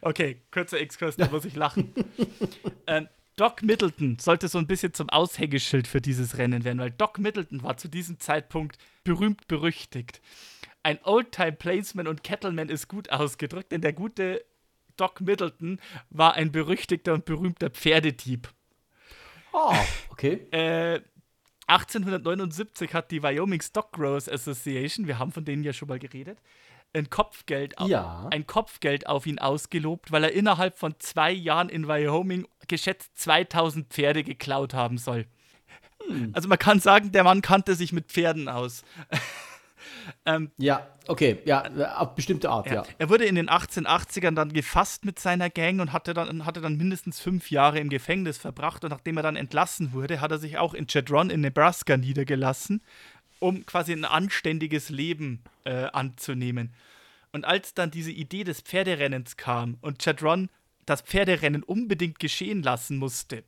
Okay, 0.00 0.42
kurzer 0.50 0.80
Exkurs, 0.80 1.16
da 1.16 1.28
muss 1.28 1.44
ich 1.44 1.54
lachen. 1.54 1.92
ähm, 2.86 3.08
Doc 3.36 3.62
Middleton 3.62 4.18
sollte 4.18 4.48
so 4.48 4.58
ein 4.58 4.66
bisschen 4.66 4.92
zum 4.92 5.08
Aushängeschild 5.08 5.86
für 5.88 6.00
dieses 6.00 6.36
Rennen 6.36 6.64
werden, 6.64 6.78
weil 6.78 6.90
Doc 6.90 7.18
Middleton 7.18 7.62
war 7.62 7.76
zu 7.76 7.88
diesem 7.88 8.20
Zeitpunkt 8.20 8.76
berühmt 9.02 9.48
berüchtigt. 9.48 10.20
Ein 10.82 10.98
Oldtime 11.04 11.52
Plainsman 11.52 12.06
und 12.06 12.22
Kettleman 12.22 12.68
ist 12.68 12.88
gut 12.88 13.10
ausgedrückt, 13.10 13.72
denn 13.72 13.80
der 13.80 13.92
gute 13.92 14.44
Doc 14.96 15.20
Middleton 15.20 15.80
war 16.10 16.34
ein 16.34 16.52
berüchtigter 16.52 17.14
und 17.14 17.24
berühmter 17.24 17.70
Pferdedieb. 17.70 18.52
Oh, 19.52 19.74
okay. 20.10 20.46
Äh, 20.52 21.00
1879 21.66 22.92
hat 22.94 23.12
die 23.12 23.22
Wyoming 23.22 23.62
Stock 23.62 23.92
Growers 23.92 24.28
Association, 24.28 25.06
wir 25.06 25.20
haben 25.20 25.30
von 25.30 25.44
denen 25.44 25.62
ja 25.62 25.72
schon 25.72 25.86
mal 25.86 26.00
geredet, 26.00 26.36
ein 26.92 27.08
Kopfgeld, 27.10 27.74
Ja. 27.80 28.28
ein 28.30 28.46
Kopfgeld 28.46 29.06
auf 29.06 29.26
ihn 29.26 29.38
ausgelobt, 29.38 30.10
weil 30.12 30.24
er 30.24 30.32
innerhalb 30.32 30.78
von 30.78 30.94
zwei 30.98 31.30
Jahren 31.32 31.68
in 31.68 31.86
Wyoming 31.88 32.46
geschätzt 32.68 33.12
2000 33.18 33.88
Pferde 33.88 34.24
geklaut 34.24 34.74
haben 34.74 34.98
soll. 34.98 35.26
Also 36.32 36.48
man 36.48 36.58
kann 36.58 36.80
sagen, 36.80 37.12
der 37.12 37.24
Mann 37.24 37.42
kannte 37.42 37.74
sich 37.74 37.92
mit 37.92 38.06
Pferden 38.06 38.48
aus. 38.48 38.82
Ja, 40.58 40.86
okay. 41.08 41.38
Ja, 41.44 41.64
auf 41.96 42.14
bestimmte 42.14 42.50
Art, 42.50 42.70
ja. 42.70 42.84
Er 42.98 43.08
wurde 43.08 43.24
in 43.24 43.34
den 43.34 43.48
1880ern 43.48 44.34
dann 44.34 44.52
gefasst 44.52 45.04
mit 45.04 45.18
seiner 45.18 45.50
Gang 45.50 45.80
und 45.80 45.92
hatte 45.92 46.14
dann, 46.14 46.44
hatte 46.44 46.60
dann 46.60 46.76
mindestens 46.76 47.18
fünf 47.20 47.50
Jahre 47.50 47.78
im 47.80 47.88
Gefängnis 47.88 48.38
verbracht. 48.38 48.84
Und 48.84 48.90
nachdem 48.90 49.16
er 49.16 49.22
dann 49.22 49.36
entlassen 49.36 49.92
wurde, 49.92 50.20
hat 50.20 50.30
er 50.30 50.38
sich 50.38 50.58
auch 50.58 50.74
in 50.74 50.86
Chadron 50.86 51.30
in 51.30 51.40
Nebraska 51.40 51.96
niedergelassen, 51.96 52.82
um 53.40 53.66
quasi 53.66 53.92
ein 53.92 54.04
anständiges 54.04 54.88
Leben 54.90 55.42
äh, 55.64 55.86
anzunehmen. 55.86 56.72
Und 57.32 57.44
als 57.44 57.74
dann 57.74 57.90
diese 57.90 58.12
Idee 58.12 58.44
des 58.44 58.60
Pferderennens 58.60 59.36
kam 59.36 59.76
und 59.80 60.02
Chadron 60.02 60.48
das 60.86 61.02
Pferderennen 61.02 61.62
unbedingt 61.62 62.18
geschehen 62.18 62.62
lassen 62.62 62.96
musste, 62.96 63.44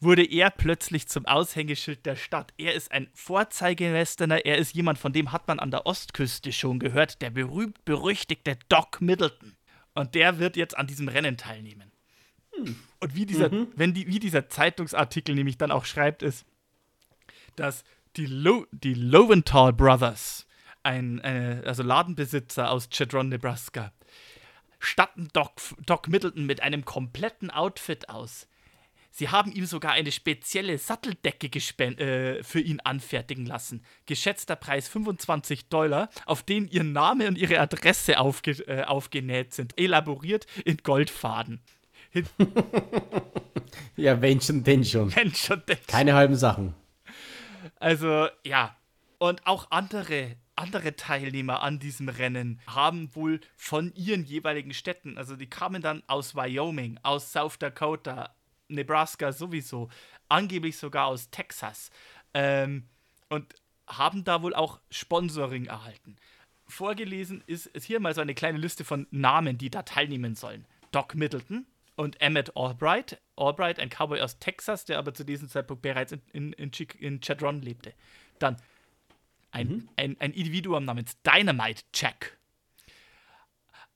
wurde 0.00 0.24
er 0.24 0.50
plötzlich 0.50 1.08
zum 1.08 1.26
Aushängeschild 1.26 2.04
der 2.06 2.16
Stadt. 2.16 2.52
Er 2.58 2.74
ist 2.74 2.92
ein 2.92 3.08
Vorzeigewesterner, 3.14 4.44
er 4.44 4.58
ist 4.58 4.74
jemand, 4.74 4.98
von 4.98 5.12
dem 5.12 5.32
hat 5.32 5.48
man 5.48 5.58
an 5.58 5.70
der 5.70 5.86
Ostküste 5.86 6.52
schon 6.52 6.78
gehört, 6.78 7.22
der 7.22 7.30
berühmt-berüchtigte 7.30 8.58
Doc 8.68 9.00
Middleton. 9.00 9.56
Und 9.94 10.14
der 10.14 10.38
wird 10.38 10.56
jetzt 10.56 10.76
an 10.76 10.86
diesem 10.86 11.08
Rennen 11.08 11.36
teilnehmen. 11.36 11.90
Und 13.00 13.14
wie 13.14 13.26
dieser, 13.26 13.50
wenn 13.76 13.94
die, 13.94 14.06
wie 14.06 14.18
dieser 14.18 14.48
Zeitungsartikel 14.48 15.34
nämlich 15.34 15.58
dann 15.58 15.70
auch 15.70 15.84
schreibt, 15.84 16.22
ist, 16.22 16.44
dass 17.56 17.84
die, 18.16 18.26
Lo 18.26 18.66
die 18.72 18.94
Lowenthal 18.94 19.72
Brothers, 19.72 20.46
ein 20.82 21.18
äh, 21.20 21.62
also 21.64 21.82
Ladenbesitzer 21.82 22.70
aus 22.70 22.88
Chadron, 22.90 23.28
Nebraska, 23.28 23.92
statten 24.78 25.28
Doc, 25.32 25.52
Doc 25.86 26.08
Middleton 26.08 26.46
mit 26.46 26.60
einem 26.62 26.84
kompletten 26.84 27.50
Outfit 27.50 28.08
aus. 28.08 28.48
Sie 29.10 29.28
haben 29.28 29.52
ihm 29.52 29.64
sogar 29.64 29.92
eine 29.92 30.10
spezielle 30.10 30.76
Satteldecke 30.76 31.46
äh, 31.46 32.42
für 32.42 32.60
ihn 32.60 32.80
anfertigen 32.80 33.46
lassen. 33.46 33.84
Geschätzter 34.06 34.56
Preis 34.56 34.88
25 34.88 35.68
Dollar, 35.68 36.10
auf 36.26 36.42
dem 36.42 36.66
ihr 36.68 36.82
Name 36.82 37.28
und 37.28 37.38
ihre 37.38 37.60
Adresse 37.60 38.18
aufge 38.18 38.50
äh, 38.66 38.82
aufgenäht 38.82 39.54
sind, 39.54 39.78
elaboriert 39.78 40.46
in 40.64 40.78
Goldfaden. 40.78 41.60
Ja, 43.96 44.20
wenn 44.20 44.40
schon, 44.40 44.64
denn 44.64 44.84
schon. 44.84 45.08
Mensch, 45.14 45.44
schon 45.44 45.62
das- 45.66 45.86
Keine 45.86 46.14
halben 46.14 46.34
Sachen. 46.36 46.74
Also, 47.76 48.28
ja. 48.44 48.76
Und 49.18 49.46
auch 49.46 49.70
andere, 49.70 50.36
andere 50.56 50.96
Teilnehmer 50.96 51.62
an 51.62 51.78
diesem 51.78 52.08
Rennen 52.08 52.60
haben 52.66 53.14
wohl 53.14 53.40
von 53.56 53.92
ihren 53.94 54.24
jeweiligen 54.24 54.74
Städten, 54.74 55.16
also 55.18 55.36
die 55.36 55.48
kamen 55.48 55.82
dann 55.82 56.02
aus 56.06 56.34
Wyoming, 56.34 56.98
aus 57.02 57.32
South 57.32 57.58
Dakota, 57.58 58.34
Nebraska 58.68 59.32
sowieso, 59.32 59.88
angeblich 60.28 60.76
sogar 60.76 61.06
aus 61.06 61.30
Texas. 61.30 61.90
Ähm, 62.34 62.88
und 63.28 63.54
haben 63.86 64.24
da 64.24 64.42
wohl 64.42 64.54
auch 64.54 64.80
Sponsoring 64.90 65.66
erhalten. 65.66 66.16
Vorgelesen 66.66 67.42
ist, 67.46 67.66
ist 67.66 67.84
hier 67.84 68.00
mal 68.00 68.14
so 68.14 68.20
eine 68.20 68.34
kleine 68.34 68.58
Liste 68.58 68.84
von 68.84 69.06
Namen, 69.10 69.58
die 69.58 69.70
da 69.70 69.82
teilnehmen 69.82 70.34
sollen. 70.34 70.66
Doc 70.92 71.14
Middleton 71.14 71.66
und 71.96 72.20
Emmett 72.20 72.56
Albright. 72.56 73.20
Albright, 73.36 73.78
ein 73.78 73.90
Cowboy 73.90 74.20
aus 74.20 74.38
Texas, 74.38 74.84
der 74.84 74.98
aber 74.98 75.14
zu 75.14 75.24
diesem 75.24 75.48
Zeitpunkt 75.48 75.82
bereits 75.82 76.12
in, 76.12 76.22
in, 76.32 76.52
in, 76.52 76.70
in 76.98 77.20
Chadron 77.20 77.62
lebte. 77.62 77.94
Dann 78.38 78.56
ein, 79.50 79.88
ein, 79.96 80.16
ein 80.20 80.32
Individuum 80.32 80.84
namens 80.84 81.16
Dynamite 81.22 81.84
Jack. 81.94 82.36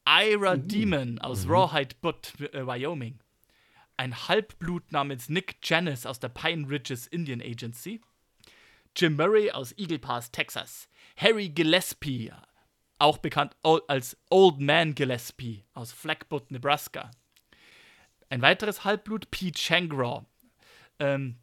Ira 0.06 0.56
Demon 0.56 1.18
aus 1.18 1.48
Rawhide 1.48 1.96
Butte, 2.00 2.52
äh, 2.52 2.66
Wyoming. 2.66 3.18
Ein 3.96 4.28
Halbblut 4.28 4.92
namens 4.92 5.28
Nick 5.28 5.56
Janis 5.62 6.06
aus 6.06 6.20
der 6.20 6.28
Pine 6.28 6.68
Ridges 6.68 7.06
Indian 7.08 7.42
Agency. 7.42 8.00
Jim 8.96 9.16
Murray 9.16 9.50
aus 9.50 9.76
Eagle 9.76 9.98
Pass, 9.98 10.30
Texas. 10.30 10.88
Harry 11.16 11.48
Gillespie, 11.48 12.32
auch 12.98 13.18
bekannt 13.18 13.56
als 13.62 14.16
Old 14.30 14.60
Man 14.60 14.94
Gillespie 14.94 15.64
aus 15.74 15.92
Flatbush, 15.92 16.50
Nebraska. 16.50 17.10
Ein 18.30 18.42
weiteres 18.42 18.84
Halbblut, 18.84 19.30
Pete 19.30 19.58
Shangraw. 19.60 20.24
Ähm, 20.98 21.36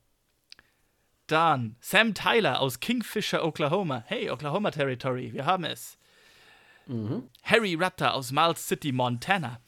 dann 1.28 1.76
Sam 1.80 2.14
Tyler 2.14 2.60
aus 2.60 2.80
Kingfisher, 2.80 3.44
Oklahoma. 3.44 4.04
Hey, 4.08 4.30
Oklahoma 4.30 4.72
Territory, 4.72 5.34
wir 5.34 5.46
haben 5.46 5.64
es. 5.64 5.98
Harry 7.44 7.74
Rutter 7.74 8.14
aus 8.14 8.32
Miles 8.32 8.68
City, 8.68 8.92
Montana. 8.92 9.60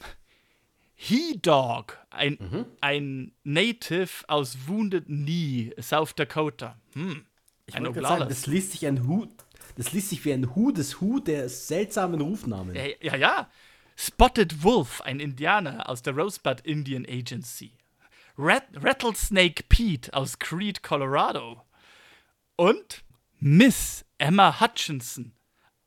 He-Dog, 0.95 1.97
ein, 2.09 2.65
ein 2.81 3.31
Native 3.43 4.09
aus 4.27 4.57
Wounded 4.67 5.05
Knee, 5.05 5.73
South 5.79 6.15
Dakota. 6.15 6.75
Hm. 6.93 7.25
Ein 7.73 7.85
wollte 7.85 7.99
gerade 7.99 8.19
sagen, 8.19 8.29
das 8.29 8.47
liest 8.47 8.71
sich 8.71 8.85
ein 8.85 9.07
Hu. 9.07 9.27
Das 9.75 9.93
liest 9.93 10.09
sich 10.09 10.25
wie 10.25 10.33
ein 10.33 10.55
Hu 10.55 10.71
des 10.71 10.99
Hu 11.01 11.19
der 11.19 11.49
seltsamen 11.49 12.21
Rufnamen. 12.21 12.75
Ja, 12.75 12.85
ja, 13.01 13.15
ja. 13.15 13.49
Spotted 13.99 14.63
Wolf, 14.63 15.01
ein 15.01 15.19
Indianer 15.19 15.89
aus 15.89 16.03
der 16.03 16.15
Rosebud 16.15 16.61
Indian 16.61 17.05
Agency. 17.09 17.73
Rat 18.37 18.67
Rattlesnake 18.75 19.63
Pete 19.67 20.13
aus 20.13 20.37
Creed, 20.37 20.83
Colorado. 20.83 21.63
Und 22.55 23.03
Miss 23.39 24.05
Emma 24.19 24.61
Hutchinson, 24.61 25.33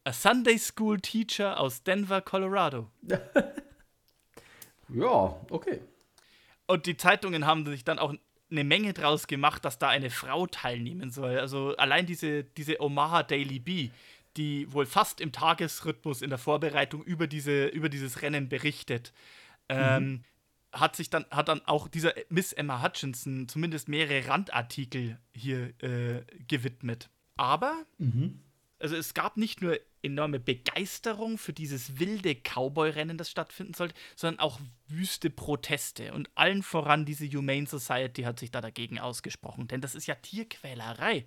a 0.04 0.12
Sunday 0.12 0.58
School 0.58 1.00
Teacher 1.00 1.58
aus 1.58 1.82
Denver, 1.82 2.20
Colorado. 2.20 2.90
Ja, 4.92 5.36
okay. 5.50 5.80
Und 6.66 6.86
die 6.86 6.96
Zeitungen 6.96 7.46
haben 7.46 7.64
sich 7.66 7.84
dann 7.84 8.00
auch 8.00 8.12
eine 8.50 8.64
Menge 8.64 8.92
draus 8.92 9.26
gemacht, 9.28 9.64
dass 9.64 9.78
da 9.78 9.88
eine 9.88 10.10
Frau 10.10 10.46
teilnehmen 10.48 11.10
soll. 11.10 11.38
Also 11.38 11.76
allein 11.76 12.06
diese, 12.06 12.44
diese 12.44 12.80
Omaha 12.82 13.22
Daily 13.22 13.60
Bee, 13.60 13.90
die 14.40 14.72
wohl 14.72 14.86
fast 14.86 15.20
im 15.20 15.32
Tagesrhythmus 15.32 16.22
in 16.22 16.30
der 16.30 16.38
Vorbereitung 16.38 17.04
über, 17.04 17.26
diese, 17.26 17.66
über 17.66 17.90
dieses 17.90 18.22
Rennen 18.22 18.48
berichtet, 18.48 19.12
ähm, 19.68 20.24
hat 20.72 20.96
sich 20.96 21.10
dann, 21.10 21.26
hat 21.30 21.48
dann 21.48 21.60
auch 21.66 21.88
dieser 21.88 22.14
Miss 22.30 22.54
Emma 22.54 22.82
Hutchinson 22.82 23.48
zumindest 23.48 23.88
mehrere 23.88 24.26
Randartikel 24.28 25.18
hier 25.34 25.74
äh, 25.82 26.22
gewidmet. 26.48 27.10
Aber 27.36 27.84
also 28.78 28.96
es 28.96 29.12
gab 29.12 29.36
nicht 29.36 29.60
nur 29.60 29.78
enorme 30.02 30.40
Begeisterung 30.40 31.36
für 31.36 31.52
dieses 31.52 31.98
wilde 31.98 32.34
Cowboy-Rennen, 32.34 33.18
das 33.18 33.30
stattfinden 33.30 33.74
sollte, 33.74 33.94
sondern 34.16 34.40
auch 34.40 34.58
wüste 34.88 35.28
Proteste. 35.28 36.14
Und 36.14 36.30
allen 36.34 36.62
voran 36.62 37.04
diese 37.04 37.26
Humane 37.28 37.66
Society 37.66 38.22
hat 38.22 38.38
sich 38.38 38.50
da 38.50 38.62
dagegen 38.62 38.98
ausgesprochen, 38.98 39.68
denn 39.68 39.82
das 39.82 39.94
ist 39.94 40.06
ja 40.06 40.14
Tierquälerei. 40.14 41.26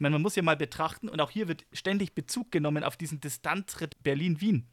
Ich 0.00 0.02
meine, 0.02 0.14
man 0.14 0.22
muss 0.22 0.34
ja 0.34 0.42
mal 0.42 0.56
betrachten, 0.56 1.10
und 1.10 1.20
auch 1.20 1.28
hier 1.28 1.46
wird 1.46 1.66
ständig 1.74 2.14
Bezug 2.14 2.50
genommen 2.50 2.84
auf 2.84 2.96
diesen 2.96 3.20
Distanzritt 3.20 4.02
Berlin-Wien, 4.02 4.66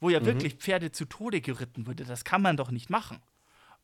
wo 0.00 0.10
ja 0.10 0.20
mhm. 0.20 0.26
wirklich 0.26 0.56
Pferde 0.56 0.92
zu 0.92 1.06
Tode 1.06 1.40
geritten 1.40 1.86
wurde. 1.86 2.04
Das 2.04 2.26
kann 2.26 2.42
man 2.42 2.58
doch 2.58 2.70
nicht 2.70 2.90
machen. 2.90 3.22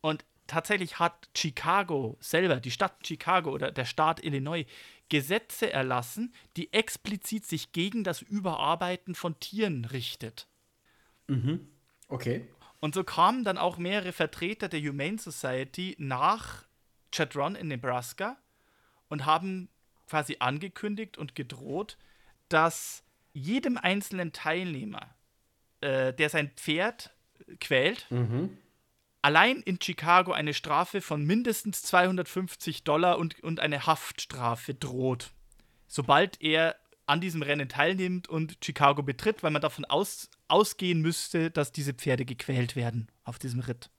Und 0.03 0.27
tatsächlich 0.47 0.99
hat 0.99 1.31
Chicago 1.35 2.19
selber, 2.21 2.57
die 2.57 2.71
Stadt 2.71 3.07
Chicago 3.07 3.53
oder 3.53 3.73
der 3.73 3.87
Staat 3.87 4.23
Illinois, 4.23 4.67
Gesetze 5.09 5.73
erlassen, 5.73 6.35
die 6.59 6.71
explizit 6.75 7.47
sich 7.47 7.73
gegen 7.73 8.05
das 8.05 8.21
Überarbeiten 8.21 9.15
von 9.15 9.41
Tieren 9.41 9.87
richtet. 9.87 10.47
Mhm. 11.27 11.69
Okay. 12.09 12.47
Und 12.81 12.95
so 12.95 13.03
kamen 13.03 13.45
dann 13.45 13.57
auch 13.57 13.79
mehrere 13.79 14.13
Vertreter 14.13 14.69
der 14.69 14.83
Humane 14.83 15.17
Society 15.17 15.97
nach 15.99 16.67
Chadron 17.13 17.55
in 17.55 17.69
Nebraska 17.69 18.37
und 19.09 19.25
haben 19.25 19.71
quasi 20.13 20.37
angekündigt 20.41 21.19
und 21.19 21.35
gedroht, 21.35 21.97
dass 22.49 23.03
jedem 23.33 23.79
einzelnen 23.79 24.33
Teilnehmer, 24.33 25.15
äh, 25.81 26.13
der 26.13 26.29
sein 26.29 26.51
Pferd 26.51 27.15
quält, 27.61 28.07
mhm 28.11 28.59
allein 29.23 29.61
in 29.61 29.79
Chicago 29.81 30.33
eine 30.33 30.53
Strafe 30.53 31.01
von 31.01 31.25
mindestens 31.25 31.83
250 31.83 32.85
Dollar 32.85 33.19
und, 33.19 33.43
und 33.43 33.61
eine 33.61 33.87
Haftstrafe 33.87 34.75
droht, 34.75 35.31
sobald 35.87 36.43
er 36.43 36.77
an 37.07 37.21
diesem 37.21 37.43
Rennen 37.43 37.69
teilnimmt 37.69 38.29
und 38.29 38.59
Chicago 38.63 39.03
betritt, 39.03 39.43
weil 39.43 39.51
man 39.51 39.63
davon 39.63 39.85
aus, 39.85 40.29
ausgehen 40.49 41.01
müsste, 41.01 41.51
dass 41.51 41.73
diese 41.73 41.95
Pferde 41.95 42.25
gequält 42.25 42.77
werden 42.77 43.09
auf 43.25 43.39
diesem 43.39 43.61
Ritt. 43.61 43.91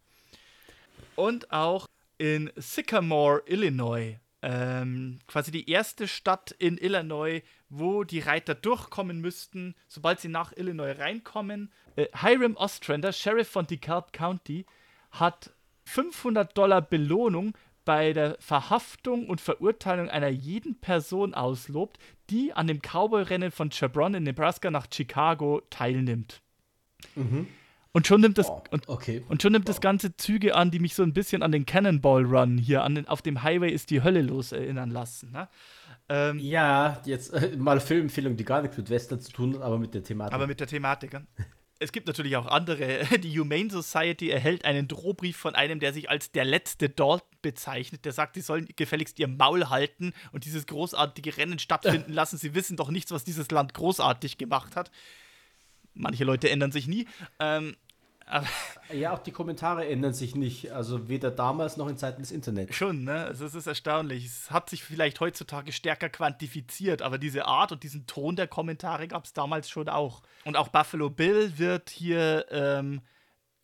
Und 1.16 1.52
auch 1.52 1.88
in 2.18 2.52
Sycamore, 2.56 3.44
Illinois, 3.46 4.18
ähm, 4.44 5.20
quasi 5.26 5.52
die 5.52 5.70
erste 5.70 6.08
Stadt 6.08 6.52
in 6.52 6.78
Illinois, 6.78 7.42
wo 7.70 8.04
die 8.04 8.20
Reiter 8.20 8.54
durchkommen 8.54 9.22
müssten, 9.22 9.74
sobald 9.88 10.20
sie 10.20 10.28
nach 10.28 10.52
Illinois 10.56 10.92
reinkommen. 11.00 11.72
Äh, 11.96 12.08
Hiram 12.14 12.58
Ostrander, 12.58 13.14
Sheriff 13.14 13.50
von 13.50 13.66
DeKalb 13.66 14.12
County, 14.12 14.66
hat 15.12 15.54
500 15.86 16.58
Dollar 16.58 16.82
Belohnung 16.82 17.58
bei 17.86 18.14
der 18.14 18.38
Verhaftung 18.40 19.28
und 19.28 19.42
Verurteilung 19.42 20.10
einer 20.10 20.30
jeden 20.30 20.80
Person 20.80 21.34
auslobt, 21.34 21.98
die 22.30 22.54
an 22.54 22.68
dem 22.68 22.82
Cowboy-Rennen 22.82 23.52
von 23.52 23.72
Chevron 23.72 24.14
in 24.14 24.24
Nebraska 24.24 24.72
nach 24.72 24.88
Chicago 24.92 25.62
teilnimmt. 25.70 26.42
Mhm. 27.16 27.48
Und 27.94 28.08
schon 28.08 28.22
nimmt 28.22 28.40
das 28.40 28.50
oh, 28.50 28.64
und, 28.72 28.90
okay. 28.90 29.24
und 29.30 29.42
schon 29.42 29.52
nimmt 29.52 29.68
wow. 29.68 29.76
das 29.76 29.82
ganze 29.82 30.18
Züge 30.18 30.56
an, 30.56 30.72
die 30.72 30.80
mich 30.80 30.96
so 30.96 31.04
ein 31.04 31.14
bisschen 31.14 31.44
an 31.44 31.52
den 31.52 31.66
Cannonball 31.66 32.26
Run 32.26 32.58
hier 32.58 32.84
an 32.84 32.96
den, 32.96 33.08
auf 33.08 33.22
dem 33.22 33.44
Highway 33.44 33.72
ist 33.72 33.92
die 33.92 34.04
Hölle 34.04 34.24
los 34.24 34.52
erinnern 34.52 34.90
lassen. 34.90 35.32
Ne? 35.32 35.48
Ähm, 36.10 36.40
ja, 36.40 37.00
jetzt 37.06 37.34
äh, 37.34 37.56
mal 37.56 37.80
Filmempfehlung, 37.80 38.36
die 38.36 38.46
gar 38.46 38.64
nichts 38.64 38.78
mit 38.78 38.90
Western 38.90 39.20
zu 39.20 39.32
tun 39.32 39.54
hat, 39.54 39.62
aber 39.62 39.78
mit 39.78 39.94
der 39.94 40.04
Thematik. 40.04 40.34
Aber 40.34 40.48
mit 40.48 40.60
der 40.60 40.68
Thematik 40.68 41.14
es 41.84 41.92
gibt 41.92 42.08
natürlich 42.08 42.38
auch 42.38 42.48
andere. 42.48 43.06
Die 43.20 43.40
Humane 43.40 43.70
Society 43.70 44.30
erhält 44.30 44.66
einen 44.66 44.88
Drohbrief 44.88 45.38
von 45.38 45.54
einem, 45.54 45.80
der 45.80 45.94
sich 45.94 46.10
als 46.10 46.32
der 46.32 46.46
letzte 46.46 46.90
Dalton 46.90 47.28
bezeichnet. 47.42 48.06
Der 48.06 48.14
sagt, 48.14 48.36
sie 48.36 48.42
sollen 48.42 48.68
gefälligst 48.76 49.20
ihr 49.20 49.28
Maul 49.28 49.70
halten 49.70 50.14
und 50.32 50.46
dieses 50.46 50.66
großartige 50.66 51.38
Rennen 51.38 51.60
stattfinden 51.60 52.14
lassen. 52.14 52.38
Sie 52.38 52.56
wissen 52.56 52.78
doch 52.78 52.90
nichts, 52.90 53.12
was 53.12 53.24
dieses 53.26 53.52
Land 53.52 53.74
großartig 53.74 54.38
gemacht 54.38 54.76
hat. 54.76 54.92
Manche 55.94 56.24
Leute 56.24 56.50
ändern 56.50 56.72
sich 56.72 56.88
nie. 56.88 57.08
Ähm, 57.40 57.76
ja, 58.94 59.14
auch 59.14 59.20
die 59.20 59.32
Kommentare 59.32 59.88
ändern 59.88 60.14
sich 60.14 60.36
nicht. 60.36 60.72
Also 60.72 61.10
weder 61.10 61.32
damals 61.32 61.78
noch 61.78 61.88
in 61.88 61.98
Zeiten 61.98 62.22
des 62.22 62.32
Internets. 62.32 62.76
Schon, 62.76 63.04
ne? 63.04 63.26
Also 63.26 63.46
es 63.46 63.56
ist 63.56 63.68
erstaunlich. 63.68 64.26
Es 64.26 64.52
hat 64.52 64.70
sich 64.70 64.84
vielleicht 64.84 65.20
heutzutage 65.20 65.72
stärker 65.72 66.10
quantifiziert, 66.10 67.02
aber 67.02 67.18
diese 67.18 67.46
Art 67.46 67.72
und 67.72 67.84
diesen 67.84 68.08
Ton 68.08 68.36
der 68.36 68.48
Kommentare 68.48 69.08
gab 69.08 69.26
es 69.26 69.34
damals 69.34 69.70
schon 69.70 69.90
auch. 69.90 70.22
Und 70.46 70.58
auch 70.58 70.70
Buffalo 70.70 71.10
Bill 71.10 71.58
wird 71.58 71.90
hier 71.90 72.46
ähm, 72.50 73.02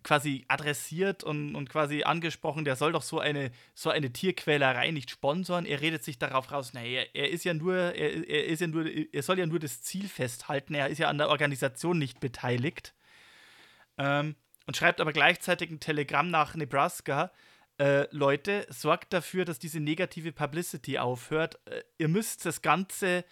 quasi 0.03 0.45
adressiert 0.47 1.23
und, 1.23 1.55
und 1.55 1.69
quasi 1.69 2.03
angesprochen, 2.03 2.65
der 2.65 2.75
soll 2.75 2.93
doch 2.93 3.01
so 3.01 3.19
eine, 3.19 3.51
so 3.73 3.89
eine 3.89 4.11
Tierquälerei 4.11 4.91
nicht 4.91 5.09
sponsoren. 5.09 5.65
Er 5.65 5.81
redet 5.81 6.03
sich 6.03 6.17
darauf 6.17 6.51
raus, 6.51 6.73
naja, 6.73 7.03
er 7.13 7.29
ist 7.29 7.43
ja 7.43 7.53
nur, 7.53 7.75
er, 7.75 8.27
er 8.27 8.45
ist 8.45 8.61
ja 8.61 8.67
nur, 8.67 8.85
er 8.85 9.23
soll 9.23 9.39
ja 9.39 9.45
nur 9.45 9.59
das 9.59 9.81
Ziel 9.81 10.07
festhalten, 10.07 10.73
er 10.73 10.87
ist 10.87 10.99
ja 10.99 11.09
an 11.09 11.17
der 11.17 11.29
Organisation 11.29 11.97
nicht 11.97 12.19
beteiligt. 12.19 12.93
Ähm, 13.97 14.35
und 14.65 14.77
schreibt 14.77 15.01
aber 15.01 15.13
gleichzeitig 15.13 15.69
ein 15.69 15.79
Telegramm 15.79 16.29
nach 16.29 16.55
Nebraska. 16.55 17.31
Äh, 17.79 18.07
Leute, 18.11 18.67
sorgt 18.69 19.13
dafür, 19.13 19.43
dass 19.43 19.59
diese 19.59 19.79
negative 19.79 20.31
Publicity 20.31 20.99
aufhört. 20.99 21.59
Äh, 21.65 21.81
ihr 21.97 22.07
müsst 22.07 22.45
das 22.45 22.61
Ganze 22.61 23.25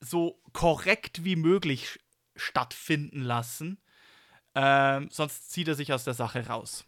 so 0.00 0.40
korrekt 0.52 1.24
wie 1.24 1.36
möglich 1.36 2.00
stattfinden 2.36 3.22
lassen. 3.22 3.78
Ähm, 4.54 5.08
sonst 5.10 5.50
zieht 5.50 5.68
er 5.68 5.74
sich 5.74 5.92
aus 5.92 6.04
der 6.04 6.14
Sache 6.14 6.46
raus. 6.46 6.84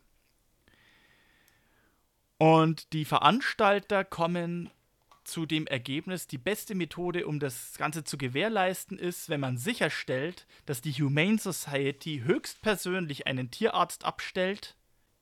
Und 2.38 2.92
die 2.92 3.04
Veranstalter 3.04 4.04
kommen 4.04 4.70
zu 5.24 5.46
dem 5.46 5.66
Ergebnis, 5.66 6.26
die 6.26 6.38
beste 6.38 6.74
Methode, 6.74 7.26
um 7.26 7.40
das 7.40 7.78
Ganze 7.78 8.04
zu 8.04 8.18
gewährleisten, 8.18 8.98
ist, 8.98 9.28
wenn 9.28 9.40
man 9.40 9.56
sicherstellt, 9.56 10.46
dass 10.66 10.82
die 10.82 10.92
Humane 10.92 11.38
Society 11.38 12.22
höchstpersönlich 12.24 13.26
einen 13.26 13.50
Tierarzt 13.50 14.04
abstellt, 14.04 14.76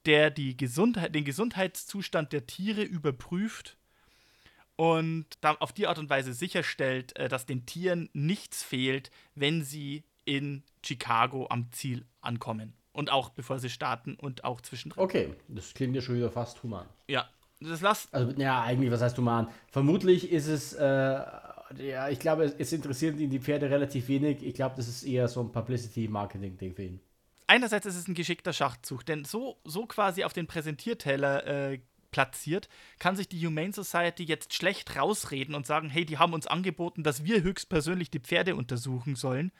der 0.06 0.30
die 0.30 0.56
Gesundheit, 0.56 1.14
den 1.14 1.24
Gesundheitszustand 1.24 2.32
der 2.32 2.46
Tiere 2.46 2.82
überprüft 2.82 3.76
und 4.74 5.26
auf 5.42 5.72
die 5.72 5.86
Art 5.86 5.98
und 5.98 6.10
Weise 6.10 6.32
sicherstellt, 6.32 7.16
äh, 7.16 7.28
dass 7.28 7.46
den 7.46 7.66
Tieren 7.66 8.10
nichts 8.12 8.64
fehlt, 8.64 9.10
wenn 9.34 9.62
sie 9.62 10.02
in 10.24 10.62
Chicago 10.84 11.46
am 11.48 11.70
Ziel 11.72 12.04
ankommen. 12.20 12.74
Und 12.92 13.10
auch 13.10 13.30
bevor 13.30 13.58
sie 13.58 13.70
starten 13.70 14.16
und 14.16 14.44
auch 14.44 14.60
zwischendrin. 14.60 15.02
Okay, 15.02 15.34
das 15.48 15.72
klingt 15.72 15.94
ja 15.94 16.02
schon 16.02 16.16
wieder 16.16 16.30
fast 16.30 16.62
human. 16.62 16.86
Ja, 17.08 17.28
das 17.60 17.80
lasst. 17.80 18.12
Also, 18.12 18.38
ja, 18.38 18.62
eigentlich, 18.62 18.90
was 18.90 19.00
heißt 19.00 19.16
human? 19.16 19.48
Vermutlich 19.70 20.30
ist 20.30 20.46
es, 20.46 20.74
äh, 20.74 20.82
ja, 20.82 22.08
ich 22.10 22.18
glaube, 22.18 22.44
es, 22.44 22.54
es 22.58 22.72
interessiert 22.72 23.18
ihn 23.18 23.30
die 23.30 23.40
Pferde 23.40 23.70
relativ 23.70 24.08
wenig. 24.08 24.42
Ich 24.42 24.54
glaube, 24.54 24.74
das 24.76 24.88
ist 24.88 25.04
eher 25.04 25.28
so 25.28 25.40
ein 25.40 25.52
Publicity-Marketing-Ding 25.52 26.74
für 26.74 26.82
ihn. 26.82 27.00
Einerseits 27.46 27.86
ist 27.86 27.96
es 27.96 28.08
ein 28.08 28.14
geschickter 28.14 28.52
Schachzug, 28.52 29.04
denn 29.06 29.24
so, 29.24 29.58
so 29.64 29.86
quasi 29.86 30.24
auf 30.24 30.32
den 30.32 30.46
Präsentierteller 30.46 31.46
äh, 31.46 31.80
platziert, 32.10 32.68
kann 32.98 33.16
sich 33.16 33.28
die 33.28 33.44
Humane 33.44 33.72
Society 33.72 34.24
jetzt 34.24 34.54
schlecht 34.54 34.96
rausreden 34.96 35.54
und 35.54 35.66
sagen, 35.66 35.90
hey, 35.90 36.04
die 36.04 36.18
haben 36.18 36.34
uns 36.34 36.46
angeboten, 36.46 37.02
dass 37.02 37.24
wir 37.24 37.42
höchstpersönlich 37.42 38.10
die 38.10 38.20
Pferde 38.20 38.54
untersuchen 38.54 39.16
sollen. 39.16 39.50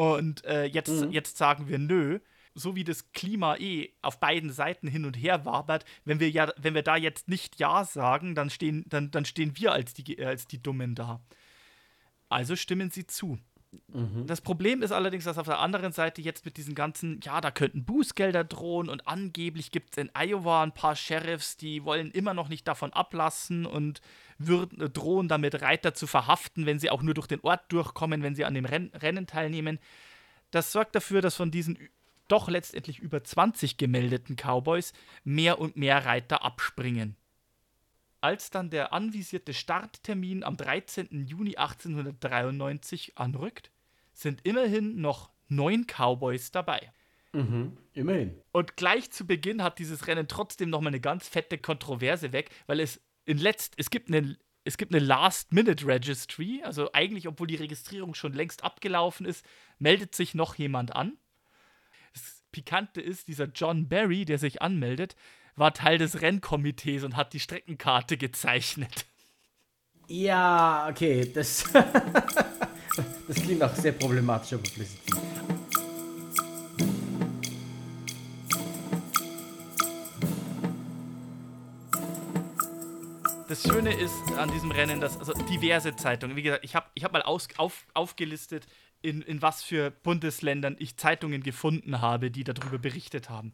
Und 0.00 0.46
äh, 0.46 0.64
jetzt, 0.64 1.02
mhm. 1.02 1.10
jetzt 1.10 1.36
sagen 1.36 1.68
wir 1.68 1.78
nö 1.78 2.20
so 2.54 2.74
wie 2.74 2.84
das 2.84 3.12
Klima 3.12 3.56
eh 3.56 3.90
auf 4.00 4.18
beiden 4.18 4.50
Seiten 4.50 4.88
hin 4.88 5.04
und 5.04 5.14
her 5.14 5.44
wabert, 5.44 5.84
wenn 6.06 6.20
wir 6.20 6.30
ja, 6.30 6.50
wenn 6.56 6.74
wir 6.74 6.82
da 6.82 6.96
jetzt 6.96 7.28
nicht 7.28 7.60
Ja 7.60 7.84
sagen, 7.84 8.34
dann 8.34 8.48
stehen, 8.48 8.84
dann, 8.88 9.10
dann 9.10 9.26
stehen 9.26 9.58
wir 9.58 9.72
als 9.72 9.92
die, 9.92 10.18
äh, 10.18 10.24
als 10.24 10.46
die 10.46 10.62
Dummen 10.62 10.94
da. 10.94 11.20
Also 12.30 12.56
stimmen 12.56 12.90
sie 12.90 13.06
zu. 13.06 13.38
Mhm. 13.92 14.26
Das 14.26 14.40
Problem 14.40 14.82
ist 14.82 14.92
allerdings, 14.92 15.24
dass 15.24 15.38
auf 15.38 15.46
der 15.46 15.60
anderen 15.60 15.92
Seite 15.92 16.20
jetzt 16.22 16.44
mit 16.44 16.56
diesen 16.56 16.74
ganzen, 16.74 17.20
ja, 17.22 17.40
da 17.40 17.50
könnten 17.50 17.84
Bußgelder 17.84 18.44
drohen 18.44 18.88
und 18.88 19.06
angeblich 19.06 19.70
gibt 19.70 19.92
es 19.92 19.98
in 19.98 20.10
Iowa 20.14 20.62
ein 20.62 20.72
paar 20.72 20.96
Sheriffs, 20.96 21.56
die 21.56 21.84
wollen 21.84 22.10
immer 22.10 22.34
noch 22.34 22.48
nicht 22.48 22.66
davon 22.66 22.92
ablassen 22.92 23.66
und 23.66 24.00
würden, 24.38 24.80
äh, 24.80 24.90
drohen 24.90 25.28
damit 25.28 25.62
Reiter 25.62 25.94
zu 25.94 26.06
verhaften, 26.06 26.66
wenn 26.66 26.78
sie 26.78 26.90
auch 26.90 27.02
nur 27.02 27.14
durch 27.14 27.28
den 27.28 27.40
Ort 27.40 27.72
durchkommen, 27.72 28.22
wenn 28.22 28.34
sie 28.34 28.44
an 28.44 28.54
dem 28.54 28.64
Ren 28.64 28.90
Rennen 28.94 29.26
teilnehmen. 29.26 29.78
Das 30.50 30.72
sorgt 30.72 30.96
dafür, 30.96 31.20
dass 31.20 31.36
von 31.36 31.52
diesen 31.52 31.78
doch 32.26 32.48
letztendlich 32.48 32.98
über 32.98 33.22
20 33.22 33.76
gemeldeten 33.76 34.36
Cowboys 34.36 34.92
mehr 35.24 35.58
und 35.58 35.76
mehr 35.76 36.04
Reiter 36.04 36.44
abspringen. 36.44 37.16
Als 38.20 38.50
dann 38.50 38.70
der 38.70 38.92
anvisierte 38.92 39.54
Starttermin 39.54 40.44
am 40.44 40.56
13. 40.56 41.26
Juni 41.26 41.56
1893 41.56 43.16
anrückt, 43.16 43.70
sind 44.12 44.40
immerhin 44.44 45.00
noch 45.00 45.30
neun 45.48 45.86
Cowboys 45.86 46.50
dabei. 46.50 46.92
Mhm, 47.32 47.76
immerhin. 47.94 48.40
Und 48.52 48.76
gleich 48.76 49.10
zu 49.10 49.26
Beginn 49.26 49.62
hat 49.62 49.78
dieses 49.78 50.06
Rennen 50.06 50.28
trotzdem 50.28 50.68
nochmal 50.68 50.90
eine 50.90 51.00
ganz 51.00 51.28
fette 51.28 51.58
Kontroverse 51.58 52.32
weg, 52.32 52.50
weil 52.66 52.80
es 52.80 53.00
in 53.24 53.38
letzt, 53.38 53.74
es 53.76 53.90
gibt 53.90 54.08
eine 54.08 54.36
es 54.64 54.76
gibt 54.76 54.94
eine 54.94 55.04
Last-Minute-Registry, 55.04 56.62
also 56.64 56.92
eigentlich, 56.92 57.26
obwohl 57.26 57.46
die 57.46 57.56
Registrierung 57.56 58.14
schon 58.14 58.34
längst 58.34 58.62
abgelaufen 58.62 59.24
ist, 59.24 59.44
meldet 59.78 60.14
sich 60.14 60.34
noch 60.34 60.54
jemand 60.56 60.94
an. 60.94 61.16
Pikante 62.52 63.00
ist, 63.00 63.28
dieser 63.28 63.46
John 63.46 63.88
Barry, 63.88 64.24
der 64.24 64.38
sich 64.38 64.60
anmeldet, 64.60 65.16
war 65.56 65.74
Teil 65.74 65.98
des 65.98 66.20
Rennkomitees 66.20 67.04
und 67.04 67.16
hat 67.16 67.32
die 67.32 67.40
Streckenkarte 67.40 68.16
gezeichnet. 68.16 69.06
Ja, 70.08 70.88
okay, 70.90 71.30
das. 71.32 71.64
Das 73.28 73.36
klingt 73.36 73.62
auch 73.62 73.74
sehr 73.74 73.92
problematischer 73.92 74.58
Publicity. 74.58 75.12
Das 83.48 83.62
Schöne 83.62 83.92
ist 83.92 84.14
an 84.36 84.50
diesem 84.52 84.70
Rennen, 84.70 85.00
dass 85.00 85.18
also 85.18 85.32
diverse 85.32 85.96
Zeitungen, 85.96 86.36
wie 86.36 86.42
gesagt, 86.42 86.64
ich 86.64 86.74
habe 86.74 86.86
ich 86.94 87.04
hab 87.04 87.12
mal 87.12 87.22
aus, 87.22 87.48
auf, 87.56 87.86
aufgelistet, 87.94 88.66
in, 89.02 89.22
in 89.22 89.42
was 89.42 89.62
für 89.62 89.90
Bundesländern 89.90 90.76
ich 90.78 90.96
Zeitungen 90.96 91.42
gefunden 91.42 92.00
habe, 92.00 92.30
die 92.30 92.44
darüber 92.44 92.78
berichtet 92.78 93.30
haben. 93.30 93.52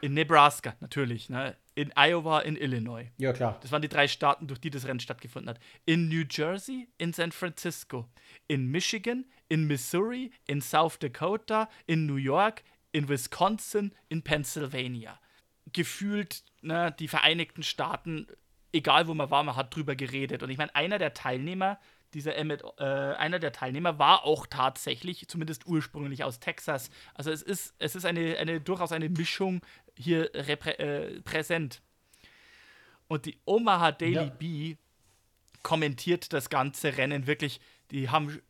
In 0.00 0.14
Nebraska, 0.14 0.76
natürlich, 0.80 1.28
ne? 1.28 1.56
in 1.78 1.92
Iowa, 1.96 2.40
in 2.40 2.56
Illinois. 2.56 3.06
Ja, 3.18 3.32
klar. 3.32 3.58
Das 3.62 3.70
waren 3.70 3.82
die 3.82 3.88
drei 3.88 4.08
Staaten, 4.08 4.48
durch 4.48 4.60
die 4.60 4.70
das 4.70 4.86
Rennen 4.86 4.98
stattgefunden 4.98 5.48
hat. 5.48 5.60
In 5.86 6.08
New 6.08 6.24
Jersey, 6.28 6.88
in 6.98 7.12
San 7.12 7.30
Francisco, 7.30 8.08
in 8.48 8.66
Michigan, 8.68 9.24
in 9.48 9.68
Missouri, 9.68 10.32
in 10.46 10.60
South 10.60 10.98
Dakota, 10.98 11.68
in 11.86 12.06
New 12.06 12.16
York, 12.16 12.64
in 12.90 13.08
Wisconsin, 13.08 13.92
in 14.08 14.22
Pennsylvania. 14.22 15.20
Gefühlt 15.72 16.42
ne, 16.62 16.94
die 16.98 17.06
Vereinigten 17.06 17.62
Staaten, 17.62 18.26
egal 18.72 19.06
wo 19.06 19.14
man 19.14 19.30
war, 19.30 19.44
man 19.44 19.54
hat 19.54 19.74
drüber 19.74 19.94
geredet. 19.94 20.42
Und 20.42 20.50
ich 20.50 20.58
meine, 20.58 20.74
einer 20.74 20.98
der 20.98 21.14
Teilnehmer, 21.14 21.78
dieser 22.14 22.34
Emmett, 22.36 22.64
äh, 22.78 22.84
einer 22.84 23.38
der 23.38 23.52
Teilnehmer 23.52 23.98
war 23.98 24.24
auch 24.24 24.46
tatsächlich, 24.46 25.28
zumindest 25.28 25.66
ursprünglich 25.66 26.24
aus 26.24 26.40
Texas. 26.40 26.90
Also 27.14 27.30
es 27.30 27.42
ist, 27.42 27.74
es 27.78 27.94
ist 27.94 28.04
eine, 28.04 28.36
eine 28.38 28.60
durchaus 28.60 28.92
eine 28.92 29.10
Mischung 29.10 29.60
hier 29.98 30.34
äh, 30.34 31.20
präsent. 31.22 31.82
Und 33.08 33.26
die 33.26 33.38
Omaha 33.44 33.92
Daily 33.92 34.14
ja. 34.14 34.24
Bee 34.24 34.76
kommentiert 35.62 36.32
das 36.32 36.50
ganze 36.50 36.96
Rennen 36.96 37.26
wirklich. 37.26 37.60
Die 37.90 38.08
haben 38.08 38.40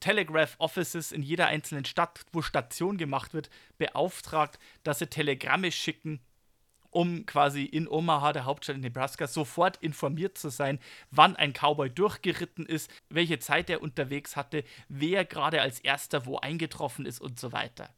Telegraph 0.00 0.56
Offices 0.58 1.12
in 1.12 1.22
jeder 1.22 1.46
einzelnen 1.46 1.84
Stadt, 1.84 2.20
wo 2.32 2.42
Station 2.42 2.96
gemacht 2.96 3.34
wird, 3.34 3.50
beauftragt, 3.78 4.58
dass 4.82 4.98
sie 4.98 5.06
Telegramme 5.06 5.70
schicken 5.70 6.20
um 6.92 7.24
quasi 7.26 7.64
in 7.64 7.88
Omaha, 7.88 8.32
der 8.32 8.44
Hauptstadt 8.44 8.76
in 8.76 8.82
Nebraska, 8.82 9.26
sofort 9.26 9.78
informiert 9.78 10.38
zu 10.38 10.50
sein, 10.50 10.78
wann 11.10 11.34
ein 11.36 11.54
Cowboy 11.54 11.90
durchgeritten 11.90 12.66
ist, 12.66 12.90
welche 13.08 13.38
Zeit 13.38 13.70
er 13.70 13.82
unterwegs 13.82 14.36
hatte, 14.36 14.62
wer 14.88 15.24
gerade 15.24 15.62
als 15.62 15.80
erster 15.80 16.26
wo 16.26 16.36
eingetroffen 16.36 17.06
ist 17.06 17.20
und 17.20 17.40
so 17.40 17.52
weiter. 17.52 17.88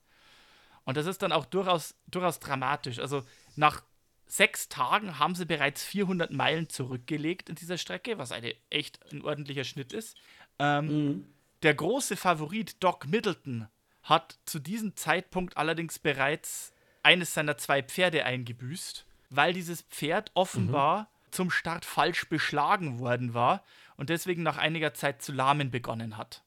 Und 0.84 0.96
das 0.96 1.06
ist 1.06 1.22
dann 1.22 1.32
auch 1.32 1.46
durchaus, 1.46 1.94
durchaus 2.06 2.40
dramatisch. 2.40 2.98
Also 2.98 3.22
nach 3.56 3.82
sechs 4.26 4.68
Tagen 4.68 5.18
haben 5.18 5.34
sie 5.34 5.46
bereits 5.46 5.84
400 5.84 6.30
Meilen 6.30 6.68
zurückgelegt 6.68 7.48
in 7.48 7.54
dieser 7.54 7.78
Strecke, 7.78 8.18
was 8.18 8.32
eine 8.32 8.54
echt 8.70 9.00
ein 9.12 9.22
ordentlicher 9.22 9.64
Schnitt 9.64 9.92
ist. 9.92 10.16
Ähm, 10.58 10.86
mhm. 10.86 11.26
Der 11.62 11.74
große 11.74 12.16
Favorit 12.16 12.82
Doc 12.82 13.06
Middleton 13.06 13.68
hat 14.02 14.38
zu 14.44 14.58
diesem 14.58 14.96
Zeitpunkt 14.96 15.56
allerdings 15.56 15.98
bereits 15.98 16.72
eines 17.02 17.34
seiner 17.34 17.56
zwei 17.58 17.82
Pferde 17.82 18.24
eingebüßt, 18.24 19.06
weil 19.30 19.52
dieses 19.52 19.82
Pferd 19.82 20.30
offenbar 20.34 21.02
mhm. 21.02 21.32
zum 21.32 21.50
Start 21.50 21.84
falsch 21.84 22.28
beschlagen 22.28 22.98
worden 22.98 23.34
war 23.34 23.64
und 23.96 24.10
deswegen 24.10 24.42
nach 24.42 24.58
einiger 24.58 24.94
Zeit 24.94 25.22
zu 25.22 25.32
lahmen 25.32 25.70
begonnen 25.70 26.16
hat. 26.16 26.43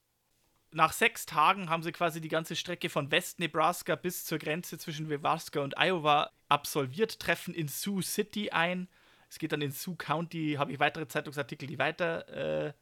Nach 0.71 0.91
sechs 0.91 1.25
Tagen 1.25 1.69
haben 1.69 1.83
sie 1.83 1.91
quasi 1.91 2.21
die 2.21 2.27
ganze 2.27 2.55
Strecke 2.55 2.89
von 2.89 3.09
West-Nebraska 3.09 3.95
bis 3.95 4.25
zur 4.25 4.37
Grenze 4.37 4.77
zwischen 4.77 5.07
Nebraska 5.07 5.61
und 5.61 5.77
Iowa 5.77 6.31
absolviert, 6.49 7.19
treffen 7.19 7.53
in 7.53 7.67
Sioux 7.67 8.01
City 8.01 8.49
ein. 8.51 8.87
Es 9.29 9.39
geht 9.39 9.51
dann 9.51 9.61
in 9.61 9.71
Sioux 9.71 9.95
County, 9.95 10.55
habe 10.57 10.71
ich 10.71 10.79
weitere 10.79 11.07
Zeitungsartikel, 11.07 11.67
die 11.67 11.79
weiter, 11.79 12.27
äh, 12.29 12.73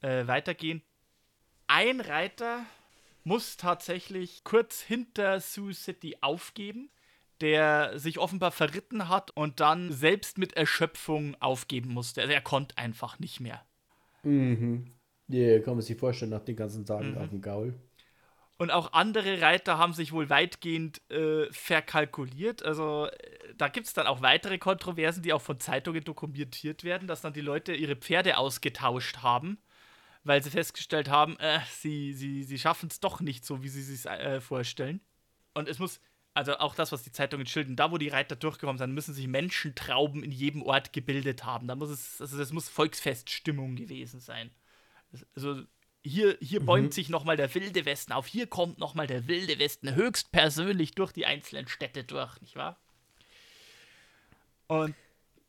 äh, 0.00 0.26
weitergehen. 0.26 0.82
Ein 1.66 2.00
Reiter 2.00 2.64
muss 3.24 3.56
tatsächlich 3.56 4.44
kurz 4.44 4.80
hinter 4.80 5.40
Sioux 5.40 5.72
City 5.72 6.16
aufgeben 6.20 6.90
der 7.40 7.98
sich 7.98 8.18
offenbar 8.18 8.50
verritten 8.50 9.08
hat 9.08 9.30
und 9.32 9.60
dann 9.60 9.92
selbst 9.92 10.38
mit 10.38 10.54
Erschöpfung 10.54 11.36
aufgeben 11.40 11.92
musste. 11.92 12.22
Also 12.22 12.32
er 12.32 12.40
konnte 12.40 12.78
einfach 12.78 13.18
nicht 13.18 13.40
mehr. 13.40 13.64
Mhm. 14.22 14.92
Ja, 15.28 15.38
yeah, 15.38 15.58
kann 15.60 15.74
man 15.74 15.82
sich 15.82 15.98
vorstellen, 15.98 16.30
nach 16.30 16.44
den 16.44 16.56
ganzen 16.56 16.86
Tagen 16.86 17.12
mhm. 17.12 17.18
auf 17.18 17.28
dem 17.30 17.40
Gaul. 17.40 17.74
Und 18.58 18.70
auch 18.70 18.92
andere 18.94 19.42
Reiter 19.42 19.76
haben 19.76 19.92
sich 19.92 20.12
wohl 20.12 20.30
weitgehend 20.30 21.02
äh, 21.10 21.46
verkalkuliert. 21.52 22.62
Also 22.62 23.06
äh, 23.06 23.54
da 23.56 23.68
gibt 23.68 23.86
es 23.86 23.92
dann 23.92 24.06
auch 24.06 24.22
weitere 24.22 24.56
Kontroversen, 24.58 25.22
die 25.22 25.34
auch 25.34 25.42
von 25.42 25.60
Zeitungen 25.60 26.02
dokumentiert 26.04 26.82
werden, 26.82 27.06
dass 27.06 27.20
dann 27.20 27.34
die 27.34 27.42
Leute 27.42 27.74
ihre 27.74 27.96
Pferde 27.96 28.38
ausgetauscht 28.38 29.18
haben, 29.18 29.58
weil 30.24 30.42
sie 30.42 30.50
festgestellt 30.50 31.10
haben, 31.10 31.38
äh, 31.38 31.60
sie, 31.70 32.14
sie, 32.14 32.44
sie 32.44 32.58
schaffen 32.58 32.88
es 32.90 33.00
doch 33.00 33.20
nicht 33.20 33.44
so, 33.44 33.62
wie 33.62 33.68
sie 33.68 33.82
sich 33.82 34.06
äh, 34.06 34.40
vorstellen. 34.40 35.02
Und 35.52 35.68
es 35.68 35.78
muss, 35.78 36.00
also 36.32 36.56
auch 36.56 36.74
das, 36.74 36.92
was 36.92 37.02
die 37.02 37.12
Zeitungen 37.12 37.46
schildern, 37.46 37.76
da 37.76 37.90
wo 37.90 37.98
die 37.98 38.08
Reiter 38.08 38.36
durchgekommen 38.36 38.78
sind, 38.78 38.94
müssen 38.94 39.12
sich 39.12 39.26
Menschentrauben 39.28 40.22
in 40.22 40.32
jedem 40.32 40.62
Ort 40.62 40.94
gebildet 40.94 41.44
haben. 41.44 41.68
Da 41.68 41.74
muss 41.74 41.90
es, 41.90 42.22
also 42.22 42.38
das 42.38 42.52
muss 42.52 42.70
Volksfeststimmung 42.70 43.76
gewesen 43.76 44.20
sein. 44.20 44.50
Also 45.34 45.62
hier, 46.02 46.36
hier 46.40 46.60
mhm. 46.60 46.66
bäumt 46.66 46.94
sich 46.94 47.08
nochmal 47.08 47.36
der 47.36 47.52
wilde 47.54 47.84
Westen 47.84 48.12
auf, 48.12 48.26
hier 48.26 48.46
kommt 48.46 48.78
nochmal 48.78 49.06
der 49.06 49.26
wilde 49.28 49.58
Westen 49.58 49.94
höchstpersönlich 49.94 50.92
durch 50.92 51.12
die 51.12 51.26
einzelnen 51.26 51.68
Städte 51.68 52.04
durch, 52.04 52.40
nicht 52.40 52.56
wahr? 52.56 52.78
Und 54.68 54.94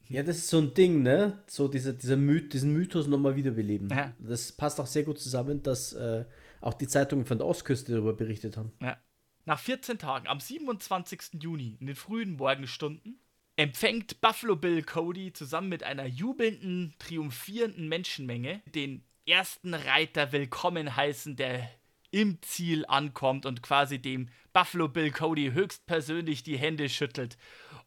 ja, 0.10 0.24
das 0.24 0.38
ist 0.38 0.50
so 0.50 0.60
ein 0.60 0.74
Ding, 0.74 1.04
ne? 1.04 1.44
So 1.48 1.68
diese, 1.68 1.94
dieser 1.94 2.16
Myth, 2.16 2.54
diesen 2.54 2.72
Mythos 2.72 3.08
nochmal 3.08 3.36
wiederbeleben. 3.36 3.90
Ja. 3.90 4.14
Das 4.20 4.52
passt 4.52 4.80
auch 4.80 4.88
sehr 4.88 5.04
gut 5.04 5.20
zusammen, 5.20 5.64
dass 5.64 5.94
äh, 5.94 6.24
auch 6.62 6.74
die 6.74 6.88
Zeitungen 6.88 7.26
von 7.26 7.38
der 7.38 7.48
Ostküste 7.48 7.92
darüber 7.92 8.14
berichtet 8.14 8.58
haben. 8.58 8.72
Ja. 8.82 8.98
Nach 9.46 9.60
14 9.60 9.98
Tagen, 9.98 10.28
am 10.28 10.40
27. 10.40 11.42
Juni, 11.42 11.78
in 11.80 11.88
den 11.88 11.96
frühen 11.96 12.36
Morgenstunden, 12.36 13.20
empfängt 13.56 14.22
Buffalo 14.22 14.56
Bill 14.56 14.84
Cody 14.84 15.34
zusammen 15.34 15.70
mit 15.70 15.84
einer 15.84 16.06
jubelnden, 16.06 16.94
triumphierenden 17.00 17.88
Menschenmenge 17.88 18.62
den 18.76 19.04
ersten 19.28 19.74
Reiter 19.74 20.32
willkommen 20.32 20.96
heißen, 20.96 21.36
der 21.36 21.70
im 22.12 22.42
Ziel 22.42 22.86
ankommt 22.88 23.46
und 23.46 23.62
quasi 23.62 24.00
dem 24.00 24.30
Buffalo 24.54 24.88
Bill 24.88 25.12
Cody 25.12 25.52
höchstpersönlich 25.52 26.44
die 26.44 26.58
Hände 26.58 26.88
schüttelt. 26.88 27.38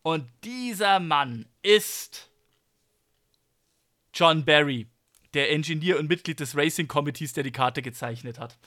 Und 0.03 0.29
dieser 0.45 1.01
Mann 1.01 1.47
ist 1.63 2.31
John 4.13 4.45
Barry, 4.45 4.87
der 5.33 5.51
Ingenieur 5.51 5.99
und 5.99 6.09
Mitglied 6.09 6.41
des 6.41 6.57
Racing 6.57 6.89
Committees, 6.89 7.33
der 7.33 7.45
die 7.45 7.53
Karte 7.53 7.83
gezeichnet 7.83 8.39
hat. 8.39 8.59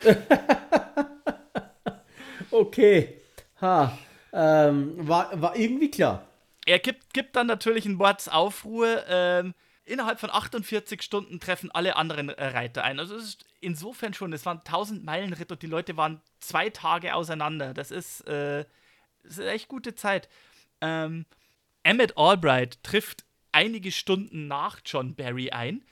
Okay. 2.56 3.20
Ha. 3.60 3.98
Ähm, 4.32 4.94
war, 5.06 5.40
war 5.42 5.56
irgendwie 5.56 5.90
klar. 5.90 6.26
Er 6.64 6.78
gibt, 6.78 7.12
gibt 7.12 7.36
dann 7.36 7.46
natürlich 7.46 7.84
einen 7.84 7.96
Mordsaufruhr. 7.96 9.04
Ähm, 9.08 9.54
innerhalb 9.86 10.20
von 10.20 10.30
48 10.30 11.00
Stunden 11.00 11.40
treffen 11.40 11.70
alle 11.70 11.96
anderen 11.96 12.28
äh, 12.28 12.46
Reiter 12.46 12.84
ein. 12.84 12.98
Also 12.98 13.16
es 13.16 13.24
ist 13.24 13.46
insofern 13.60 14.12
schon, 14.12 14.32
es 14.32 14.44
waren 14.44 14.58
1000 14.58 15.04
Meilen 15.04 15.32
Ritt 15.32 15.50
und 15.50 15.62
die 15.62 15.66
Leute 15.66 15.96
waren 15.96 16.20
zwei 16.40 16.68
Tage 16.70 17.14
auseinander. 17.14 17.72
Das 17.72 17.90
ist, 17.90 18.20
äh, 18.28 18.64
das 19.22 19.38
ist 19.38 19.46
echt 19.46 19.68
gute 19.68 19.94
Zeit. 19.94 20.28
Ähm, 20.80 21.24
Emmett 21.82 22.18
Albright 22.18 22.82
trifft 22.82 23.24
einige 23.52 23.92
Stunden 23.92 24.48
nach 24.48 24.80
John 24.84 25.14
Barry 25.14 25.50
ein 25.50 25.82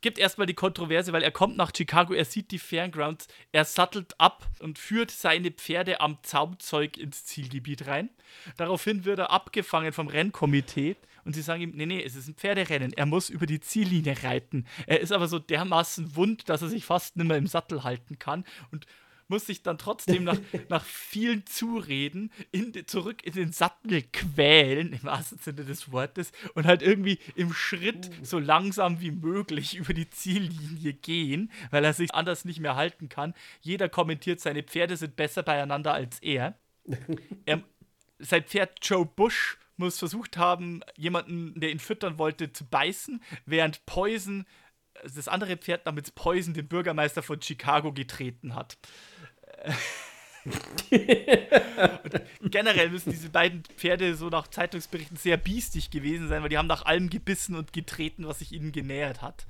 gibt 0.00 0.18
erstmal 0.18 0.46
die 0.46 0.54
Kontroverse, 0.54 1.12
weil 1.12 1.22
er 1.22 1.30
kommt 1.30 1.56
nach 1.56 1.72
Chicago, 1.76 2.14
er 2.14 2.24
sieht 2.24 2.50
die 2.50 2.58
Fairgrounds, 2.58 3.28
er 3.52 3.64
sattelt 3.64 4.14
ab 4.18 4.46
und 4.60 4.78
führt 4.78 5.10
seine 5.10 5.50
Pferde 5.50 6.00
am 6.00 6.18
Zaumzeug 6.22 6.96
ins 6.96 7.24
Zielgebiet 7.24 7.86
rein. 7.86 8.10
Daraufhin 8.56 9.04
wird 9.04 9.18
er 9.18 9.30
abgefangen 9.30 9.92
vom 9.92 10.08
Rennkomitee 10.08 10.96
und 11.24 11.34
sie 11.34 11.42
sagen 11.42 11.62
ihm, 11.62 11.72
nee, 11.74 11.86
nee, 11.86 12.02
es 12.02 12.16
ist 12.16 12.28
ein 12.28 12.34
Pferderennen, 12.34 12.92
er 12.92 13.06
muss 13.06 13.30
über 13.30 13.46
die 13.46 13.60
Ziellinie 13.60 14.22
reiten. 14.22 14.66
Er 14.86 15.00
ist 15.00 15.12
aber 15.12 15.28
so 15.28 15.38
dermaßen 15.38 16.16
wund, 16.16 16.48
dass 16.48 16.62
er 16.62 16.68
sich 16.68 16.84
fast 16.84 17.16
nicht 17.16 17.26
mehr 17.26 17.36
im 17.36 17.46
Sattel 17.46 17.84
halten 17.84 18.18
kann 18.18 18.44
und 18.70 18.86
muss 19.30 19.46
sich 19.46 19.62
dann 19.62 19.78
trotzdem 19.78 20.24
nach, 20.24 20.38
nach 20.68 20.84
vielen 20.84 21.46
Zureden 21.46 22.30
in, 22.50 22.74
zurück 22.86 23.24
in 23.24 23.32
den 23.32 23.52
Sattel 23.52 24.02
quälen, 24.12 24.92
im 24.92 25.04
wahrsten 25.04 25.38
Sinne 25.38 25.64
des 25.64 25.92
Wortes, 25.92 26.32
und 26.54 26.66
halt 26.66 26.82
irgendwie 26.82 27.18
im 27.36 27.52
Schritt 27.52 28.08
uh. 28.08 28.24
so 28.24 28.38
langsam 28.38 29.00
wie 29.00 29.12
möglich 29.12 29.76
über 29.76 29.94
die 29.94 30.10
Ziellinie 30.10 30.92
gehen, 30.92 31.50
weil 31.70 31.84
er 31.84 31.94
sich 31.94 32.12
anders 32.12 32.44
nicht 32.44 32.60
mehr 32.60 32.74
halten 32.74 33.08
kann. 33.08 33.34
Jeder 33.60 33.88
kommentiert, 33.88 34.40
seine 34.40 34.64
Pferde 34.64 34.96
sind 34.96 35.16
besser 35.16 35.44
beieinander 35.44 35.94
als 35.94 36.18
er. 36.20 36.58
er 37.46 37.62
sein 38.18 38.44
Pferd 38.44 38.78
Joe 38.82 39.06
Bush 39.06 39.58
muss 39.80 39.98
versucht 39.98 40.36
haben, 40.36 40.82
jemanden, 40.96 41.58
der 41.58 41.70
ihn 41.70 41.80
füttern 41.80 42.18
wollte, 42.18 42.52
zu 42.52 42.64
beißen, 42.64 43.20
während 43.46 43.84
Poison 43.86 44.46
das 45.02 45.28
andere 45.28 45.56
Pferd 45.56 45.86
namens 45.86 46.12
Poison 46.12 46.54
den 46.54 46.68
Bürgermeister 46.68 47.22
von 47.22 47.42
Chicago 47.42 47.92
getreten 47.92 48.54
hat 48.54 48.76
generell 52.42 52.90
müssen 52.90 53.10
diese 53.10 53.28
beiden 53.28 53.62
Pferde 53.76 54.14
so 54.14 54.28
nach 54.28 54.48
Zeitungsberichten 54.48 55.16
sehr 55.16 55.36
biestig 55.36 55.90
gewesen 55.90 56.28
sein, 56.28 56.42
weil 56.42 56.48
die 56.48 56.56
haben 56.58 56.66
nach 56.66 56.86
allem 56.86 57.10
gebissen 57.10 57.54
und 57.54 57.72
getreten, 57.72 58.26
was 58.26 58.38
sich 58.38 58.52
ihnen 58.52 58.72
genähert 58.72 59.22
hat. 59.22 59.46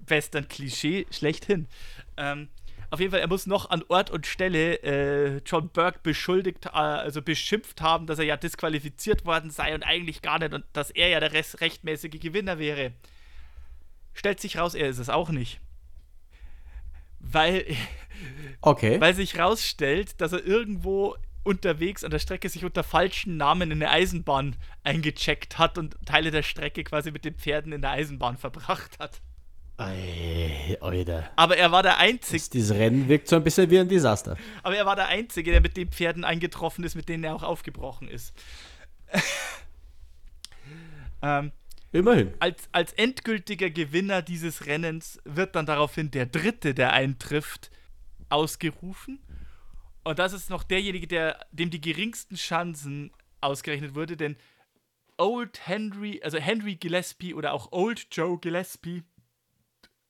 Western-Klischee 0.00 1.06
schlechthin. 1.10 1.66
Ähm, 2.16 2.48
auf 2.90 3.00
jeden 3.00 3.10
Fall, 3.10 3.20
er 3.20 3.28
muss 3.28 3.46
noch 3.46 3.68
an 3.70 3.84
Ort 3.88 4.10
und 4.10 4.26
Stelle 4.26 4.82
äh, 4.82 5.40
John 5.44 5.68
Burke 5.68 6.00
beschuldigt, 6.02 6.66
äh, 6.66 6.70
also 6.70 7.20
beschimpft 7.20 7.80
haben, 7.82 8.06
dass 8.06 8.18
er 8.18 8.24
ja 8.24 8.36
disqualifiziert 8.36 9.26
worden 9.26 9.50
sei 9.50 9.74
und 9.74 9.82
eigentlich 9.82 10.22
gar 10.22 10.38
nicht 10.38 10.54
und 10.54 10.64
dass 10.72 10.90
er 10.90 11.08
ja 11.08 11.20
der 11.20 11.32
rechtmäßige 11.32 12.18
Gewinner 12.20 12.58
wäre. 12.58 12.92
Stellt 14.14 14.40
sich 14.40 14.56
raus, 14.56 14.74
er 14.74 14.88
ist 14.88 14.98
es 14.98 15.10
auch 15.10 15.28
nicht. 15.28 15.60
Weil, 17.20 17.66
okay. 18.62 19.00
weil 19.00 19.14
sich 19.14 19.38
rausstellt, 19.38 20.20
dass 20.20 20.32
er 20.32 20.44
irgendwo 20.44 21.16
unterwegs 21.44 22.04
an 22.04 22.10
der 22.10 22.18
Strecke 22.18 22.48
sich 22.48 22.64
unter 22.64 22.84
falschen 22.84 23.36
Namen 23.36 23.70
in 23.70 23.82
eine 23.82 23.90
Eisenbahn 23.90 24.56
eingecheckt 24.82 25.58
hat 25.58 25.78
und 25.78 25.96
Teile 26.06 26.30
der 26.30 26.42
Strecke 26.42 26.84
quasi 26.84 27.10
mit 27.10 27.24
den 27.24 27.34
Pferden 27.34 27.72
in 27.72 27.82
der 27.82 27.92
Eisenbahn 27.92 28.36
verbracht 28.38 28.98
hat. 28.98 29.20
Ey, 29.78 30.76
Alter. 30.80 31.30
Aber 31.36 31.56
er 31.56 31.70
war 31.70 31.84
der 31.84 31.98
Einzige. 31.98 32.42
Dieses 32.52 32.76
Rennen 32.76 33.08
wirkt 33.08 33.28
so 33.28 33.36
ein 33.36 33.44
bisschen 33.44 33.70
wie 33.70 33.78
ein 33.78 33.88
Desaster. 33.88 34.36
Aber 34.64 34.76
er 34.76 34.84
war 34.86 34.96
der 34.96 35.06
Einzige, 35.06 35.52
der 35.52 35.60
mit 35.60 35.76
den 35.76 35.88
Pferden 35.88 36.24
eingetroffen 36.24 36.84
ist, 36.84 36.96
mit 36.96 37.08
denen 37.08 37.22
er 37.22 37.34
auch 37.34 37.44
aufgebrochen 37.44 38.08
ist. 38.08 38.34
ähm, 41.22 41.52
Immerhin. 41.92 42.34
Als, 42.40 42.68
als 42.72 42.92
endgültiger 42.92 43.70
Gewinner 43.70 44.20
dieses 44.20 44.66
Rennens 44.66 45.20
wird 45.24 45.54
dann 45.54 45.64
daraufhin 45.64 46.10
der 46.10 46.26
Dritte, 46.26 46.74
der 46.74 46.92
eintrifft, 46.92 47.70
ausgerufen. 48.28 49.20
Und 50.02 50.18
das 50.18 50.32
ist 50.32 50.50
noch 50.50 50.64
derjenige, 50.64 51.06
der, 51.06 51.46
dem 51.52 51.70
die 51.70 51.80
geringsten 51.80 52.34
Chancen 52.34 53.12
ausgerechnet 53.40 53.94
wurde, 53.94 54.16
denn 54.16 54.36
Old 55.16 55.66
Henry, 55.66 56.20
also 56.22 56.38
Henry 56.38 56.74
Gillespie 56.74 57.34
oder 57.34 57.52
auch 57.52 57.72
Old 57.72 58.08
Joe 58.10 58.38
Gillespie, 58.38 59.02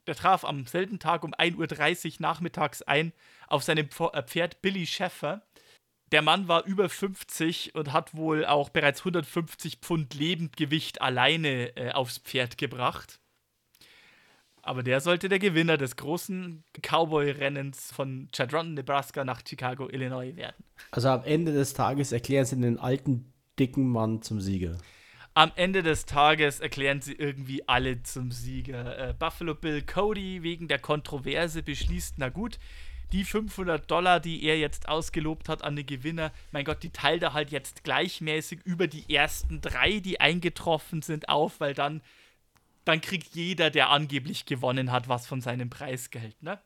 der 0.08 0.16
traf 0.16 0.44
am 0.44 0.66
selben 0.66 0.98
Tag 0.98 1.22
um 1.22 1.32
1.30 1.34 2.06
Uhr 2.06 2.12
nachmittags 2.18 2.82
ein 2.82 3.12
auf 3.46 3.62
seinem 3.62 3.88
äh, 4.12 4.22
Pferd 4.22 4.60
Billy 4.62 4.86
Sheffer. 4.86 5.42
Der 6.10 6.22
Mann 6.22 6.48
war 6.48 6.64
über 6.64 6.88
50 6.88 7.74
und 7.74 7.92
hat 7.92 8.16
wohl 8.16 8.46
auch 8.46 8.70
bereits 8.70 9.00
150 9.00 9.76
Pfund 9.76 10.14
Lebendgewicht 10.14 11.02
alleine 11.02 11.76
äh, 11.76 11.92
aufs 11.92 12.18
Pferd 12.18 12.56
gebracht. 12.56 13.20
Aber 14.62 14.82
der 14.82 15.00
sollte 15.00 15.28
der 15.28 15.38
Gewinner 15.38 15.76
des 15.76 15.96
großen 15.96 16.64
Cowboy-Rennens 16.82 17.92
von 17.92 18.28
Chadron, 18.32 18.74
Nebraska 18.74 19.24
nach 19.24 19.42
Chicago, 19.46 19.88
Illinois 19.88 20.36
werden. 20.36 20.64
Also 20.90 21.08
am 21.08 21.24
Ende 21.24 21.52
des 21.52 21.74
Tages 21.74 22.12
erklären 22.12 22.44
sie 22.44 22.60
den 22.60 22.78
alten, 22.78 23.32
dicken 23.58 23.86
Mann 23.88 24.22
zum 24.22 24.40
Sieger 24.40 24.78
am 25.38 25.52
Ende 25.54 25.84
des 25.84 26.04
Tages 26.04 26.58
erklären 26.58 27.00
sie 27.00 27.12
irgendwie 27.12 27.68
alle 27.68 28.02
zum 28.02 28.32
Sieger. 28.32 29.10
Äh, 29.10 29.14
Buffalo 29.14 29.54
Bill 29.54 29.82
Cody 29.82 30.42
wegen 30.42 30.66
der 30.66 30.80
Kontroverse 30.80 31.62
beschließt, 31.62 32.14
na 32.16 32.28
gut, 32.28 32.58
die 33.12 33.22
500 33.22 33.88
Dollar, 33.88 34.18
die 34.18 34.42
er 34.42 34.58
jetzt 34.58 34.88
ausgelobt 34.88 35.48
hat 35.48 35.62
an 35.62 35.76
den 35.76 35.86
Gewinner, 35.86 36.32
mein 36.50 36.64
Gott, 36.64 36.82
die 36.82 36.90
teilt 36.90 37.22
er 37.22 37.34
halt 37.34 37.52
jetzt 37.52 37.84
gleichmäßig 37.84 38.62
über 38.64 38.88
die 38.88 39.14
ersten 39.14 39.60
drei, 39.60 40.00
die 40.00 40.20
eingetroffen 40.20 41.02
sind, 41.02 41.28
auf, 41.28 41.60
weil 41.60 41.72
dann, 41.72 42.02
dann 42.84 43.00
kriegt 43.00 43.32
jeder, 43.36 43.70
der 43.70 43.90
angeblich 43.90 44.44
gewonnen 44.44 44.90
hat, 44.90 45.08
was 45.08 45.28
von 45.28 45.40
seinem 45.40 45.70
Preisgeld, 45.70 46.42
ne? 46.42 46.60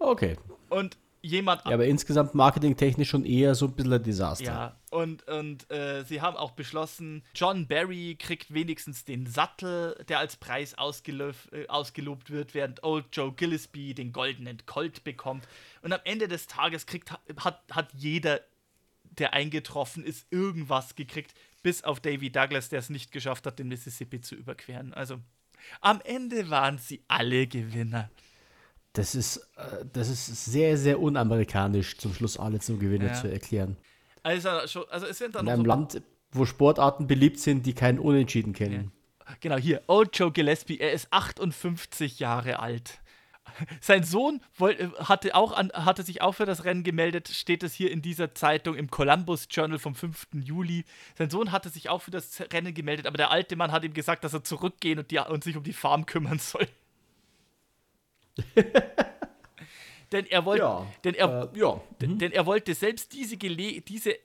Okay. 0.00 0.36
Und 0.68 0.98
jemand. 1.24 1.64
Ja, 1.64 1.72
aber 1.72 1.86
insgesamt 1.86 2.34
marketingtechnisch 2.34 3.08
schon 3.08 3.24
eher 3.24 3.54
so 3.54 3.66
ein 3.66 3.72
bisschen 3.72 3.92
ein 3.94 4.02
Desaster. 4.02 4.44
Ja, 4.44 4.76
und, 4.90 5.26
und 5.26 5.70
äh, 5.70 6.04
sie 6.04 6.20
haben 6.20 6.36
auch 6.36 6.52
beschlossen, 6.52 7.22
John 7.34 7.66
Barry 7.66 8.16
kriegt 8.18 8.52
wenigstens 8.52 9.04
den 9.04 9.26
Sattel, 9.26 9.96
der 10.08 10.18
als 10.18 10.36
Preis 10.36 10.74
äh, 10.74 11.66
ausgelobt 11.68 12.30
wird, 12.30 12.54
während 12.54 12.84
Old 12.84 13.06
Joe 13.12 13.32
Gillespie 13.32 13.94
den 13.94 14.12
goldenen 14.12 14.64
Colt 14.66 15.02
bekommt. 15.02 15.48
Und 15.82 15.92
am 15.92 16.00
Ende 16.04 16.28
des 16.28 16.46
Tages 16.46 16.86
kriegt, 16.86 17.10
hat, 17.10 17.62
hat 17.70 17.88
jeder, 17.94 18.40
der 19.02 19.32
eingetroffen 19.32 20.04
ist, 20.04 20.26
irgendwas 20.30 20.94
gekriegt, 20.94 21.34
bis 21.62 21.82
auf 21.82 22.00
Davy 22.00 22.30
Douglas, 22.30 22.68
der 22.68 22.80
es 22.80 22.90
nicht 22.90 23.12
geschafft 23.12 23.46
hat, 23.46 23.58
den 23.58 23.68
Mississippi 23.68 24.20
zu 24.20 24.34
überqueren. 24.34 24.92
Also 24.92 25.18
am 25.80 26.00
Ende 26.04 26.50
waren 26.50 26.76
sie 26.78 27.02
alle 27.08 27.46
Gewinner. 27.46 28.10
Das 28.94 29.14
ist, 29.14 29.36
äh, 29.56 29.84
das 29.92 30.08
ist 30.08 30.46
sehr, 30.46 30.78
sehr 30.78 31.00
unamerikanisch, 31.00 31.98
zum 31.98 32.14
Schluss 32.14 32.38
alle 32.38 32.60
zum 32.60 32.78
Gewinner 32.78 33.08
ja. 33.08 33.14
zu 33.14 33.30
erklären. 33.30 33.76
Also, 34.22 34.48
also 34.86 35.06
es 35.06 35.18
sind 35.18 35.34
dann 35.34 35.46
In 35.46 35.52
einem 35.52 35.62
so 35.62 35.68
Land, 35.68 36.02
wo 36.32 36.46
Sportarten 36.46 37.06
beliebt 37.06 37.38
sind, 37.38 37.66
die 37.66 37.74
keinen 37.74 37.98
Unentschieden 37.98 38.54
kennen. 38.54 38.92
Ja. 39.28 39.34
Genau, 39.40 39.56
hier, 39.56 39.82
Old 39.88 40.16
Joe 40.16 40.32
Gillespie, 40.32 40.78
er 40.78 40.92
ist 40.92 41.08
58 41.10 42.20
Jahre 42.20 42.60
alt. 42.60 43.00
Sein 43.80 44.04
Sohn 44.04 44.40
wollte, 44.56 44.92
hatte, 44.98 45.34
auch 45.34 45.52
an, 45.52 45.70
hatte 45.72 46.02
sich 46.02 46.22
auch 46.22 46.32
für 46.32 46.46
das 46.46 46.64
Rennen 46.64 46.84
gemeldet, 46.84 47.28
steht 47.28 47.62
es 47.62 47.74
hier 47.74 47.90
in 47.90 48.00
dieser 48.00 48.34
Zeitung 48.34 48.76
im 48.76 48.90
Columbus 48.90 49.48
Journal 49.50 49.78
vom 49.78 49.94
5. 49.94 50.28
Juli. 50.34 50.84
Sein 51.18 51.30
Sohn 51.30 51.52
hatte 51.52 51.68
sich 51.68 51.88
auch 51.88 52.02
für 52.02 52.10
das 52.10 52.40
Rennen 52.52 52.74
gemeldet, 52.74 53.06
aber 53.06 53.16
der 53.16 53.30
alte 53.30 53.56
Mann 53.56 53.72
hat 53.72 53.84
ihm 53.84 53.92
gesagt, 53.94 54.24
dass 54.24 54.34
er 54.34 54.44
zurückgehen 54.44 54.98
und, 55.00 55.10
die, 55.10 55.18
und 55.18 55.44
sich 55.44 55.56
um 55.56 55.64
die 55.64 55.72
Farm 55.72 56.06
kümmern 56.06 56.38
soll. 56.38 56.68
denn 60.12 60.26
er 60.26 60.44
wollte, 60.44 60.62
ja, 60.62 60.86
denn 61.04 61.14
er, 61.14 61.50
äh, 61.54 61.58
ja. 61.58 61.80
denn, 62.00 62.12
mhm. 62.12 62.18
denn 62.18 62.32
er 62.32 62.46
wollte 62.46 62.74
selbst 62.74 63.12
diese, 63.12 63.36
Gele 63.36 63.80
diese 63.80 64.16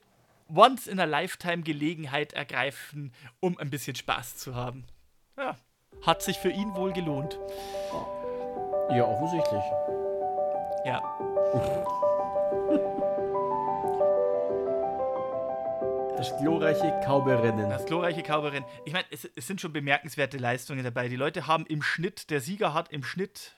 Once 0.48 0.86
in 0.86 0.98
a 0.98 1.04
Lifetime 1.04 1.62
Gelegenheit 1.62 2.32
ergreifen, 2.32 3.12
um 3.38 3.58
ein 3.58 3.70
bisschen 3.70 3.94
Spaß 3.94 4.36
zu 4.36 4.54
haben. 4.54 4.84
Ja, 5.36 5.56
hat 6.02 6.22
sich 6.22 6.38
für 6.38 6.50
ihn 6.50 6.74
wohl 6.74 6.92
gelohnt. 6.92 7.38
Ja, 8.90 9.04
offensichtlich. 9.04 9.62
Ja. 10.84 11.02
Das 16.20 16.36
glorreiche 16.36 17.00
Kauberennen. 17.02 17.70
Das 17.70 17.86
glorreiche 17.86 18.22
Kauberennen. 18.22 18.68
Ich 18.84 18.92
meine, 18.92 19.06
es, 19.10 19.24
es, 19.24 19.46
sind 19.46 19.58
schon 19.58 19.72
bemerkenswerte 19.72 20.36
Leistungen 20.36 20.84
dabei. 20.84 21.08
Die 21.08 21.16
Leute 21.16 21.46
haben 21.46 21.64
im 21.64 21.80
Schnitt, 21.80 22.28
der 22.28 22.42
Sieger 22.42 22.74
hat 22.74 22.92
im 22.92 23.02
Schnitt 23.02 23.56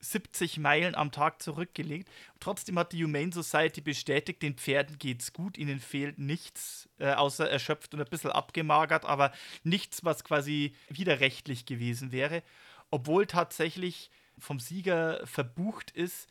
70 0.00 0.58
Meilen 0.58 0.94
am 0.94 1.10
Tag 1.10 1.42
zurückgelegt. 1.42 2.08
Trotzdem 2.40 2.78
hat 2.78 2.92
die 2.92 3.04
Humane 3.04 3.32
Society 3.32 3.80
bestätigt, 3.80 4.42
den 4.42 4.54
Pferden 4.54 4.98
geht's 4.98 5.32
gut, 5.32 5.58
ihnen 5.58 5.80
fehlt 5.80 6.18
nichts, 6.18 6.88
äh, 6.98 7.12
außer 7.12 7.50
erschöpft 7.50 7.94
und 7.94 8.00
ein 8.00 8.08
bisschen 8.08 8.30
abgemagert, 8.30 9.04
aber 9.04 9.32
nichts, 9.64 10.04
was 10.04 10.24
quasi 10.24 10.74
widerrechtlich 10.88 11.66
gewesen 11.66 12.12
wäre. 12.12 12.42
Obwohl 12.90 13.26
tatsächlich 13.26 14.10
vom 14.38 14.60
Sieger 14.60 15.26
verbucht 15.26 15.90
ist, 15.90 16.28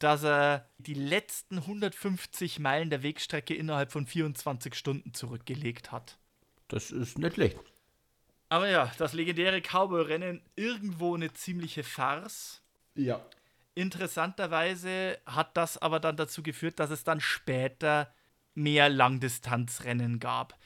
dass 0.00 0.24
er 0.24 0.68
die 0.78 0.94
letzten 0.94 1.58
150 1.58 2.58
Meilen 2.58 2.90
der 2.90 3.02
Wegstrecke 3.02 3.54
innerhalb 3.54 3.92
von 3.92 4.06
24 4.06 4.74
Stunden 4.74 5.14
zurückgelegt 5.14 5.92
hat. 5.92 6.18
Das 6.68 6.90
ist 6.90 7.18
nicht 7.18 7.34
schlecht. 7.34 7.58
Aber 8.48 8.68
ja, 8.68 8.90
das 8.98 9.12
legendäre 9.12 9.60
Cowboy-Rennen 9.60 10.42
irgendwo 10.56 11.14
eine 11.14 11.32
ziemliche 11.32 11.84
Farce. 11.84 12.62
Ja. 13.04 13.24
Interessanterweise 13.74 15.18
hat 15.26 15.56
das 15.56 15.78
aber 15.78 16.00
dann 16.00 16.16
dazu 16.16 16.42
geführt, 16.42 16.78
dass 16.80 16.90
es 16.90 17.04
dann 17.04 17.20
später 17.20 18.12
mehr 18.54 18.88
Langdistanzrennen 18.88 20.18
gab. 20.18 20.58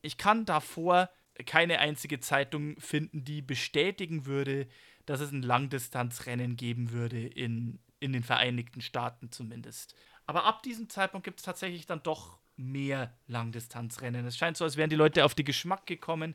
Ich 0.00 0.16
kann 0.16 0.44
davor 0.44 1.10
keine 1.44 1.80
einzige 1.80 2.20
Zeitung 2.20 2.78
finden, 2.78 3.24
die 3.24 3.42
bestätigen 3.42 4.26
würde, 4.26 4.68
dass 5.04 5.20
es 5.20 5.32
ein 5.32 5.42
Langdistanzrennen 5.42 6.56
geben 6.56 6.92
würde 6.92 7.20
in, 7.26 7.78
in 8.00 8.12
den 8.12 8.22
Vereinigten 8.22 8.80
Staaten 8.80 9.30
zumindest. 9.30 9.94
Aber 10.26 10.44
ab 10.44 10.62
diesem 10.62 10.88
Zeitpunkt 10.88 11.24
gibt 11.24 11.40
es 11.40 11.44
tatsächlich 11.44 11.86
dann 11.86 12.02
doch 12.02 12.38
mehr 12.56 13.14
Langdistanzrennen. 13.26 14.26
Es 14.26 14.36
scheint 14.36 14.56
so, 14.56 14.64
als 14.64 14.76
wären 14.76 14.90
die 14.90 14.96
Leute 14.96 15.24
auf 15.24 15.34
den 15.34 15.44
Geschmack 15.44 15.86
gekommen, 15.86 16.34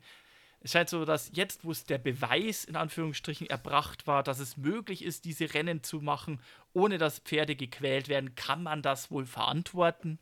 es 0.63 0.71
scheint 0.71 0.89
so, 0.89 1.05
dass 1.05 1.31
jetzt, 1.33 1.65
wo 1.65 1.71
es 1.71 1.85
der 1.85 1.97
Beweis 1.97 2.65
in 2.65 2.75
Anführungsstrichen 2.75 3.47
erbracht 3.47 4.05
war, 4.05 4.21
dass 4.21 4.39
es 4.39 4.57
möglich 4.57 5.03
ist, 5.03 5.25
diese 5.25 5.51
Rennen 5.55 5.81
zu 5.81 6.01
machen, 6.01 6.39
ohne 6.73 6.99
dass 6.99 7.19
Pferde 7.19 7.55
gequält 7.55 8.09
werden, 8.09 8.35
kann 8.35 8.61
man 8.61 8.83
das 8.83 9.09
wohl 9.09 9.25
verantworten. 9.25 10.19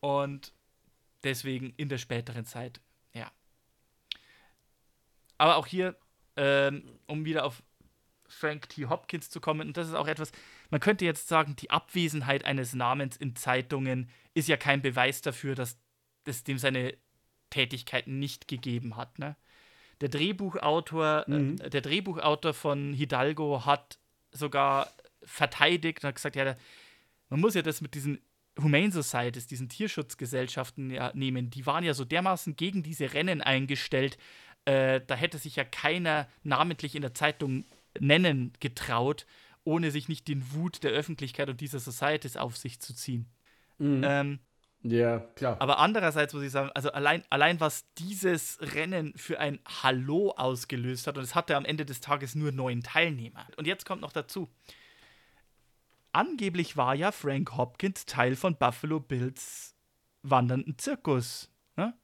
Und 0.00 0.54
deswegen 1.22 1.74
in 1.76 1.90
der 1.90 1.98
späteren 1.98 2.46
Zeit, 2.46 2.80
ja. 3.12 3.30
Aber 5.36 5.56
auch 5.56 5.66
hier, 5.66 5.96
ähm, 6.36 6.98
um 7.06 7.26
wieder 7.26 7.44
auf 7.44 7.62
Frank 8.26 8.70
T. 8.70 8.86
Hopkins 8.86 9.28
zu 9.28 9.40
kommen, 9.40 9.68
und 9.68 9.76
das 9.76 9.88
ist 9.88 9.94
auch 9.94 10.08
etwas, 10.08 10.32
man 10.70 10.80
könnte 10.80 11.04
jetzt 11.04 11.28
sagen, 11.28 11.56
die 11.56 11.70
Abwesenheit 11.70 12.46
eines 12.46 12.72
Namens 12.72 13.18
in 13.18 13.36
Zeitungen 13.36 14.08
ist 14.32 14.48
ja 14.48 14.56
kein 14.56 14.80
Beweis 14.80 15.20
dafür, 15.20 15.54
dass 15.54 15.78
es 16.24 16.42
dem 16.42 16.58
seine 16.58 16.96
Tätigkeiten 17.50 18.18
nicht 18.18 18.48
gegeben 18.48 18.96
hat. 18.96 19.18
Ne? 19.18 19.36
Der 20.00 20.08
Drehbuchautor, 20.08 21.24
äh, 21.28 21.30
mhm. 21.30 21.56
äh, 21.60 21.70
der 21.70 21.80
Drehbuchautor 21.80 22.54
von 22.54 22.92
Hidalgo 22.92 23.64
hat 23.64 23.98
sogar 24.32 24.90
verteidigt 25.22 26.02
und 26.02 26.08
hat 26.08 26.14
gesagt, 26.16 26.36
ja, 26.36 26.54
man 27.28 27.40
muss 27.40 27.54
ja 27.54 27.62
das 27.62 27.80
mit 27.80 27.94
diesen 27.94 28.20
Humane 28.60 28.90
Societies, 28.90 29.46
diesen 29.46 29.68
Tierschutzgesellschaften 29.68 30.90
ja, 30.90 31.10
nehmen. 31.14 31.50
Die 31.50 31.66
waren 31.66 31.84
ja 31.84 31.94
so 31.94 32.04
dermaßen 32.04 32.56
gegen 32.56 32.82
diese 32.82 33.12
Rennen 33.12 33.42
eingestellt. 33.42 34.16
Äh, 34.64 35.00
da 35.06 35.14
hätte 35.14 35.38
sich 35.38 35.56
ja 35.56 35.64
keiner 35.64 36.28
namentlich 36.42 36.94
in 36.94 37.02
der 37.02 37.14
Zeitung 37.14 37.64
nennen 37.98 38.52
getraut, 38.60 39.26
ohne 39.64 39.90
sich 39.90 40.08
nicht 40.08 40.28
den 40.28 40.52
Wut 40.52 40.84
der 40.84 40.92
Öffentlichkeit 40.92 41.48
und 41.48 41.60
dieser 41.60 41.80
Societies 41.80 42.36
auf 42.36 42.56
sich 42.56 42.80
zu 42.80 42.94
ziehen. 42.94 43.26
Mhm. 43.78 44.02
Ähm, 44.04 44.38
ja, 44.90 45.20
klar. 45.34 45.56
aber 45.60 45.78
andererseits 45.78 46.32
muss 46.34 46.42
ich 46.42 46.50
sagen, 46.50 46.70
also 46.74 46.92
allein, 46.92 47.22
allein 47.30 47.60
was 47.60 47.84
dieses 47.98 48.58
Rennen 48.60 49.12
für 49.16 49.38
ein 49.40 49.58
Hallo 49.82 50.32
ausgelöst 50.36 51.06
hat, 51.06 51.16
und 51.18 51.24
es 51.24 51.34
hatte 51.34 51.56
am 51.56 51.64
Ende 51.64 51.84
des 51.84 52.00
Tages 52.00 52.34
nur 52.34 52.52
neun 52.52 52.82
Teilnehmer. 52.82 53.46
Und 53.56 53.66
jetzt 53.66 53.86
kommt 53.86 54.02
noch 54.02 54.12
dazu. 54.12 54.48
Angeblich 56.12 56.76
war 56.76 56.94
ja 56.94 57.12
Frank 57.12 57.56
Hopkins 57.56 58.06
Teil 58.06 58.36
von 58.36 58.56
Buffalo 58.56 59.00
Bills 59.00 59.76
wandernden 60.22 60.78
Zirkus. 60.78 61.50
Ne? 61.76 61.94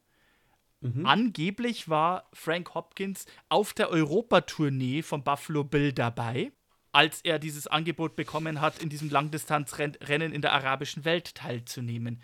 Mhm. 0.81 1.07
Angeblich 1.07 1.89
war 1.89 2.29
Frank 2.33 2.75
Hopkins 2.75 3.27
auf 3.49 3.73
der 3.73 3.91
Europatournee 3.91 5.03
von 5.03 5.23
Buffalo 5.25 5.65
Bill 5.65 5.93
dabei, 5.93 6.53
als 6.93 7.23
er 7.23 7.39
dieses 7.39 7.67
Angebot 7.67 8.17
bekommen 8.17 8.61
hat, 8.61 8.83
in 8.83 8.89
diesem 8.89 9.09
Langdistanzrennen 9.09 10.33
in 10.33 10.43
der 10.43 10.53
arabischen 10.53 11.05
Welt 11.05 11.35
teilzunehmen. 11.35 12.21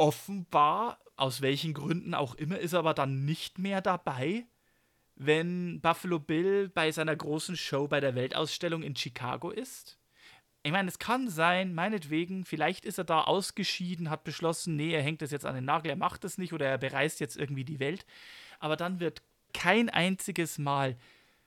Offenbar, 0.00 0.98
aus 1.16 1.42
welchen 1.42 1.74
Gründen 1.74 2.14
auch 2.14 2.34
immer, 2.34 2.58
ist 2.58 2.72
er 2.72 2.78
aber 2.78 2.94
dann 2.94 3.26
nicht 3.26 3.58
mehr 3.58 3.82
dabei, 3.82 4.46
wenn 5.14 5.82
Buffalo 5.82 6.18
Bill 6.18 6.70
bei 6.70 6.90
seiner 6.90 7.14
großen 7.14 7.54
Show 7.54 7.86
bei 7.86 8.00
der 8.00 8.14
Weltausstellung 8.14 8.82
in 8.82 8.96
Chicago 8.96 9.50
ist. 9.50 9.98
Ich 10.62 10.72
meine, 10.72 10.88
es 10.88 10.98
kann 10.98 11.28
sein, 11.28 11.74
meinetwegen, 11.74 12.46
vielleicht 12.46 12.86
ist 12.86 12.96
er 12.96 13.04
da 13.04 13.24
ausgeschieden, 13.24 14.08
hat 14.08 14.24
beschlossen, 14.24 14.74
nee, 14.74 14.94
er 14.94 15.02
hängt 15.02 15.20
das 15.20 15.32
jetzt 15.32 15.44
an 15.44 15.54
den 15.54 15.66
Nagel, 15.66 15.90
er 15.90 15.96
macht 15.96 16.24
es 16.24 16.38
nicht 16.38 16.54
oder 16.54 16.64
er 16.64 16.78
bereist 16.78 17.20
jetzt 17.20 17.36
irgendwie 17.36 17.64
die 17.64 17.78
Welt. 17.78 18.06
Aber 18.58 18.76
dann 18.76 19.00
wird 19.00 19.22
kein 19.52 19.90
einziges 19.90 20.56
Mal 20.56 20.96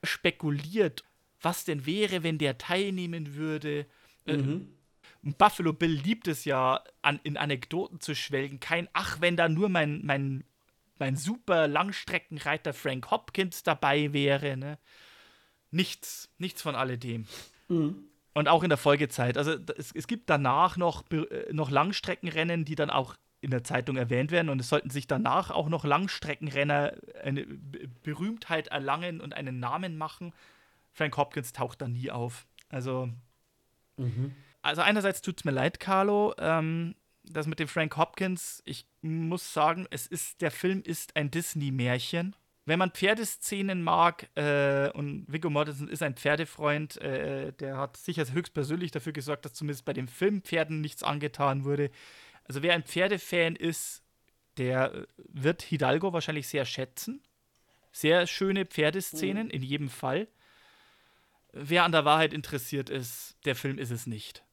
spekuliert, 0.04 1.02
was 1.42 1.64
denn 1.64 1.86
wäre, 1.86 2.22
wenn 2.22 2.38
der 2.38 2.56
teilnehmen 2.56 3.34
würde. 3.34 3.86
Äh, 4.26 4.36
Mhm. 4.36 4.68
Buffalo 5.32 5.72
Bill 5.72 5.92
liebt 5.92 6.28
es 6.28 6.44
ja, 6.44 6.82
an, 7.02 7.20
in 7.22 7.36
Anekdoten 7.36 8.00
zu 8.00 8.14
schwelgen. 8.14 8.60
Kein 8.60 8.88
Ach, 8.92 9.20
wenn 9.20 9.36
da 9.36 9.48
nur 9.48 9.68
mein, 9.68 10.04
mein, 10.04 10.44
mein 10.98 11.16
super 11.16 11.66
Langstreckenreiter 11.66 12.74
Frank 12.74 13.10
Hopkins 13.10 13.62
dabei 13.62 14.12
wäre. 14.12 14.56
Ne? 14.56 14.78
Nichts, 15.70 16.28
nichts 16.38 16.62
von 16.62 16.74
alledem. 16.74 17.26
Mhm. 17.68 18.04
Und 18.34 18.48
auch 18.48 18.62
in 18.62 18.68
der 18.68 18.78
Folgezeit. 18.78 19.38
Also 19.38 19.52
es, 19.76 19.92
es 19.92 20.06
gibt 20.06 20.28
danach 20.28 20.76
noch, 20.76 21.04
äh, 21.10 21.52
noch 21.52 21.70
Langstreckenrennen, 21.70 22.64
die 22.64 22.74
dann 22.74 22.90
auch 22.90 23.16
in 23.40 23.50
der 23.50 23.64
Zeitung 23.64 23.96
erwähnt 23.96 24.30
werden. 24.30 24.48
Und 24.48 24.60
es 24.60 24.68
sollten 24.68 24.90
sich 24.90 25.06
danach 25.06 25.50
auch 25.50 25.68
noch 25.68 25.84
Langstreckenrenner 25.84 26.94
eine 27.22 27.46
Berühmtheit 28.02 28.68
erlangen 28.68 29.20
und 29.20 29.34
einen 29.34 29.60
Namen 29.60 29.96
machen. 29.96 30.32
Frank 30.92 31.16
Hopkins 31.16 31.52
taucht 31.52 31.80
da 31.80 31.88
nie 31.88 32.10
auf. 32.10 32.46
Also, 32.70 33.10
Mhm. 33.96 34.34
Also 34.64 34.82
einerseits 34.82 35.22
tut 35.22 35.38
es 35.38 35.44
mir 35.44 35.52
leid, 35.52 35.78
Carlo. 35.78 36.34
Ähm, 36.38 36.94
das 37.24 37.46
mit 37.46 37.58
dem 37.58 37.68
Frank 37.68 37.96
Hopkins, 37.96 38.62
ich 38.66 38.86
muss 39.00 39.52
sagen, 39.52 39.86
es 39.90 40.06
ist, 40.06 40.40
der 40.40 40.50
Film 40.50 40.82
ist 40.82 41.16
ein 41.16 41.30
Disney-Märchen. 41.30 42.36
Wenn 42.66 42.78
man 42.78 42.90
Pferdeszenen 42.90 43.82
mag, 43.82 44.28
äh, 44.36 44.90
und 44.90 45.26
Viggo 45.28 45.50
Mortensen 45.50 45.88
ist 45.88 46.02
ein 46.02 46.16
Pferdefreund, 46.16 46.96
äh, 46.98 47.52
der 47.52 47.76
hat 47.76 47.96
sicher 47.96 48.24
höchstpersönlich 48.30 48.90
dafür 48.90 49.12
gesorgt, 49.12 49.44
dass 49.44 49.52
zumindest 49.52 49.84
bei 49.84 49.92
dem 49.92 50.08
Film 50.08 50.42
Pferden 50.42 50.80
nichts 50.80 51.02
angetan 51.02 51.64
wurde. 51.64 51.90
Also 52.44 52.62
wer 52.62 52.72
ein 52.72 52.82
Pferdefan 52.82 53.56
ist, 53.56 54.02
der 54.56 55.06
wird 55.16 55.62
Hidalgo 55.62 56.12
wahrscheinlich 56.12 56.48
sehr 56.48 56.64
schätzen. 56.64 57.22
Sehr 57.92 58.26
schöne 58.26 58.64
Pferdeszenen, 58.64 59.50
in 59.50 59.62
jedem 59.62 59.88
Fall. 59.88 60.26
Wer 61.52 61.84
an 61.84 61.92
der 61.92 62.04
Wahrheit 62.04 62.32
interessiert 62.32 62.90
ist, 62.90 63.36
der 63.44 63.54
Film 63.54 63.78
ist 63.78 63.90
es 63.90 64.06
nicht. 64.06 64.43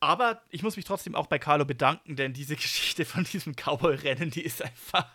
Aber 0.00 0.42
ich 0.50 0.62
muss 0.62 0.76
mich 0.76 0.84
trotzdem 0.84 1.14
auch 1.14 1.26
bei 1.26 1.38
Carlo 1.38 1.64
bedanken, 1.64 2.16
denn 2.16 2.32
diese 2.32 2.54
Geschichte 2.56 3.04
von 3.04 3.24
diesem 3.24 3.54
Cowboy-Rennen, 3.54 4.30
die 4.30 4.42
ist 4.42 4.62
einfach. 4.62 5.06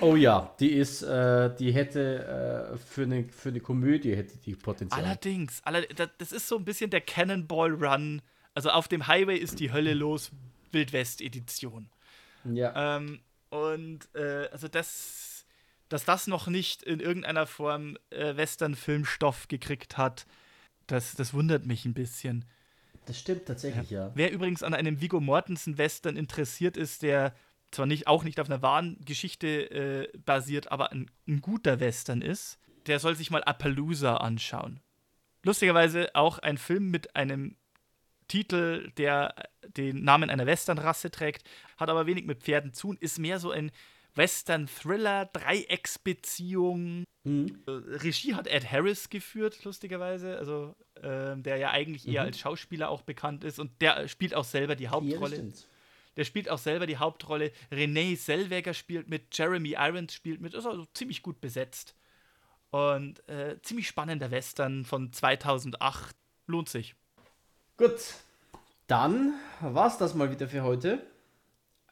Oh 0.00 0.16
ja, 0.16 0.54
die 0.58 0.72
ist, 0.72 1.02
äh, 1.02 1.54
die 1.54 1.72
hätte 1.72 2.72
äh, 2.74 2.76
für, 2.78 3.02
eine, 3.02 3.24
für 3.28 3.50
eine 3.50 3.60
Komödie 3.60 4.16
hätte 4.16 4.36
die 4.38 4.56
Potenzial. 4.56 5.04
Allerdings, 5.04 5.60
aller, 5.64 5.82
da- 5.82 6.10
das 6.18 6.32
ist 6.32 6.48
so 6.48 6.56
ein 6.56 6.64
bisschen 6.64 6.90
der 6.90 7.00
Cannonball 7.00 7.72
Run. 7.74 8.20
Also 8.54 8.70
auf 8.70 8.88
dem 8.88 9.06
Highway 9.06 9.36
ist 9.36 9.60
die 9.60 9.70
Hölle 9.72 9.94
los, 9.94 10.32
Wildwest-Edition. 10.72 11.88
ja. 12.44 12.96
Ähm, 12.96 13.20
und 13.50 14.08
äh, 14.14 14.48
also 14.52 14.68
das, 14.68 15.46
dass 15.88 16.04
das 16.04 16.26
noch 16.26 16.48
nicht 16.48 16.82
in 16.82 17.00
irgendeiner 17.00 17.46
Form 17.46 17.96
äh, 18.10 18.36
Western-Filmstoff 18.36 19.48
gekriegt 19.48 19.96
hat, 19.96 20.26
das, 20.86 21.14
das 21.14 21.32
wundert 21.34 21.64
mich 21.66 21.84
ein 21.84 21.94
bisschen. 21.94 22.44
Das 23.08 23.18
stimmt 23.18 23.46
tatsächlich, 23.46 23.90
ja. 23.90 24.12
Wer 24.14 24.30
übrigens 24.30 24.62
an 24.62 24.74
einem 24.74 25.00
Vigo 25.00 25.20
Mortensen-Western 25.20 26.16
interessiert 26.16 26.76
ist, 26.76 27.02
der 27.02 27.34
zwar 27.70 27.86
nicht, 27.86 28.06
auch 28.06 28.22
nicht 28.22 28.38
auf 28.38 28.48
einer 28.48 28.62
wahren 28.62 28.98
Geschichte 29.04 29.48
äh, 29.70 30.18
basiert, 30.18 30.70
aber 30.70 30.92
ein, 30.92 31.10
ein 31.26 31.40
guter 31.40 31.80
Western 31.80 32.22
ist, 32.22 32.58
der 32.86 32.98
soll 32.98 33.14
sich 33.14 33.30
mal 33.30 33.42
Appaloosa 33.44 34.18
anschauen. 34.18 34.80
Lustigerweise 35.42 36.14
auch 36.14 36.38
ein 36.38 36.58
Film 36.58 36.90
mit 36.90 37.16
einem 37.16 37.56
Titel, 38.28 38.90
der 38.98 39.34
den 39.62 40.04
Namen 40.04 40.30
einer 40.30 40.46
Westernrasse 40.46 41.10
trägt, 41.10 41.48
hat 41.78 41.88
aber 41.88 42.06
wenig 42.06 42.26
mit 42.26 42.42
Pferden 42.42 42.72
zu 42.72 42.90
und 42.90 43.00
ist 43.00 43.18
mehr 43.18 43.38
so 43.38 43.50
ein 43.50 43.70
Western-Thriller, 44.14 45.26
Dreiecksbeziehung. 45.26 47.04
Mhm. 47.24 47.62
Äh, 47.66 47.70
Regie 47.70 48.34
hat 48.34 48.46
Ed 48.46 48.70
Harris 48.70 49.08
geführt, 49.10 49.64
lustigerweise, 49.64 50.38
also 50.38 50.74
ähm, 51.02 51.42
der 51.42 51.56
ja 51.58 51.70
eigentlich 51.70 52.06
eher 52.08 52.22
Mhm. 52.22 52.28
als 52.28 52.38
Schauspieler 52.40 52.88
auch 52.88 53.02
bekannt 53.02 53.44
ist 53.44 53.58
und 53.58 53.70
der 53.80 54.08
spielt 54.08 54.34
auch 54.34 54.44
selber 54.44 54.74
die 54.76 54.84
Ja, 54.84 54.90
Hauptrolle. 54.90 55.36
stimmt. 55.36 55.68
der 56.16 56.24
spielt 56.24 56.48
auch 56.48 56.58
selber 56.58 56.86
die 56.86 56.96
Hauptrolle. 56.96 57.52
Renee 57.70 58.16
Zellweger 58.16 58.74
spielt 58.74 59.08
mit, 59.08 59.36
Jeremy 59.38 59.76
Irons 59.78 60.12
spielt 60.12 60.40
mit, 60.40 60.52
ist 60.54 60.66
also 60.66 60.84
ziemlich 60.92 61.22
gut 61.22 61.40
besetzt. 61.40 61.94
Und 62.70 63.26
äh, 63.28 63.56
ziemlich 63.62 63.86
spannender 63.86 64.30
Western 64.32 64.84
von 64.84 65.12
2008. 65.12 66.16
Lohnt 66.48 66.68
sich. 66.68 66.96
Gut, 67.76 67.98
dann 68.88 69.34
war's 69.60 69.96
das 69.98 70.14
mal 70.14 70.30
wieder 70.32 70.48
für 70.48 70.62
heute. 70.64 71.06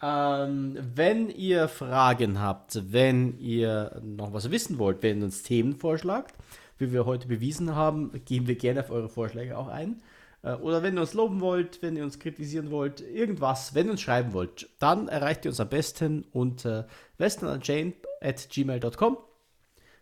Ähm, 0.02 0.76
wenn 0.94 1.30
ihr 1.30 1.68
Fragen 1.68 2.40
habt, 2.40 2.92
wenn 2.92 3.38
ihr 3.38 4.00
noch 4.02 4.32
was 4.32 4.50
wissen 4.50 4.78
wollt, 4.78 5.02
wenn 5.02 5.18
ihr 5.18 5.24
uns 5.24 5.42
Themen 5.42 5.74
vorschlagt, 5.74 6.34
wie 6.78 6.92
wir 6.92 7.06
heute 7.06 7.28
bewiesen 7.28 7.74
haben, 7.74 8.12
gehen 8.24 8.46
wir 8.46 8.56
gerne 8.56 8.80
auf 8.80 8.90
eure 8.90 9.08
Vorschläge 9.08 9.56
auch 9.56 9.68
ein. 9.68 10.02
Äh, 10.42 10.52
Oder 10.56 10.82
wenn 10.82 10.96
ihr 10.96 11.00
uns 11.00 11.14
loben 11.14 11.40
wollt, 11.40 11.80
wenn 11.82 11.96
ihr 11.96 12.04
uns 12.04 12.18
kritisieren 12.18 12.70
wollt, 12.70 13.00
irgendwas, 13.00 13.74
wenn 13.74 13.86
ihr 13.86 13.92
uns 13.92 14.02
schreiben 14.02 14.34
wollt, 14.34 14.68
dann 14.78 15.08
erreicht 15.08 15.46
ihr 15.46 15.50
uns 15.50 15.60
am 15.60 15.70
besten 15.70 16.24
unter 16.32 16.86
westernunchained.gmail.com. 17.18 19.16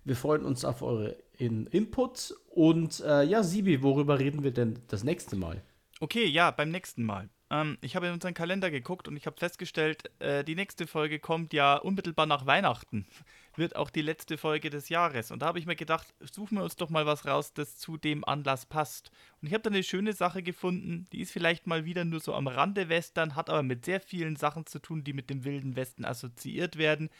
Wir 0.04 0.16
freuen 0.16 0.44
uns 0.44 0.64
auf 0.64 0.82
eure 0.82 1.16
in 1.38 1.66
Input. 1.68 2.34
Und 2.50 3.00
äh, 3.00 3.22
ja, 3.24 3.42
Sibi, 3.42 3.82
worüber 3.82 4.18
reden 4.18 4.42
wir 4.44 4.52
denn 4.52 4.80
das 4.88 5.04
nächste 5.04 5.36
Mal? 5.36 5.62
Okay, 6.00 6.26
ja, 6.26 6.50
beim 6.50 6.70
nächsten 6.70 7.04
Mal. 7.04 7.30
Ähm, 7.50 7.78
ich 7.80 7.96
habe 7.96 8.06
in 8.06 8.12
unseren 8.12 8.34
Kalender 8.34 8.70
geguckt 8.70 9.08
und 9.08 9.16
ich 9.16 9.26
habe 9.26 9.36
festgestellt, 9.36 10.10
äh, 10.20 10.44
die 10.44 10.54
nächste 10.54 10.86
Folge 10.86 11.18
kommt 11.18 11.52
ja 11.52 11.76
unmittelbar 11.76 12.26
nach 12.26 12.46
Weihnachten. 12.46 13.06
Wird 13.56 13.76
auch 13.76 13.90
die 13.90 14.02
letzte 14.02 14.36
Folge 14.36 14.70
des 14.70 14.88
Jahres. 14.88 15.30
Und 15.30 15.42
da 15.42 15.46
habe 15.46 15.58
ich 15.58 15.66
mir 15.66 15.76
gedacht, 15.76 16.12
suchen 16.20 16.58
wir 16.58 16.64
uns 16.64 16.76
doch 16.76 16.90
mal 16.90 17.06
was 17.06 17.26
raus, 17.26 17.52
das 17.52 17.78
zu 17.78 17.96
dem 17.96 18.24
Anlass 18.24 18.66
passt. 18.66 19.10
Und 19.40 19.46
ich 19.46 19.54
habe 19.54 19.62
da 19.62 19.70
eine 19.70 19.84
schöne 19.84 20.12
Sache 20.12 20.42
gefunden, 20.42 21.06
die 21.12 21.20
ist 21.20 21.30
vielleicht 21.30 21.66
mal 21.66 21.84
wieder 21.84 22.04
nur 22.04 22.20
so 22.20 22.34
am 22.34 22.48
Rande 22.48 22.88
Western, 22.88 23.36
hat 23.36 23.50
aber 23.50 23.62
mit 23.62 23.84
sehr 23.84 24.00
vielen 24.00 24.34
Sachen 24.34 24.66
zu 24.66 24.80
tun, 24.80 25.04
die 25.04 25.12
mit 25.12 25.30
dem 25.30 25.44
Wilden 25.44 25.76
Westen 25.76 26.04
assoziiert 26.04 26.78
werden. 26.78 27.10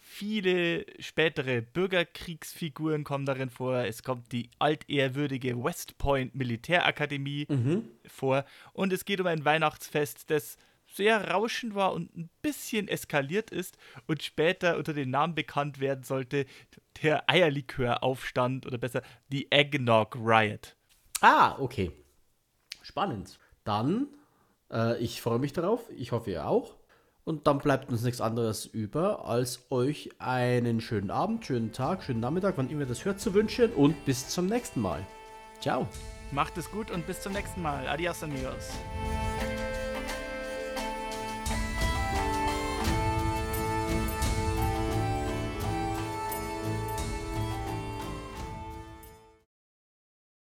Viele 0.00 0.86
spätere 0.98 1.62
Bürgerkriegsfiguren 1.62 3.04
kommen 3.04 3.26
darin 3.26 3.50
vor. 3.50 3.84
Es 3.84 4.02
kommt 4.02 4.32
die 4.32 4.50
altehrwürdige 4.58 5.62
West 5.62 5.98
Point 5.98 6.34
Militärakademie 6.34 7.46
vor. 8.06 8.44
Und 8.72 8.92
es 8.92 9.04
geht 9.04 9.20
um 9.20 9.26
ein 9.26 9.44
Weihnachtsfest, 9.44 10.30
das 10.30 10.56
sehr 10.86 11.30
rauschend 11.30 11.74
war 11.74 11.92
und 11.92 12.16
ein 12.16 12.30
bisschen 12.42 12.88
eskaliert 12.88 13.50
ist 13.50 13.76
und 14.06 14.22
später 14.22 14.76
unter 14.76 14.94
dem 14.94 15.10
Namen 15.10 15.34
bekannt 15.34 15.80
werden 15.80 16.04
sollte, 16.04 16.46
der 17.02 17.28
Eierliköraufstand 17.28 18.66
oder 18.66 18.78
besser 18.78 19.02
die 19.28 19.50
Eggnog 19.50 20.16
Riot. 20.16 20.76
Ah, 21.20 21.58
okay. 21.58 21.92
Spannend. 22.82 23.38
Dann, 23.64 24.08
äh, 24.70 24.98
ich 25.02 25.20
freue 25.20 25.38
mich 25.38 25.52
darauf. 25.52 25.90
Ich 25.96 26.12
hoffe, 26.12 26.30
ihr 26.30 26.46
auch. 26.46 26.76
Und 27.26 27.48
dann 27.48 27.58
bleibt 27.58 27.90
uns 27.90 28.04
nichts 28.04 28.20
anderes 28.20 28.66
über, 28.66 29.26
als 29.26 29.66
euch 29.70 30.10
einen 30.20 30.80
schönen 30.80 31.10
Abend, 31.10 31.44
schönen 31.44 31.72
Tag, 31.72 32.04
schönen 32.04 32.20
Nachmittag, 32.20 32.54
wann 32.56 32.70
immer 32.70 32.82
ihr 32.82 32.86
das 32.86 33.04
hört, 33.04 33.18
zu 33.18 33.34
wünschen. 33.34 33.72
Und 33.72 34.04
bis 34.04 34.28
zum 34.28 34.46
nächsten 34.46 34.80
Mal. 34.80 35.04
Ciao. 35.60 35.88
Macht 36.30 36.56
es 36.56 36.70
gut 36.70 36.88
und 36.92 37.04
bis 37.04 37.20
zum 37.20 37.32
nächsten 37.32 37.62
Mal. 37.62 37.88
Adios, 37.88 38.22
amigos. 38.22 38.70